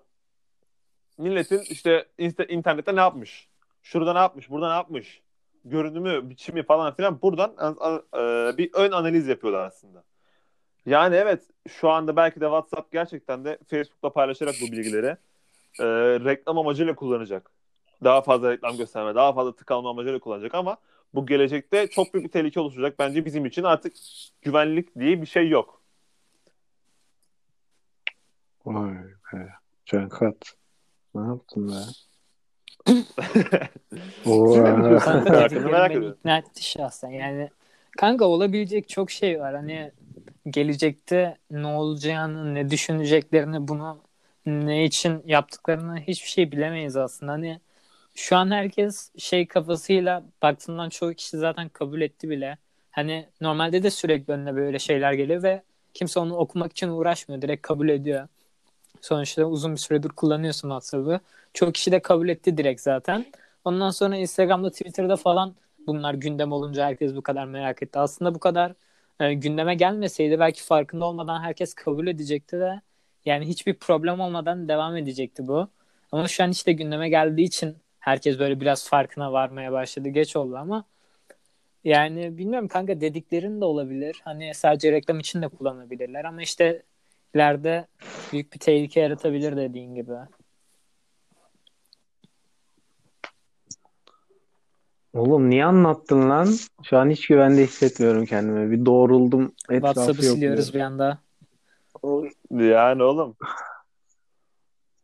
Milletin 1.17 1.61
işte 1.69 2.05
internette 2.47 2.95
ne 2.95 2.99
yapmış? 2.99 3.47
Şurada 3.83 4.13
ne 4.13 4.19
yapmış? 4.19 4.49
Burada 4.49 4.67
ne 4.67 4.73
yapmış? 4.73 5.21
Görünümü, 5.65 6.29
biçimi 6.29 6.63
falan 6.63 6.95
filan 6.95 7.21
buradan 7.21 7.51
e, 8.13 8.57
bir 8.57 8.69
ön 8.73 8.91
analiz 8.91 9.27
yapıyorlar 9.27 9.65
aslında. 9.67 10.03
Yani 10.85 11.15
evet 11.15 11.41
şu 11.67 11.89
anda 11.89 12.15
belki 12.15 12.41
de 12.41 12.45
WhatsApp 12.45 12.91
gerçekten 12.91 13.45
de 13.45 13.57
Facebook'ta 13.67 14.13
paylaşarak 14.13 14.55
bu 14.61 14.71
bilgileri 14.71 15.17
e, 15.79 15.85
reklam 16.25 16.57
amacıyla 16.57 16.95
kullanacak. 16.95 17.51
Daha 18.03 18.21
fazla 18.21 18.51
reklam 18.51 18.77
gösterme, 18.77 19.15
daha 19.15 19.33
fazla 19.33 19.55
tıkanma 19.55 19.89
amacıyla 19.89 20.19
kullanacak 20.19 20.55
ama 20.55 20.77
bu 21.13 21.25
gelecekte 21.25 21.87
çok 21.87 22.13
büyük 22.13 22.25
bir 22.25 22.31
tehlike 22.31 22.59
oluşturacak. 22.59 22.99
Bence 22.99 23.25
bizim 23.25 23.45
için 23.45 23.63
artık 23.63 23.93
güvenlik 24.41 24.99
diye 24.99 25.21
bir 25.21 25.27
şey 25.27 25.49
yok. 25.49 25.81
Vay 28.65 28.93
be. 29.33 29.49
Cankat. 29.85 30.55
Ne 31.15 31.21
yaptın 31.21 31.67
be? 31.67 31.73
Merak 34.25 35.91
ediyorum. 35.91 36.15
ikna 36.19 36.37
etti 36.37 36.63
şahsen. 36.63 37.09
Yani 37.09 37.49
kanka 37.97 38.25
olabilecek 38.25 38.89
çok 38.89 39.11
şey 39.11 39.39
var. 39.39 39.55
Hani 39.55 39.91
gelecekte 40.49 41.37
ne 41.51 41.67
olacağını, 41.67 42.53
ne 42.53 42.69
düşüneceklerini, 42.69 43.67
bunu 43.67 44.01
ne 44.45 44.85
için 44.85 45.23
yaptıklarını 45.25 45.99
hiçbir 45.99 46.29
şey 46.29 46.51
bilemeyiz 46.51 46.95
aslında. 46.97 47.31
Hani 47.31 47.59
şu 48.15 48.35
an 48.35 48.51
herkes 48.51 49.11
şey 49.17 49.47
kafasıyla 49.47 50.23
baktığından 50.41 50.89
çoğu 50.89 51.13
kişi 51.13 51.37
zaten 51.37 51.69
kabul 51.69 52.01
etti 52.01 52.29
bile. 52.29 52.57
Hani 52.91 53.29
normalde 53.41 53.83
de 53.83 53.91
sürekli 53.91 54.33
önüne 54.33 54.55
böyle 54.55 54.79
şeyler 54.79 55.13
geliyor 55.13 55.43
ve 55.43 55.63
kimse 55.93 56.19
onu 56.19 56.35
okumak 56.35 56.71
için 56.71 56.89
uğraşmıyor. 56.89 57.41
Direkt 57.41 57.61
kabul 57.61 57.89
ediyor. 57.89 58.27
Sonuçta 59.01 59.45
uzun 59.45 59.71
bir 59.71 59.77
süredir 59.77 60.09
kullanıyorsun 60.09 60.69
WhatsApp'ı. 60.69 61.19
Çoğu 61.53 61.71
kişi 61.71 61.91
de 61.91 62.01
kabul 62.01 62.29
etti 62.29 62.57
direkt 62.57 62.81
zaten. 62.81 63.25
Ondan 63.65 63.89
sonra 63.89 64.17
Instagram'da, 64.17 64.71
Twitter'da 64.71 65.15
falan 65.15 65.55
bunlar 65.87 66.13
gündem 66.13 66.51
olunca 66.51 66.85
herkes 66.85 67.15
bu 67.15 67.21
kadar 67.21 67.45
merak 67.45 67.83
etti. 67.83 67.99
Aslında 67.99 68.35
bu 68.35 68.39
kadar 68.39 68.73
e, 69.19 69.33
gündeme 69.33 69.75
gelmeseydi 69.75 70.39
belki 70.39 70.63
farkında 70.63 71.05
olmadan 71.05 71.41
herkes 71.41 71.73
kabul 71.73 72.07
edecekti 72.07 72.59
de 72.59 72.81
yani 73.25 73.47
hiçbir 73.47 73.73
problem 73.73 74.19
olmadan 74.19 74.67
devam 74.67 74.97
edecekti 74.97 75.47
bu. 75.47 75.67
Ama 76.11 76.27
şu 76.27 76.43
an 76.43 76.51
işte 76.51 76.73
gündeme 76.73 77.09
geldiği 77.09 77.43
için 77.43 77.77
herkes 77.99 78.39
böyle 78.39 78.61
biraz 78.61 78.89
farkına 78.89 79.33
varmaya 79.33 79.71
başladı. 79.71 80.09
Geç 80.09 80.35
oldu 80.35 80.57
ama 80.57 80.83
yani 81.83 82.37
bilmiyorum 82.37 82.67
kanka 82.67 83.01
dediklerin 83.01 83.61
de 83.61 83.65
olabilir. 83.65 84.21
Hani 84.23 84.53
sadece 84.53 84.91
reklam 84.91 85.19
için 85.19 85.41
de 85.41 85.47
kullanabilirler 85.47 86.25
ama 86.25 86.41
işte 86.41 86.83
ileride 87.35 87.87
büyük 88.31 88.53
bir 88.53 88.59
tehlike 88.59 88.99
yaratabilir 88.99 89.57
dediğin 89.57 89.95
gibi. 89.95 90.13
Oğlum 95.13 95.49
niye 95.49 95.65
anlattın 95.65 96.29
lan? 96.29 96.55
Şu 96.83 96.97
an 96.97 97.09
hiç 97.09 97.27
güvende 97.27 97.63
hissetmiyorum 97.63 98.25
kendimi. 98.25 98.71
Bir 98.71 98.85
doğruldum. 98.85 99.53
WhatsApp'ı 99.69 100.23
siliyoruz 100.23 100.73
bir 100.73 100.79
anda. 100.79 101.17
Yani 102.51 103.03
oğlum. 103.03 103.37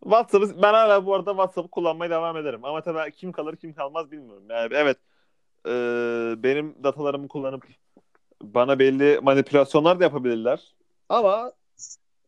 WhatsApp'ı 0.03 0.61
ben 0.61 0.73
hala 0.73 1.05
bu 1.05 1.15
arada 1.15 1.31
WhatsApp'ı 1.31 1.69
kullanmaya 1.69 2.11
devam 2.11 2.37
ederim. 2.37 2.65
Ama 2.65 2.81
tabii 2.81 3.11
kim 3.11 3.31
kalır 3.31 3.55
kim 3.55 3.73
kalmaz 3.73 4.11
bilmiyorum. 4.11 4.43
Yani 4.49 4.69
evet 4.73 4.97
e, 5.65 5.71
benim 6.43 6.83
datalarımı 6.83 7.27
kullanıp 7.27 7.65
bana 8.41 8.79
belli 8.79 9.19
manipülasyonlar 9.21 9.99
da 9.99 10.03
yapabilirler. 10.03 10.75
Ama 11.09 11.51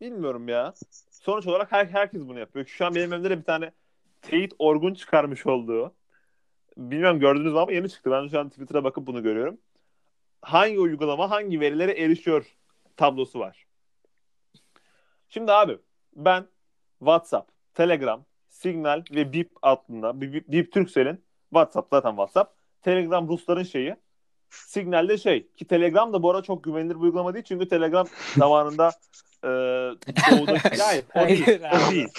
bilmiyorum 0.01 0.47
ya. 0.47 0.73
Sonuç 1.11 1.47
olarak 1.47 1.71
her, 1.71 1.85
herkes 1.85 2.21
bunu 2.21 2.39
yapıyor. 2.39 2.65
Şu 2.65 2.85
an 2.85 2.95
benim 2.95 3.13
elimde 3.13 3.29
de 3.29 3.39
bir 3.39 3.43
tane 3.43 3.71
Teyit 4.21 4.53
Orgun 4.59 4.93
çıkarmış 4.93 5.45
olduğu. 5.45 5.93
Bilmiyorum 6.77 7.19
gördünüz 7.19 7.53
mü 7.53 7.59
ama 7.59 7.71
yeni 7.71 7.89
çıktı. 7.89 8.11
Ben 8.11 8.27
şu 8.27 8.39
an 8.39 8.49
Twitter'a 8.49 8.83
bakıp 8.83 9.07
bunu 9.07 9.23
görüyorum. 9.23 9.57
Hangi 10.41 10.79
uygulama 10.79 11.29
hangi 11.29 11.59
verilere 11.59 11.91
erişiyor 11.91 12.57
tablosu 12.97 13.39
var. 13.39 13.66
Şimdi 15.29 15.51
abi 15.51 15.77
ben 16.15 16.45
WhatsApp, 16.99 17.51
Telegram, 17.73 18.25
Signal 18.49 19.03
ve 19.11 19.33
Bip 19.33 19.51
adında 19.61 20.21
Bip, 20.21 20.47
Bip 20.47 20.73
Turkcell'in 20.73 21.23
WhatsApp 21.49 21.89
zaten 21.91 22.09
WhatsApp. 22.09 22.57
Telegram 22.81 23.27
Rusların 23.27 23.63
şeyi. 23.63 23.95
Signal'de 24.49 25.17
şey 25.17 25.47
ki 25.47 25.67
Telegram 25.67 26.13
da 26.13 26.23
bu 26.23 26.31
arada 26.31 26.43
çok 26.43 26.63
güvenilir 26.63 26.95
bir 26.95 27.01
uygulama 27.01 27.33
değil 27.33 27.45
çünkü 27.45 27.67
Telegram 27.67 28.07
zamanında 28.37 28.91
e, 29.43 29.47
doğudaki 30.31 30.81
hayır, 30.81 31.05
o 31.15 31.27
değil, 31.27 31.61
o 31.73 31.91
değil. 31.91 32.09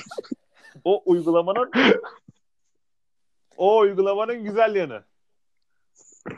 O 0.84 1.02
uygulamanın 1.06 1.70
o 3.56 3.78
uygulamanın 3.78 4.44
güzel 4.44 4.74
yanı. 4.74 5.02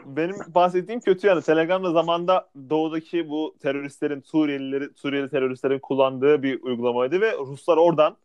Benim 0.04 0.36
bahsettiğim 0.54 1.00
kötü 1.00 1.26
yanı. 1.26 1.42
Telegram'da 1.42 1.92
zamanda 1.92 2.48
doğudaki 2.70 3.28
bu 3.28 3.56
teröristlerin, 3.62 4.20
Suriyelileri, 4.20 4.88
Suriyeli 4.96 5.30
teröristlerin 5.30 5.78
kullandığı 5.78 6.42
bir 6.42 6.62
uygulamaydı 6.62 7.20
ve 7.20 7.38
Ruslar 7.38 7.76
oradan 7.76 8.16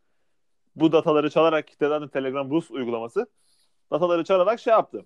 bu 0.76 0.92
dataları 0.92 1.30
çalarak 1.30 1.68
kitleden 1.68 2.08
Telegram 2.08 2.50
Rus 2.52 2.72
uygulaması 2.72 3.28
dataları 3.92 4.24
çalarak 4.24 4.60
şey 4.60 4.72
yaptı. 4.72 5.06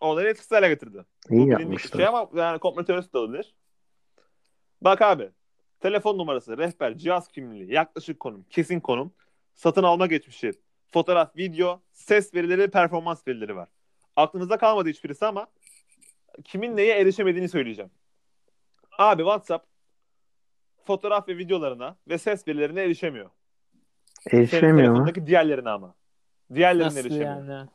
Onları 0.00 0.28
etkisiz 0.28 0.50
hale 0.52 0.68
getirdi. 0.68 1.04
Bu 1.30 1.34
İyi 1.34 1.38
bilindik 1.38 1.58
bir 1.58 1.62
yapmışlar. 1.62 1.98
şey 1.98 2.06
ama 2.06 2.28
yani 2.34 2.58
komplo 2.58 2.84
teorisi 2.84 3.12
de 3.12 3.18
olabilir. 3.18 3.54
Bak 4.82 5.02
abi. 5.02 5.30
Telefon 5.80 6.18
numarası, 6.18 6.58
rehber, 6.58 6.98
cihaz 6.98 7.28
kimliği, 7.28 7.72
yaklaşık 7.72 8.20
konum, 8.20 8.44
kesin 8.50 8.80
konum, 8.80 9.12
satın 9.54 9.82
alma 9.82 10.06
geçmişi, 10.06 10.52
fotoğraf, 10.92 11.36
video, 11.36 11.80
ses 11.92 12.34
verileri, 12.34 12.70
performans 12.70 13.28
verileri 13.28 13.56
var. 13.56 13.68
Aklınızda 14.16 14.56
kalmadı 14.58 14.88
hiçbirisi 14.88 15.26
ama 15.26 15.46
kimin 16.44 16.76
neye 16.76 16.98
erişemediğini 17.00 17.48
söyleyeceğim. 17.48 17.90
Abi 18.98 19.22
WhatsApp 19.22 19.66
fotoğraf 20.84 21.28
ve 21.28 21.38
videolarına 21.38 21.96
ve 22.08 22.18
ses 22.18 22.48
verilerine 22.48 22.82
erişemiyor. 22.82 23.30
Erişemiyor 24.32 24.92
mu? 24.94 25.26
diğerlerine 25.26 25.70
ama. 25.70 25.94
Diğerlerine 26.54 26.86
Nasıl 26.86 26.98
erişemiyor. 27.00 27.48
yani? 27.48 27.68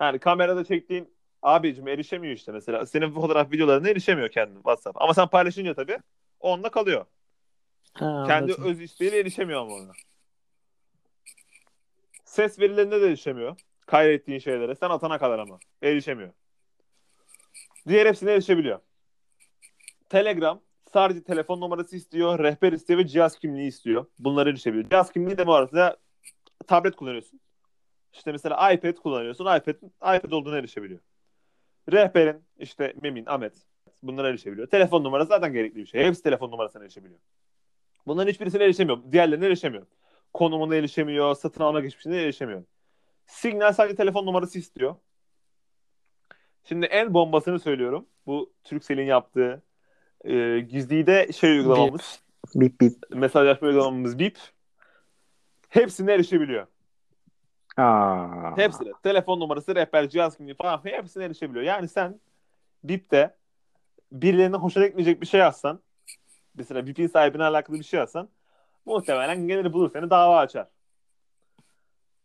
Yani 0.00 0.18
kamerada 0.18 0.64
çektiğin 0.64 1.14
abicim 1.42 1.88
erişemiyor 1.88 2.34
işte 2.34 2.52
mesela. 2.52 2.86
Senin 2.86 3.10
fotoğraf 3.10 3.52
videolarına 3.52 3.88
erişemiyor 3.88 4.28
kendin 4.28 4.54
WhatsApp. 4.56 5.02
Ama 5.02 5.14
sen 5.14 5.26
paylaşınca 5.28 5.74
tabii 5.74 5.98
onunla 6.40 6.70
kalıyor. 6.70 7.06
Ha, 7.94 8.24
Kendi 8.26 8.52
anladım. 8.52 8.64
öz 8.70 8.80
isteğiyle 8.80 9.18
erişemiyor 9.18 9.60
ama 9.60 9.74
ona. 9.74 9.92
Ses 12.24 12.58
verilerine 12.58 13.00
de 13.00 13.06
erişemiyor. 13.06 13.56
Kaydettiğin 13.86 14.38
şeylere. 14.38 14.74
Sen 14.74 14.90
atana 14.90 15.18
kadar 15.18 15.38
ama. 15.38 15.58
Erişemiyor. 15.82 16.30
Diğer 17.88 18.06
hepsine 18.06 18.32
erişebiliyor. 18.32 18.80
Telegram 20.08 20.60
sadece 20.92 21.22
telefon 21.24 21.60
numarası 21.60 21.96
istiyor, 21.96 22.38
rehber 22.38 22.72
istiyor 22.72 22.98
ve 22.98 23.06
cihaz 23.06 23.38
kimliği 23.38 23.68
istiyor. 23.68 24.06
Bunları 24.18 24.50
erişebiliyor. 24.50 24.90
Cihaz 24.90 25.12
kimliği 25.12 25.38
de 25.38 25.46
bu 25.46 25.54
arada 25.54 25.96
tablet 26.66 26.96
kullanıyorsun. 26.96 27.40
İşte 28.12 28.32
mesela 28.32 28.72
iPad 28.72 28.94
kullanıyorsun. 28.94 29.44
iPad, 29.44 29.74
iPad 30.16 30.32
olduğuna 30.32 30.58
erişebiliyor. 30.58 31.00
Rehberin 31.92 32.44
işte 32.58 32.94
Memin, 33.02 33.26
Ahmet 33.26 33.54
bunlara 34.02 34.28
erişebiliyor. 34.28 34.68
Telefon 34.68 35.04
numarası 35.04 35.28
zaten 35.28 35.52
gerekli 35.52 35.76
bir 35.76 35.86
şey. 35.86 36.04
Hepsi 36.04 36.22
telefon 36.22 36.50
numarasına 36.50 36.82
erişebiliyor. 36.82 37.20
Bunların 38.06 38.30
hiçbirisine 38.30 38.64
erişemiyor. 38.64 38.98
Diğerlerine 39.12 39.46
erişemiyor. 39.46 39.86
Konumuna 40.32 40.76
erişemiyor, 40.76 41.34
satın 41.34 41.62
alma 41.62 41.80
geçmişine 41.80 42.22
erişemiyor. 42.22 42.64
Signal 43.26 43.72
sadece 43.72 43.96
telefon 43.96 44.26
numarası 44.26 44.58
istiyor. 44.58 44.96
Şimdi 46.64 46.86
en 46.86 47.14
bombasını 47.14 47.60
söylüyorum. 47.60 48.06
Bu 48.26 48.52
Turkcell'in 48.64 49.06
yaptığı 49.06 49.62
e, 50.24 50.60
gizli 50.60 51.06
de 51.06 51.32
şey 51.32 51.58
uygulamamız, 51.58 52.22
Bip 52.54 52.80
bip. 52.80 52.94
mesajlaşma 53.10 53.68
uygulamamız 53.68 54.18
Bip. 54.18 54.38
Hepsine 55.68 56.12
erişebiliyor. 56.12 56.66
Aa. 57.76 58.56
Hepsine. 58.56 58.92
Telefon 59.02 59.40
numarası, 59.40 59.74
rehber, 59.74 60.08
cihaz 60.08 60.36
kimliği 60.36 60.54
falan 60.54 60.80
hepsine 60.84 61.24
erişebiliyor. 61.24 61.64
Yani 61.64 61.88
sen 61.88 62.20
Bip'te 62.84 63.34
birilerine 64.12 64.56
hoşuna 64.56 64.86
gitmeyecek 64.86 65.20
bir 65.20 65.26
şey 65.26 65.40
yazsan, 65.40 65.80
mesela 66.54 66.86
Bip'in 66.86 67.06
sahibine 67.06 67.44
alakalı 67.44 67.78
bir 67.78 67.84
şey 67.84 68.00
yazsan, 68.00 68.28
muhtemelen 68.84 69.48
gelir 69.48 69.72
bulur 69.72 69.90
seni 69.92 70.10
dava 70.10 70.38
açar. 70.38 70.68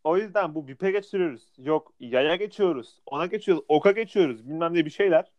O 0.04 0.16
yüzden 0.16 0.54
bu 0.54 0.68
Bip'e 0.68 0.90
geçiriyoruz. 0.90 1.52
Yok 1.58 1.92
yaya 2.00 2.36
geçiyoruz. 2.36 3.00
Ona 3.06 3.26
geçiyoruz. 3.26 3.64
Oka 3.68 3.90
geçiyoruz. 3.90 4.48
Bilmem 4.48 4.74
ne 4.74 4.84
bir 4.84 4.90
şeyler. 4.90 5.32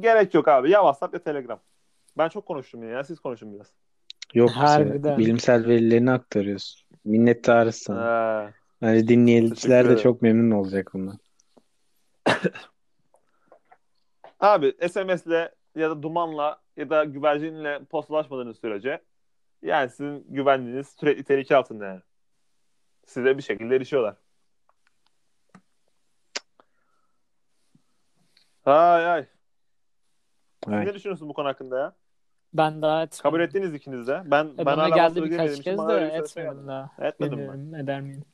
Gerek 0.00 0.34
yok 0.34 0.48
abi. 0.48 0.70
Ya 0.70 0.78
WhatsApp 0.78 1.14
ya 1.14 1.22
Telegram. 1.22 1.60
Ben 2.18 2.28
çok 2.28 2.46
konuştum 2.46 2.90
ya. 2.90 3.04
Siz 3.04 3.20
konuşun 3.20 3.54
biraz. 3.54 3.72
Yok. 4.34 4.50
Harbiden. 4.50 5.18
Bilimsel 5.18 5.66
verilerini 5.66 6.10
aktarıyoruz. 6.10 6.86
Minnettarız 7.04 7.76
sana. 7.76 8.00
Ha. 8.00 8.52
Bence 8.82 9.08
dinleyiciler 9.08 9.88
de 9.88 9.98
çok 9.98 10.22
memnun 10.22 10.50
olacak 10.50 10.90
bundan. 10.94 11.18
Abi 14.40 14.74
SMS'le 14.88 15.50
ya 15.76 15.90
da 15.90 16.02
dumanla 16.02 16.60
ya 16.76 16.90
da 16.90 17.04
güvercinle 17.04 17.84
postalaşmadığınız 17.84 18.58
sürece 18.58 19.00
yani 19.62 19.90
sizin 19.90 20.26
güvenliğiniz 20.28 20.88
sürekli 20.88 21.24
tehlike 21.24 21.56
altında 21.56 21.86
yani. 21.86 22.00
Size 23.10 23.38
bir 23.38 23.42
şekilde 23.42 23.76
erişiyorlar. 23.76 24.16
Ay 28.64 29.06
ay. 29.06 29.26
Evet. 30.68 30.86
ne 30.86 30.94
düşünüyorsun 30.94 31.28
bu 31.28 31.32
konu 31.32 31.48
hakkında 31.48 31.78
ya? 31.78 31.92
Ben 32.54 32.82
daha 32.82 33.02
etmedim. 33.02 33.22
Kabul 33.22 33.40
ettiniz 33.40 33.74
ikiniz 33.74 34.06
de. 34.06 34.22
Ben 34.24 34.44
E, 34.46 34.58
ben 34.58 34.66
bana 34.66 34.82
hala 34.82 34.96
geldi 34.96 35.22
birkaç 35.24 35.60
kez 35.60 35.78
de 35.88 36.12
etmedim 36.14 36.66
daha. 36.68 36.90
Etmedin 36.98 37.38
mi? 37.38 37.52
Bilmiyorum 37.52 37.74
eder 37.74 38.00
miyim? 38.00 38.24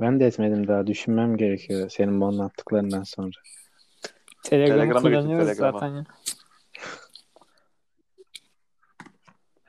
Ben 0.00 0.20
de 0.20 0.26
etmedim 0.26 0.68
daha. 0.68 0.86
Düşünmem 0.86 1.36
gerekiyor 1.36 1.88
senin 1.88 2.20
bu 2.20 2.26
anlattıklarından 2.26 3.02
sonra. 3.02 3.30
Telegram'ı 4.42 4.80
Telegram'a 4.80 5.00
kullanıyoruz 5.00 5.46
Telegram'a. 5.46 5.72
zaten 5.72 5.88
ya. 5.94 6.04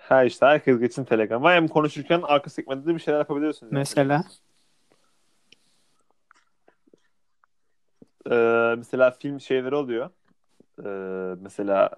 Ha 0.10 0.24
işte 0.24 0.46
herkes 0.46 0.80
geçsin 0.80 1.04
Telegram'a. 1.04 1.54
Hem 1.54 1.68
konuşurken 1.68 2.22
arka 2.24 2.50
sekmede 2.50 2.86
de 2.86 2.96
bir 2.96 3.00
şeyler 3.00 3.20
yapabiliyorsunuz. 3.20 3.72
Mesela. 3.72 4.24
Ee, 8.32 8.76
mesela 8.78 9.12
film 9.12 9.42
şeyleri 9.42 9.76
oluyor. 9.76 10.10
Ee, 10.86 11.36
mesela 11.42 11.90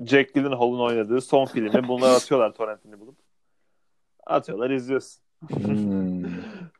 e, 0.00 0.06
Jack 0.06 0.34
Gyllenhaal'ın 0.34 0.80
oynadığı 0.80 1.20
son 1.20 1.46
filmi 1.46 1.88
bunları 1.88 2.12
atıyorlar 2.16 2.52
torrentini 2.52 3.00
bulup. 3.00 3.16
Atıyorlar 4.26 4.70
izliyorsun. 4.70 5.22
Hmm. 5.48 6.24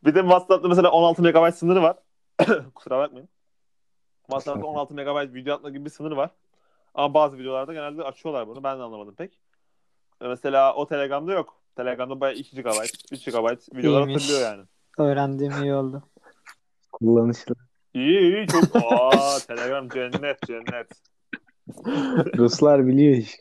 Bir 0.05 0.15
de 0.15 0.21
WhatsApp'ta 0.21 0.69
mesela 0.69 0.91
16 0.91 1.23
MB 1.23 1.55
sınırı 1.55 1.83
var. 1.83 1.97
Kusura 2.75 2.99
bakmayın. 2.99 3.29
WhatsApp'ta 4.27 4.67
16 4.67 4.95
MB 4.95 5.35
video 5.35 5.55
atma 5.55 5.71
gibi 5.71 5.85
bir 5.85 5.91
sınırı 5.91 6.17
var. 6.17 6.31
Ama 6.95 7.15
bazı 7.15 7.39
videolarda 7.39 7.73
genelde 7.73 8.03
açıyorlar 8.03 8.49
bunu. 8.49 8.65
Ben 8.65 8.79
de 8.79 8.83
anlamadım 8.83 9.15
pek. 9.15 9.44
Mesela 10.21 10.75
o 10.75 10.87
Telegram'da 10.87 11.33
yok. 11.33 11.61
Telegram'da 11.77 12.21
bayağı 12.21 12.37
2 12.37 12.57
GB, 12.63 12.69
3 13.13 13.25
GB 13.25 13.77
videolar 13.79 14.07
İyiymiş. 14.07 14.17
atabiliyor 14.25 14.41
yani. 14.53 14.63
Öğrendiğim 14.99 15.63
iyi 15.63 15.75
oldu. 15.75 16.03
Kullanışlı. 16.93 17.55
İyi 17.95 18.21
iyi 18.21 18.47
çok. 18.47 18.77
Aa 18.77 19.39
Telegram 19.49 19.89
cennet 19.89 20.43
cennet. 20.47 20.89
Ruslar 22.39 22.87
biliyor 22.87 23.17
iş. 23.17 23.37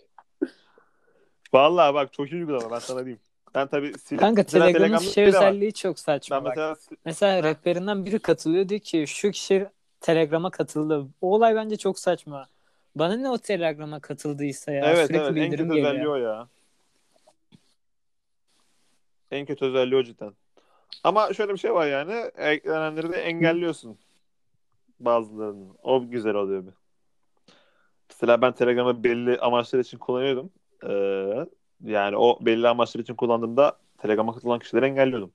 Vallahi 1.53 1.93
bak 1.93 2.13
çok 2.13 2.31
iyi 2.31 2.35
uygulama 2.41 2.71
ben 2.71 2.79
sana 2.79 2.99
diyeyim. 2.99 3.19
Ben 3.55 3.67
tabii 3.67 3.87
sil- 4.03 4.17
Kanka 4.17 4.41
mesela 4.41 4.65
Telegram'ın 4.65 4.73
Telegram'da 4.97 5.11
şey 5.13 5.25
bir 5.27 5.33
de 5.33 5.37
var. 5.37 5.43
özelliği 5.47 5.73
çok 5.73 5.99
saçma 5.99 6.37
Ben 6.37 6.45
bak. 6.45 6.55
mesela 6.57 6.75
Mesela 7.05 7.43
rehberinden 7.43 8.05
biri 8.05 8.19
katılıyor 8.19 8.69
diyor 8.69 8.81
ki 8.81 9.05
şu 9.07 9.31
kişi 9.31 9.67
Telegram'a 10.01 10.49
katıldı. 10.51 11.05
O 11.21 11.35
olay 11.35 11.55
bence 11.55 11.77
çok 11.77 11.99
saçma. 11.99 12.47
Bana 12.95 13.15
ne 13.15 13.29
o 13.29 13.37
Telegram'a 13.37 13.99
katıldıysa 13.99 14.71
ya. 14.71 14.85
evet 14.85 15.07
Sürekli 15.07 15.15
evet 15.17 15.29
en 15.29 15.35
bildirim 15.35 15.67
kötü 15.69 15.75
geliyor. 15.75 15.89
özelliği 15.91 16.09
o 16.09 16.15
ya. 16.15 16.47
En 19.33 19.45
kötü 19.45 19.65
özelliği 19.65 19.99
o 19.99 20.03
cidden. 20.03 20.33
Ama 21.03 21.33
şöyle 21.33 21.53
bir 21.53 21.57
şey 21.57 21.73
var 21.73 21.87
yani. 21.87 22.13
Eklenenleri 22.37 23.11
de 23.11 23.17
engelliyorsun. 23.17 23.97
Bazılarını. 24.99 25.73
O 25.83 26.09
güzel 26.09 26.35
oluyor 26.35 26.63
bir. 26.65 26.73
Mesela 28.09 28.41
ben 28.41 28.51
Telegram'ı 28.53 29.03
belli 29.03 29.39
amaçlar 29.39 29.79
için 29.79 29.97
kullanıyordum. 29.97 30.51
Ee, 30.83 31.45
yani 31.91 32.17
o 32.17 32.37
belli 32.45 32.67
amaçlar 32.67 33.01
için 33.01 33.15
kullandığımda 33.15 33.77
Telegram'a 33.97 34.33
katılan 34.33 34.59
kişileri 34.59 34.85
engelliyordum. 34.85 35.31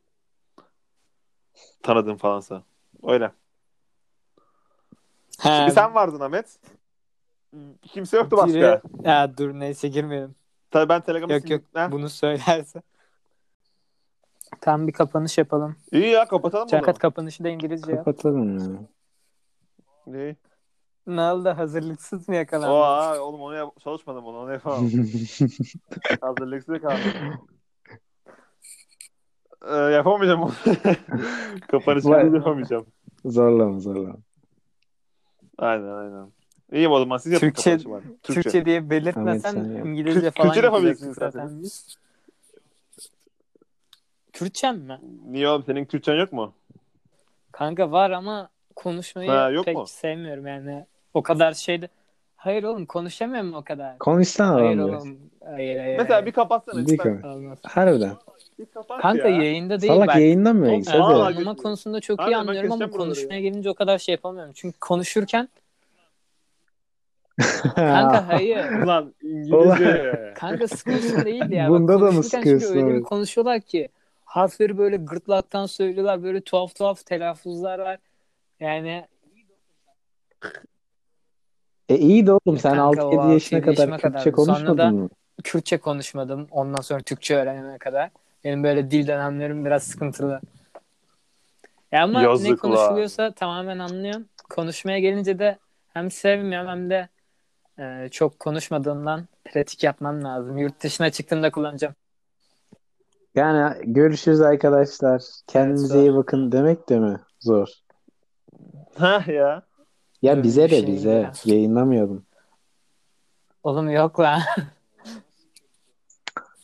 Tanıdığım 1.83 2.17
falansa. 2.17 2.63
Öyle. 3.03 3.33
He, 5.41 5.49
Şimdi 5.59 5.71
sen 5.71 5.95
vardın 5.95 6.21
Ahmet. 6.21 6.59
Kimse 7.83 8.17
yoktu 8.17 8.37
başka. 8.37 8.59
biri- 8.59 8.81
Ya 9.09 9.39
dur 9.39 9.51
neyse 9.55 9.89
girmeyelim. 9.89 10.35
Tabii 10.71 10.89
ben 10.89 11.01
Telegram'ı 11.01 11.33
Yok 11.33 11.51
yok. 11.51 11.63
Ha? 11.75 11.93
bunu 11.93 12.09
söylerse. 12.09 12.83
Tam 14.61 14.87
bir 14.87 14.93
kapanış 14.93 15.39
yapalım. 15.39 15.77
İyi 15.93 16.07
ya 16.09 16.25
kapatalım 16.29 16.63
bunu. 16.63 16.71
Cakat 16.71 16.99
kapanışı 16.99 17.45
da 17.45 17.49
İngilizce 17.49 17.93
yap. 17.93 18.05
Kapatalım 18.05 18.59
ya. 18.59 18.79
İyi. 20.15 20.37
Ne 21.07 21.21
oldu 21.21 21.49
hazırlıksız 21.49 22.29
mı 22.29 22.35
yakalandın? 22.35 22.73
Oha 22.75 23.21
oğlum 23.21 23.41
onu 23.41 23.55
yap- 23.55 23.81
çalışmadım 23.81 24.25
onu 24.25 24.39
onu 24.39 24.53
yapamam. 24.53 24.85
Hazırlıksız 26.21 26.81
kaldım. 26.81 27.39
Ee, 29.69 29.75
yapamayacağım 29.75 30.43
onu. 30.43 30.53
Kapanışı 31.71 32.09
Vay. 32.09 32.27
yapamayacağım. 32.35 32.87
zorlama 33.25 33.81
zorlama. 33.81 34.17
Aynen 35.59 35.89
aynen. 35.89 36.33
İyi 36.73 36.89
o 36.89 36.99
zaman 36.99 37.17
siz 37.17 37.33
yapın 37.33 37.47
Türkçe- 37.47 37.63
kapanışı 37.83 37.91
bari. 37.91 38.19
Türkçe, 38.23 38.65
diye 38.65 38.79
Ahmet 38.79 38.91
belirtmesen 38.91 39.51
sen 39.51 39.65
yap. 39.71 39.87
İngilizce 39.87 40.31
falan 40.31 40.49
Kürtçe 40.49 40.63
de 40.63 40.67
yapacaksın 40.67 41.13
zaten. 41.13 41.63
biz. 41.63 41.97
Kürtçem 44.39 44.79
mi? 44.79 45.01
Niye 45.31 45.49
oğlum 45.49 45.65
senin 45.67 45.85
Kürtçen 45.85 46.15
yok 46.15 46.33
mu? 46.33 46.53
Kanka 47.53 47.93
var 47.93 48.11
ama 48.11 48.49
konuşmayı 48.77 49.31
Ha, 49.31 49.51
yok 49.51 49.65
pek 49.65 49.77
mu? 49.77 49.87
sevmiyorum 49.87 50.47
yani. 50.47 50.87
O 51.15 51.23
kadar 51.23 51.53
şeyde. 51.53 51.89
Hayır 52.37 52.63
oğlum 52.65 52.87
konuşamıyorum 52.87 53.55
o 53.55 53.63
kadar. 53.65 53.99
Konuşsana 53.99 54.55
Hayır 54.55 54.77
lan 54.77 54.89
oğlum. 54.89 55.19
Hayır 55.45 55.79
hayır. 55.79 55.99
Mesela 55.99 56.15
hayır. 56.15 56.27
bir 56.27 56.33
kapatsana. 56.33 56.87
Bir 56.87 56.97
kapat. 56.99 57.25
Harbiden. 57.65 58.13
Bir 58.59 58.67
kapat 58.67 59.01
Kanka 59.03 59.29
ya. 59.29 59.37
yayında 59.43 59.81
değil 59.81 59.93
Salak 59.93 60.09
bak. 60.09 60.17
yayında 60.17 60.53
mı? 60.53 60.67
Oğlum, 60.67 60.83
vallahi- 60.87 61.37
Anlama 61.37 61.57
konusunda 61.57 62.01
çok 62.01 62.21
iyi 62.21 62.23
Aynen, 62.23 62.33
ben 62.35 62.47
anlıyorum 62.47 62.73
ama 62.73 62.91
konuşmaya 62.91 63.35
ya. 63.35 63.41
gelince 63.41 63.71
o 63.71 63.75
kadar 63.75 63.99
şey 63.99 64.13
yapamıyorum. 64.13 64.53
Çünkü 64.57 64.79
konuşurken 64.79 65.49
kanka 67.75 68.29
hayır. 68.29 68.65
Ulan 68.85 69.15
İngilizce. 69.23 70.33
Kanka 70.37 70.69
sıkıntı 70.69 71.25
değil 71.25 71.51
ya. 71.51 71.69
Bunda 71.69 71.95
Bak, 72.01 72.03
da 72.03 72.13
mı 72.13 72.23
sıkıyorsun 72.23 72.77
Öyle 72.77 72.95
bir 72.95 73.03
konuşuyorlar 73.03 73.61
ki 73.61 73.89
harfleri 74.29 74.79
böyle 74.79 74.97
gırtlaktan 74.97 75.67
söylüyorlar. 75.67 76.23
Böyle 76.23 76.41
tuhaf 76.41 76.75
tuhaf 76.75 77.07
telaffuzlar 77.07 77.79
var. 77.79 77.99
Yani 78.61 79.07
E 81.89 81.99
iyi 81.99 82.27
de 82.27 82.33
oğlum 82.33 82.59
sen 82.59 82.77
Kanka, 82.77 83.01
6-7 83.03 83.17
o 83.19 83.31
yaşına 83.33 83.59
6-7 83.59 83.65
kadar 83.65 83.87
Kürtçe 83.91 84.09
kadar. 84.09 84.19
Sonra 84.21 84.33
konuşmadın 84.33 84.79
da- 84.79 84.91
mı? 84.91 85.09
Kürtçe 85.45 85.79
konuşmadım. 85.79 86.47
Ondan 86.51 86.83
sonra 86.83 87.01
Türkçe 87.01 87.37
öğrenene 87.37 87.79
kadar. 87.79 88.11
Benim 88.45 88.63
böyle 88.65 88.91
dil 88.91 89.07
dönemlerim 89.07 89.65
biraz 89.65 89.83
sıkıntılı. 89.83 90.41
Ya 91.93 92.03
ama 92.03 92.23
Yazık 92.23 92.49
ne 92.51 92.57
konuşuluyorsa 92.57 93.33
tamamen 93.33 93.79
anlıyorum. 93.79 94.29
Konuşmaya 94.51 94.99
gelince 94.99 95.39
de 95.39 95.59
hem 95.89 96.11
sevmiyorum 96.11 96.69
hem 96.69 96.91
de 96.91 97.09
e, 97.79 98.09
çok 98.11 98.41
konuşmadığımdan 98.41 99.27
pratik 99.45 99.85
yapmam 99.85 100.25
lazım. 100.25 100.59
Yurt 100.59 100.83
dışına 100.83 101.11
çıktığımda 101.11 101.51
kullanacağım. 101.51 101.95
Yani 103.35 103.75
görüşürüz 103.85 104.41
arkadaşlar. 104.41 105.23
Kendinize 105.47 105.99
Evet, 105.99 106.09
iyi 106.11 106.15
bakın 106.17 106.53
demek 106.53 106.89
de 106.89 106.99
mi? 106.99 107.21
Zor. 107.41 107.69
ha 108.97 109.25
ya. 109.27 109.63
Ya 110.23 110.33
Öyle 110.33 110.43
bize 110.43 110.71
de 110.71 110.81
şey 110.81 110.87
bize. 110.87 111.11
ya. 111.11 111.33
Yayınlamayalım. 111.45 112.25
Oğlum 113.63 113.91
yok 113.91 114.21
lan. 114.21 114.41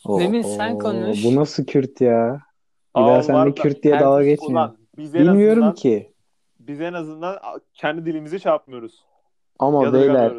Oo, 0.05 0.19
Demin 0.19 0.41
sen 0.41 0.79
konuş. 0.79 1.25
Bu 1.25 1.35
nasıl 1.35 1.65
Kürt 1.65 2.01
ya? 2.01 2.41
Bir 2.95 3.01
Aa, 3.01 3.07
daha 3.07 3.23
sen 3.23 3.45
de 3.45 3.53
Kürt 3.53 3.83
diye 3.83 3.99
dalga 3.99 4.23
en 4.23 4.37
Bilmiyorum 4.97 5.63
azından, 5.63 5.75
ki. 5.75 6.13
Biz 6.59 6.81
en 6.81 6.93
azından 6.93 7.39
kendi 7.73 8.05
dilimizi 8.05 8.39
şey 8.39 8.51
yapmıyoruz. 8.51 9.05
Ama 9.59 9.93
beyler. 9.93 10.33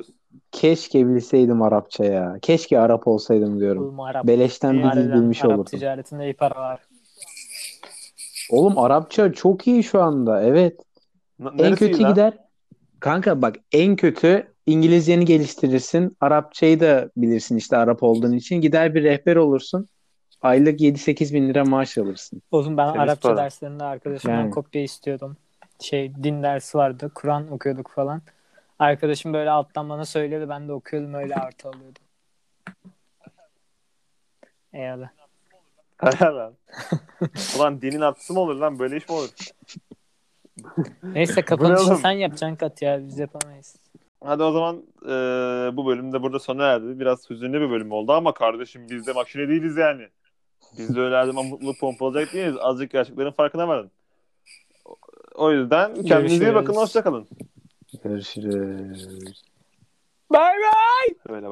Keşke 0.52 1.08
bilseydim 1.08 1.62
Arapça 1.62 2.04
ya. 2.04 2.36
Keşke 2.42 2.80
Arap 2.80 3.06
olsaydım 3.08 3.60
diyorum. 3.60 4.00
Arap. 4.00 4.26
Beleşten 4.26 4.78
bir 4.82 4.92
dil 4.92 5.12
bilmiş 5.12 5.44
Arap 5.44 5.58
olurdum. 5.58 5.78
ticaretinde 5.78 6.24
iyi 6.24 6.34
para 6.34 6.54
var. 6.60 6.80
Oğlum 8.50 8.78
Arapça 8.78 9.32
çok 9.32 9.66
iyi 9.66 9.82
şu 9.84 10.02
anda. 10.02 10.42
Evet. 10.42 10.80
N- 11.38 11.48
En 11.48 11.56
neresi 11.58 11.78
kötü 11.78 12.02
lan? 12.02 12.10
gider. 12.12 12.38
Kanka 13.00 13.42
bak 13.42 13.56
en 13.72 13.96
kötü 13.96 14.52
İngilizceni 14.66 15.24
geliştirirsin. 15.24 16.16
Arapçayı 16.20 16.80
da 16.80 17.10
bilirsin 17.16 17.56
işte 17.56 17.76
Arap 17.76 18.02
olduğun 18.02 18.32
için. 18.32 18.60
Gider 18.60 18.94
bir 18.94 19.02
rehber 19.02 19.36
olursun. 19.36 19.88
Aylık 20.42 20.80
7-8 20.80 21.34
bin 21.34 21.48
lira 21.48 21.64
maaş 21.64 21.98
alırsın. 21.98 22.42
Oğlum 22.50 22.76
ben 22.76 22.92
Temiz 22.92 23.08
Arapça 23.08 23.28
para. 23.28 23.36
derslerinde 23.36 23.84
arkadaşımdan 23.84 24.34
Yani. 24.36 24.50
kopya 24.50 24.82
istiyordum. 24.82 25.36
Şey 25.80 26.14
din 26.22 26.42
dersi 26.42 26.78
vardı. 26.78 27.10
Kur'an 27.14 27.52
okuyorduk 27.52 27.90
falan. 27.94 28.22
Arkadaşım 28.78 29.32
böyle 29.32 29.50
alttan 29.50 29.88
bana 29.88 30.04
söylüyordu. 30.04 30.48
Ben 30.48 30.68
de 30.68 30.72
okuyordum 30.72 31.14
öyle 31.14 31.34
artı 31.34 31.68
alıyordum. 31.68 32.02
Eyvallah. 34.72 35.10
lan. 36.22 36.54
Ulan 37.56 37.82
dinin 37.82 38.00
artısı 38.00 38.32
mı 38.32 38.40
olur 38.40 38.56
lan? 38.56 38.78
Böyle 38.78 38.96
iş 38.96 39.08
mi 39.08 39.14
olur? 39.14 39.28
Neyse 41.02 41.42
kapanışı 41.44 41.96
sen 41.96 42.10
yapacaksın 42.10 42.56
Kat 42.56 42.82
ya 42.82 43.06
biz 43.06 43.18
yapamayız. 43.18 43.76
Hadi 44.24 44.42
o 44.42 44.52
zaman 44.52 44.76
e, 45.02 45.10
bu 45.76 45.86
bölüm 45.86 46.12
de 46.12 46.22
burada 46.22 46.38
sona 46.38 46.64
erdi. 46.64 47.00
Biraz 47.00 47.30
hüzünlü 47.30 47.60
bir 47.60 47.70
bölüm 47.70 47.92
oldu 47.92 48.12
ama 48.12 48.34
kardeşim 48.34 48.86
biz 48.90 49.06
de 49.06 49.12
makine 49.12 49.48
değiliz 49.48 49.76
yani. 49.76 50.08
Biz 50.78 50.96
de 50.96 51.00
öyle 51.00 51.16
her 51.16 51.24
zaman 51.24 51.46
mutluluk 51.46 51.80
pompalayacak 51.80 52.34
değiliz. 52.34 52.56
Azıcık 52.60 52.90
gerçeklerin 52.92 53.30
farkına 53.30 53.68
varın. 53.68 53.90
O- 55.34 55.52
yüzden 55.52 56.02
kendinize 56.02 56.44
iyi 56.44 56.54
bakın. 56.54 56.74
Görüşürüz. 57.92 58.52
Hoşçakalın. 58.52 58.82
Görüşürüz. 58.88 59.42
Bay 60.30 60.54
bay. 60.56 61.14
Öyle 61.28 61.44